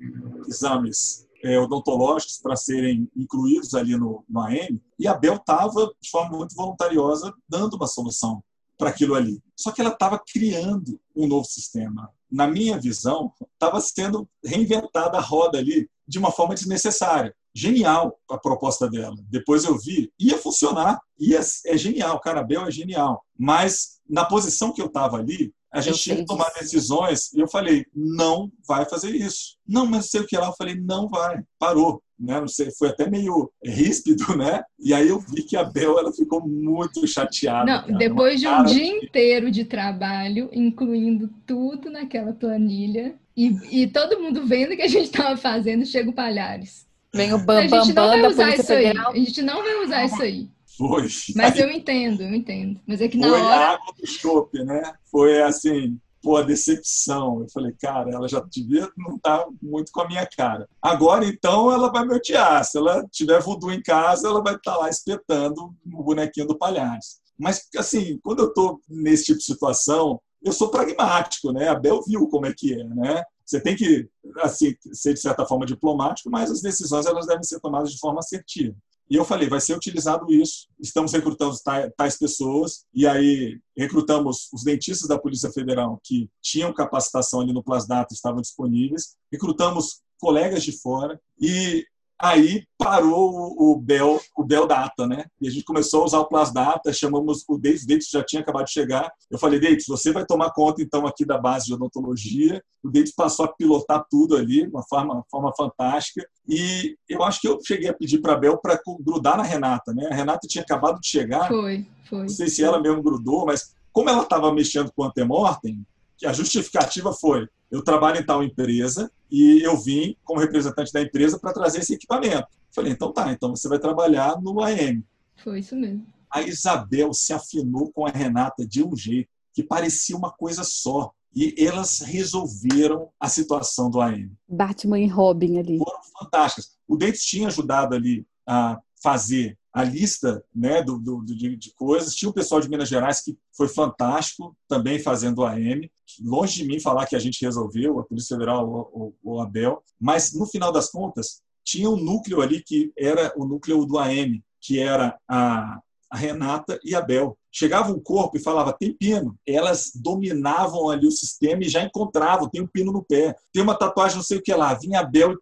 [0.48, 6.10] exames é, odontológicos para serem incluídos ali no, no AM, e a Bel estava, de
[6.10, 8.44] forma muito voluntariosa, dando uma solução
[8.77, 9.41] para aquilo ali.
[9.56, 12.11] Só que ela estava criando um novo sistema.
[12.30, 17.34] Na minha visão, estava sendo reinventada a roda ali de uma forma desnecessária.
[17.53, 19.15] Genial a proposta dela.
[19.30, 23.23] Depois eu vi, ia funcionar, ia, é genial, cara, a Bel é genial.
[23.38, 27.47] Mas na posição que eu estava ali, a gente tinha que tomar decisões e eu
[27.49, 29.57] falei, não vai fazer isso.
[29.68, 32.02] Não, mas sei o que lá, eu falei, não vai, parou.
[32.18, 32.39] Né?
[32.39, 34.64] Não sei, foi até meio ríspido, né?
[34.80, 37.65] E aí eu vi que a Bel ela ficou muito chateada.
[37.65, 43.88] Não, cara, depois de um dia inteiro de trabalho, incluindo tudo naquela planilha, e, e
[43.88, 46.88] todo mundo vendo o que a gente estava fazendo, chega o Palhares.
[47.14, 49.11] Vem o bam, bam, bam da Polícia Federal.
[49.11, 49.22] Aí.
[49.22, 50.47] A gente não vai usar isso aí.
[50.77, 51.07] Foi.
[51.35, 52.80] Mas eu entendo, eu entendo.
[52.85, 53.56] Mas é que na Foi hora.
[53.56, 54.93] a água do chope, né?
[55.10, 57.41] Foi assim, pô, a decepção.
[57.41, 60.68] Eu falei, cara, ela já devia não estar tá muito com a minha cara.
[60.81, 62.65] Agora, então, ela vai me odiar.
[62.65, 66.57] Se ela tiver voodoo em casa, ela vai estar tá lá espetando o bonequinho do
[66.57, 67.18] palhaço.
[67.38, 71.69] Mas, assim, quando eu estou nesse tipo de situação, eu sou pragmático, né?
[71.69, 73.23] A Bel viu como é que é, né?
[73.45, 74.10] Você tem que
[74.41, 78.19] assim, ser, de certa forma, diplomático, mas as decisões elas devem ser tomadas de forma
[78.19, 78.76] assertiva.
[79.10, 80.68] E eu falei, vai ser utilizado isso.
[80.80, 81.56] Estamos recrutando
[81.95, 82.86] tais pessoas.
[82.94, 88.41] E aí recrutamos os dentistas da Polícia Federal que tinham capacitação ali no Plasdata, estavam
[88.41, 89.15] disponíveis.
[89.32, 91.86] Recrutamos colegas de fora e
[92.20, 95.26] Aí parou o Bell, o Bell Data, né?
[95.42, 98.24] E a gente começou a usar o Plus Data, chamamos o Davis, o Davis já
[98.24, 99.12] tinha acabado de chegar.
[99.30, 102.64] Eu falei, Davis, você vai tomar conta então aqui da base de odontologia.
[102.84, 106.26] O Davis passou a pilotar tudo ali, uma forma, forma fantástica.
[106.48, 109.94] E eu acho que eu cheguei a pedir para a Bel para grudar na Renata,
[109.94, 110.08] né?
[110.10, 111.50] A Renata tinha acabado de chegar.
[111.50, 112.20] Foi, foi.
[112.20, 115.86] Não sei se ela mesmo grudou, mas como ela estava mexendo com o antemortem,
[116.24, 121.40] a justificativa foi: eu trabalho em tal empresa e eu vim como representante da empresa
[121.40, 122.48] para trazer esse equipamento.
[122.74, 125.04] Falei, então tá, então você vai trabalhar no AM.
[125.38, 126.06] Foi isso mesmo.
[126.30, 131.12] A Isabel se afinou com a Renata de um jeito que parecia uma coisa só.
[131.34, 134.32] E elas resolveram a situação do AM.
[134.48, 135.78] Batman e Robin ali.
[135.78, 136.78] Foram fantásticas.
[136.88, 142.15] O Dentes tinha ajudado ali a fazer a lista né, do, do, de, de, coisas.
[142.15, 145.91] Tinha o pessoal de Minas Gerais que foi fantástico, também fazendo AM.
[146.23, 150.34] Longe de mim falar que a gente resolveu, a Polícia Federal ou o Abel, mas
[150.34, 154.80] no final das contas, tinha um núcleo ali que era o núcleo do AM, que
[154.80, 157.38] era a, a Renata e a Bel.
[157.52, 159.38] Chegava um corpo e falava, tem pino.
[159.45, 163.35] Elas dominavam ali o sistema e já encontravam, tem um pino no pé.
[163.52, 164.73] Tem uma tatuagem, não sei o que lá.
[164.76, 165.38] Vinha a Bel e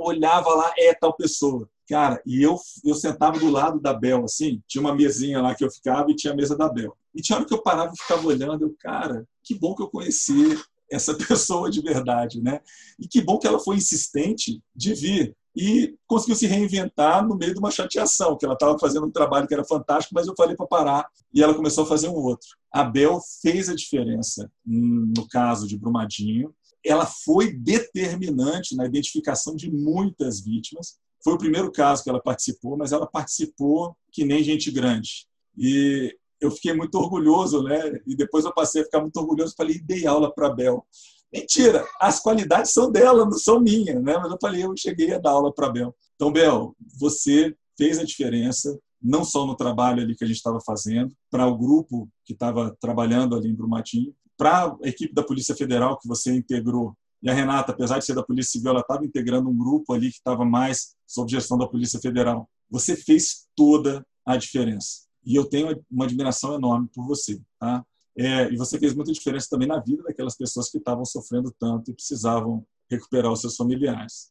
[0.00, 1.68] olhava lá, é tal pessoa.
[1.88, 5.64] Cara, e eu, eu sentava do lado da Bel, assim, tinha uma mesinha lá que
[5.64, 6.96] eu ficava e tinha a mesa da Bel.
[7.14, 9.88] E tinha hora que eu parava e ficava olhando, eu, cara, que bom que eu
[9.88, 10.58] conheci
[10.90, 12.60] essa pessoa de verdade, né?
[12.98, 17.54] E que bom que ela foi insistente de vir e conseguiu se reinventar no meio
[17.54, 20.54] de uma chateação, que ela estava fazendo um trabalho que era fantástico, mas eu falei
[20.54, 22.48] para parar e ela começou a fazer um outro.
[22.70, 26.54] A Bel fez a diferença no caso de Brumadinho.
[26.84, 32.76] Ela foi determinante na identificação de muitas vítimas Foi o primeiro caso que ela participou,
[32.76, 35.26] mas ela participou que nem gente grande.
[35.58, 37.98] E eu fiquei muito orgulhoso, né?
[38.06, 40.86] E depois eu passei a ficar muito orgulhoso, falei, dei aula para a Bel.
[41.32, 44.16] Mentira, as qualidades são dela, não são minhas, né?
[44.16, 45.96] Mas eu falei, eu cheguei a dar aula para a Bel.
[46.14, 50.60] Então, Bel, você fez a diferença, não só no trabalho ali que a gente estava
[50.64, 55.56] fazendo, para o grupo que estava trabalhando ali em Brumadinho, para a equipe da Polícia
[55.56, 56.96] Federal que você integrou.
[57.26, 60.10] E a Renata, apesar de ser da Polícia Civil, ela estava integrando um grupo ali
[60.10, 62.48] que estava mais sob gestão da Polícia Federal.
[62.70, 65.08] Você fez toda a diferença.
[65.24, 67.42] E eu tenho uma admiração enorme por você.
[67.58, 67.84] Tá?
[68.16, 71.90] É, e você fez muita diferença também na vida daquelas pessoas que estavam sofrendo tanto
[71.90, 74.30] e precisavam recuperar os seus familiares.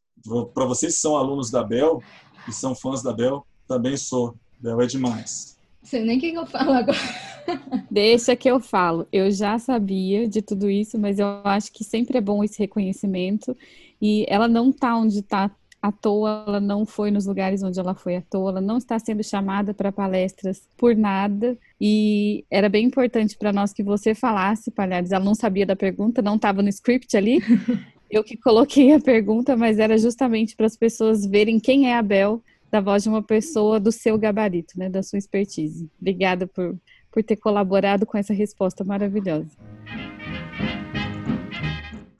[0.53, 2.01] Para vocês que são alunos da Bel
[2.47, 4.37] e são fãs da Bel, também sou.
[4.57, 5.54] Bel é demais.
[5.85, 6.97] Sei nem o que eu falo agora.
[7.89, 9.07] Deixa que eu falo.
[9.11, 13.55] Eu já sabia de tudo isso, mas eu acho que sempre é bom esse reconhecimento.
[14.01, 15.51] E ela não está onde está
[15.81, 18.97] à toa, ela não foi nos lugares onde ela foi à toa, ela não está
[18.97, 21.55] sendo chamada para palestras por nada.
[21.79, 25.11] E era bem importante para nós que você falasse, Palhares.
[25.11, 27.39] Ela não sabia da pergunta, não estava no script ali.
[28.09, 32.01] Eu que coloquei a pergunta, mas era justamente para as pessoas verem quem é a
[32.01, 32.41] Bel
[32.75, 35.89] da voz de uma pessoa do seu gabarito, né, da sua expertise.
[35.97, 36.75] Obrigada por,
[37.09, 39.57] por ter colaborado com essa resposta maravilhosa.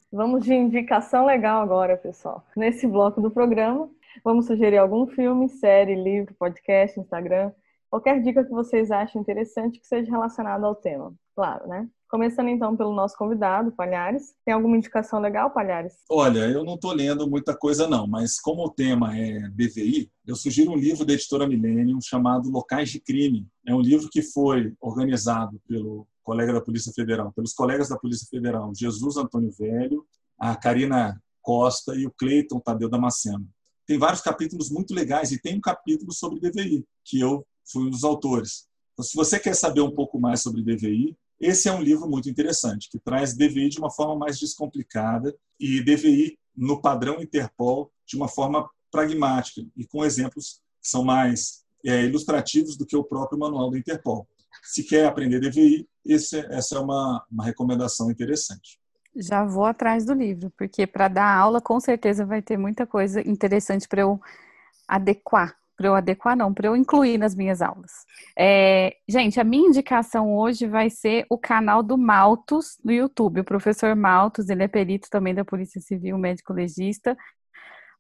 [0.10, 2.42] Vamos de indicação legal agora, pessoal.
[2.56, 3.90] Nesse bloco do programa,
[4.24, 7.52] vamos sugerir algum filme, série, livro, podcast, Instagram,
[7.90, 11.14] qualquer dica que vocês achem interessante que seja relacionado ao tema.
[11.36, 11.86] Claro, né?
[12.16, 14.34] Começando então pelo nosso convidado, Palhares.
[14.46, 15.96] Tem alguma indicação legal, Palhares?
[16.10, 20.34] Olha, eu não estou lendo muita coisa não, mas como o tema é BVI, eu
[20.34, 23.46] sugiro um livro da editora Millennium chamado Locais de Crime.
[23.68, 28.26] É um livro que foi organizado pelo colega da Polícia Federal, pelos colegas da Polícia
[28.32, 30.06] Federal, Jesus Antônio Velho,
[30.40, 33.46] a Karina Costa e o Cleiton Tadeu Damasceno.
[33.86, 37.90] Tem vários capítulos muito legais e tem um capítulo sobre DVI, que eu fui um
[37.90, 38.70] dos autores.
[38.94, 42.30] Então, se você quer saber um pouco mais sobre DVI, esse é um livro muito
[42.30, 48.16] interessante, que traz DVI de uma forma mais descomplicada e DVI no padrão Interpol de
[48.16, 53.38] uma forma pragmática e com exemplos que são mais é, ilustrativos do que o próprio
[53.38, 54.28] manual do Interpol.
[54.64, 58.80] Se quer aprender DVI, esse, essa é uma, uma recomendação interessante.
[59.16, 63.22] Já vou atrás do livro, porque para dar aula com certeza vai ter muita coisa
[63.22, 64.20] interessante para eu
[64.88, 67.92] adequar, para eu adequar não, para eu incluir nas minhas aulas.
[68.38, 73.42] É, gente, a minha indicação hoje vai ser o canal do Maltos no YouTube.
[73.42, 77.18] O professor Maltos, ele é perito também da Polícia Civil, médico legista,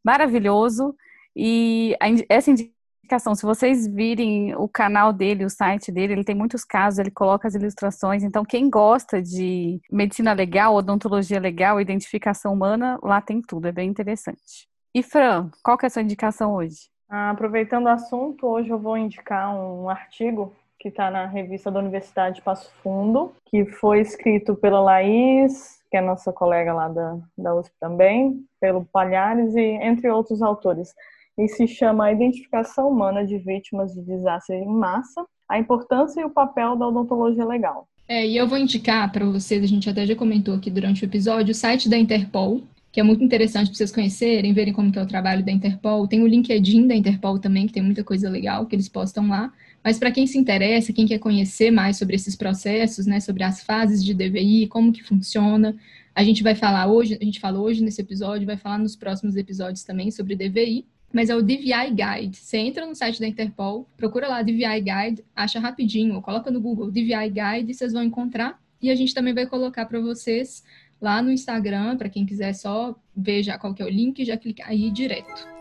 [0.04, 0.96] maravilhoso.
[1.36, 1.96] E
[2.30, 2.76] essa indicação
[3.06, 3.36] indicação.
[3.36, 7.48] Se vocês virem o canal dele, o site dele, ele tem muitos casos, ele coloca
[7.48, 8.24] as ilustrações.
[8.24, 13.90] Então, quem gosta de medicina legal, odontologia legal, identificação humana, lá tem tudo, é bem
[13.90, 14.68] interessante.
[14.94, 16.90] E Fran, qual que é a sua indicação hoje?
[17.10, 21.80] Ah, aproveitando o assunto, hoje eu vou indicar um artigo que está na revista da
[21.80, 27.18] Universidade de Passo Fundo, que foi escrito pela Laís, que é nossa colega lá da,
[27.38, 30.94] da USP também, pelo Palhares e entre outros autores
[31.38, 36.30] e se chama Identificação Humana de Vítimas de Desastre em Massa, a importância e o
[36.30, 37.88] papel da odontologia legal.
[38.08, 41.06] É, e eu vou indicar para vocês, a gente até já comentou aqui durante o
[41.06, 42.62] episódio, o site da Interpol,
[42.96, 46.08] que é muito interessante para vocês conhecerem, verem como que é o trabalho da Interpol.
[46.08, 49.52] Tem o LinkedIn da Interpol também, que tem muita coisa legal que eles postam lá.
[49.84, 53.62] Mas para quem se interessa, quem quer conhecer mais sobre esses processos, né, sobre as
[53.62, 55.76] fases de DVI, como que funciona,
[56.16, 59.36] a gente vai falar hoje, a gente falou hoje nesse episódio, vai falar nos próximos
[59.36, 62.38] episódios também sobre DVI mas é o DVI Guide.
[62.38, 66.60] Você entra no site da Interpol, procura lá DVI Guide, acha rapidinho, ou coloca no
[66.60, 68.60] Google DVI Guide, vocês vão encontrar.
[68.82, 70.62] E a gente também vai colocar para vocês
[71.02, 74.26] lá no Instagram, para quem quiser só ver já qual que é o link e
[74.26, 75.56] já clicar aí direto.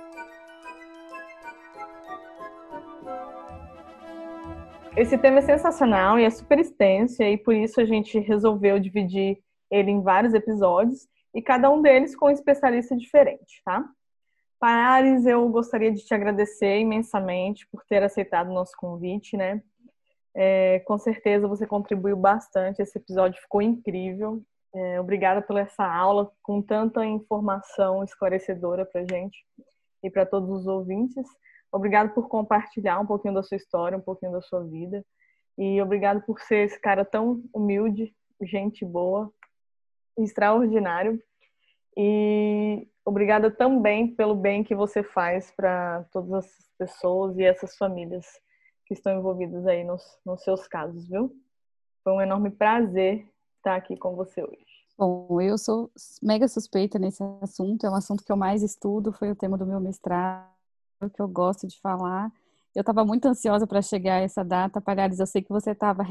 [4.96, 9.38] Esse tema é sensacional e é super extenso, e por isso a gente resolveu dividir
[9.68, 13.84] ele em vários episódios, e cada um deles com um especialista diferente, tá?
[14.60, 19.60] Pares, eu gostaria de te agradecer imensamente por ter aceitado o nosso convite, né?
[20.32, 24.42] É, com certeza você contribuiu bastante, esse episódio ficou incrível.
[24.74, 29.46] É, obrigada pela essa aula com tanta informação esclarecedora para gente
[30.02, 31.24] e para todos os ouvintes.
[31.70, 35.04] Obrigado por compartilhar um pouquinho da sua história, um pouquinho da sua vida.
[35.56, 39.32] E obrigado por ser esse cara tão humilde, gente boa,
[40.18, 41.22] extraordinário.
[41.96, 48.26] E obrigada também pelo bem que você faz para todas as pessoas e essas famílias
[48.86, 51.32] que estão envolvidas aí nos, nos seus casos, viu?
[52.02, 53.24] Foi um enorme prazer
[53.56, 54.63] estar aqui com você hoje.
[54.96, 55.90] Bom, eu sou
[56.22, 59.66] mega suspeita nesse assunto, é um assunto que eu mais estudo, foi o tema do
[59.66, 60.48] meu mestrado.
[61.12, 62.30] que eu gosto de falar.
[62.74, 64.80] Eu estava muito ansiosa para chegar a essa data.
[64.80, 66.04] Palhares, eu sei que você estava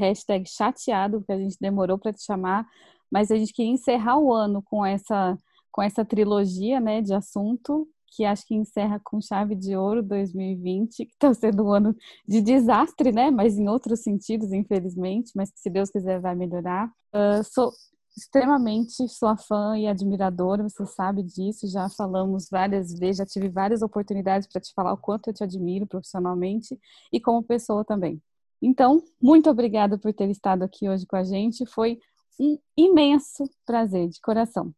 [0.46, 2.66] chateado, porque a gente demorou para te chamar,
[3.10, 5.36] mas a gente queria encerrar o ano com essa,
[5.72, 11.06] com essa trilogia né, de assunto, que acho que encerra com chave de ouro 2020,
[11.06, 11.96] que está sendo um ano
[12.26, 13.30] de desastre, né?
[13.30, 16.88] Mas em outros sentidos, infelizmente, mas que se Deus quiser vai melhorar.
[17.12, 17.72] Uh, sou
[18.16, 23.82] extremamente sua fã e admiradora, você sabe disso, já falamos várias vezes, já tive várias
[23.82, 26.78] oportunidades para te falar o quanto eu te admiro profissionalmente
[27.12, 28.22] e como pessoa também.
[28.62, 31.98] Então, muito obrigada por ter estado aqui hoje com a gente, foi
[32.40, 34.72] um imenso prazer de coração.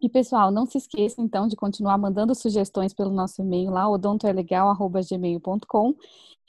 [0.00, 5.94] E pessoal, não se esqueçam então de continuar mandando sugestões pelo nosso e-mail lá, odontoelegal@gmail.com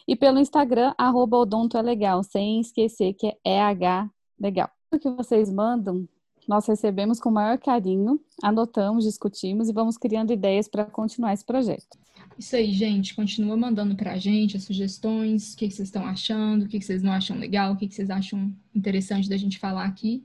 [0.08, 4.10] e pelo Instagram odontoelegal, sem esquecer que é EH
[4.40, 6.08] legal que vocês mandam,
[6.48, 11.46] nós recebemos com o maior carinho, anotamos, discutimos e vamos criando ideias para continuar esse
[11.46, 11.98] projeto.
[12.38, 13.16] Isso aí, gente.
[13.16, 17.02] Continua mandando para a gente as sugestões, o que, vocês estão achando, o que, vocês
[17.02, 20.24] não acham legal, o que, vocês acham interessante da gente falar aqui.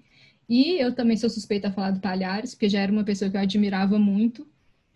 [0.49, 3.36] E eu também sou suspeita a falar do Palhares, porque já era uma pessoa que
[3.36, 4.47] eu admirava muito.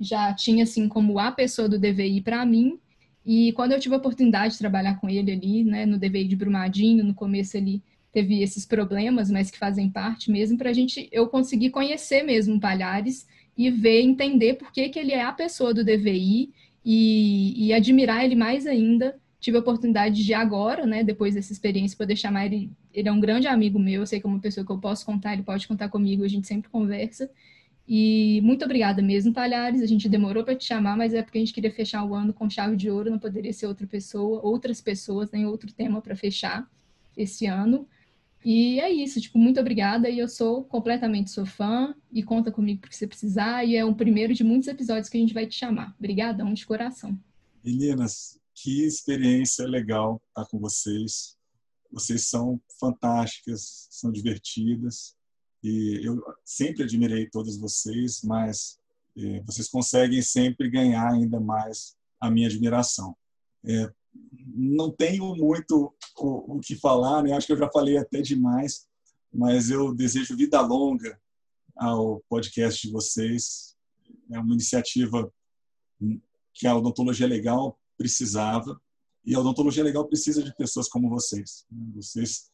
[0.00, 2.78] Já tinha, assim, como a pessoa do DVI para mim.
[3.24, 6.34] E quando eu tive a oportunidade de trabalhar com ele ali, né, no DVI de
[6.34, 7.82] Brumadinho, no começo ali,
[8.12, 12.56] teve esses problemas, mas que fazem parte mesmo, para a gente eu conseguir conhecer mesmo
[12.56, 13.26] o Palhares
[13.56, 16.52] e ver, entender por que, que ele é a pessoa do DVI
[16.84, 19.18] e, e admirar ele mais ainda.
[19.40, 22.70] Tive a oportunidade de agora, né, depois dessa experiência, poder chamar ele.
[22.94, 25.04] Ele é um grande amigo meu, eu sei que é uma pessoa que eu posso
[25.04, 27.28] contar, ele pode contar comigo, a gente sempre conversa.
[27.88, 29.82] E muito obrigada mesmo, Palhares.
[29.82, 32.32] A gente demorou para te chamar, mas é porque a gente queria fechar o ano
[32.32, 36.14] com chave de ouro, não poderia ser outra pessoa, outras pessoas, nem outro tema para
[36.14, 36.68] fechar
[37.16, 37.88] esse ano.
[38.44, 40.08] E é isso, tipo, muito obrigada.
[40.08, 43.64] E eu sou completamente sua fã e conta comigo porque você precisar.
[43.64, 45.94] E é o primeiro de muitos episódios que a gente vai te chamar.
[45.98, 47.18] Obrigadão de coração.
[47.64, 51.36] Meninas, que experiência legal estar com vocês.
[51.90, 55.14] Vocês são fantásticas, são divertidas.
[55.62, 58.78] E eu sempre admirei todas vocês, mas
[59.16, 63.16] é, vocês conseguem sempre ganhar ainda mais a minha admiração.
[63.64, 63.92] É,
[64.54, 67.32] não tenho muito o, o, que falar, né?
[67.32, 68.86] acho que eu já falei até demais,
[69.32, 71.18] mas eu desejo vida longa
[71.76, 73.76] ao podcast de vocês.
[74.30, 75.32] É uma iniciativa
[76.52, 78.80] que a Odontologia Legal precisava
[79.24, 81.64] e a Odontologia Legal precisa de pessoas como vocês.
[81.94, 82.50] Vocês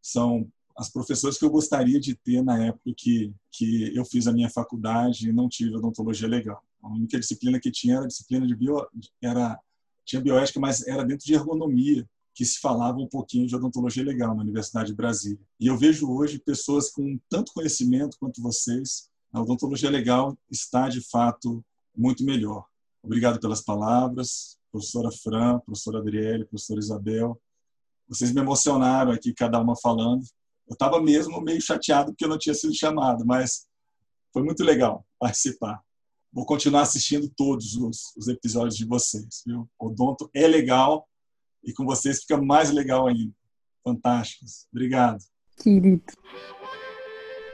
[0.00, 4.32] são as professoras que eu gostaria de ter na época que, que eu fiz a
[4.32, 6.64] minha faculdade e não tive odontologia legal.
[6.82, 8.86] A única disciplina que tinha era a disciplina de bio,
[9.20, 9.60] era
[10.04, 14.34] tinha bioética, mas era dentro de ergonomia, que se falava um pouquinho de odontologia legal
[14.34, 15.40] na Universidade de Brasília.
[15.60, 19.10] E eu vejo hoje pessoas com tanto conhecimento quanto vocês.
[19.32, 21.64] A odontologia legal está, de fato,
[21.96, 22.66] muito melhor.
[23.02, 27.40] Obrigado pelas palavras, professora Fran, professora Adriele, professora Isabel.
[28.08, 30.24] Vocês me emocionaram aqui, cada uma falando.
[30.66, 33.66] Eu estava mesmo meio chateado porque eu não tinha sido chamado, mas
[34.32, 35.82] foi muito legal participar.
[36.32, 39.42] Vou continuar assistindo todos os, os episódios de vocês.
[39.46, 39.68] Viu?
[39.78, 41.06] O Odonto é legal
[41.62, 43.32] e com vocês fica mais legal ainda.
[43.84, 44.66] Fantásticos.
[44.72, 45.18] Obrigado.
[45.62, 46.02] Querido.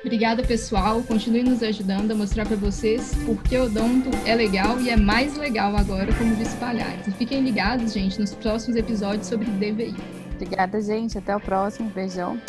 [0.00, 1.02] Obrigada, pessoal.
[1.02, 4.96] Continue nos ajudando a mostrar para vocês por que o odonto é legal e é
[4.96, 7.06] mais legal agora, como disse Palhares.
[7.06, 9.96] E fiquem ligados, gente, nos próximos episódios sobre DVI.
[10.34, 11.18] Obrigada, gente.
[11.18, 11.90] Até o próximo.
[11.90, 12.40] Beijão.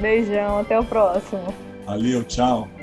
[0.00, 0.58] Beijão.
[0.58, 1.54] Até o próximo.
[1.86, 2.24] Valeu.
[2.24, 2.75] Tchau.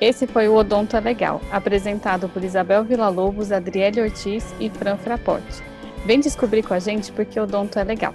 [0.00, 5.62] Esse foi o Odonto é Legal, apresentado por Isabel Villa-Lobos, Adriele Ortiz e Fran Fraporte.
[6.04, 8.14] Vem descobrir com a gente porque odonto é legal.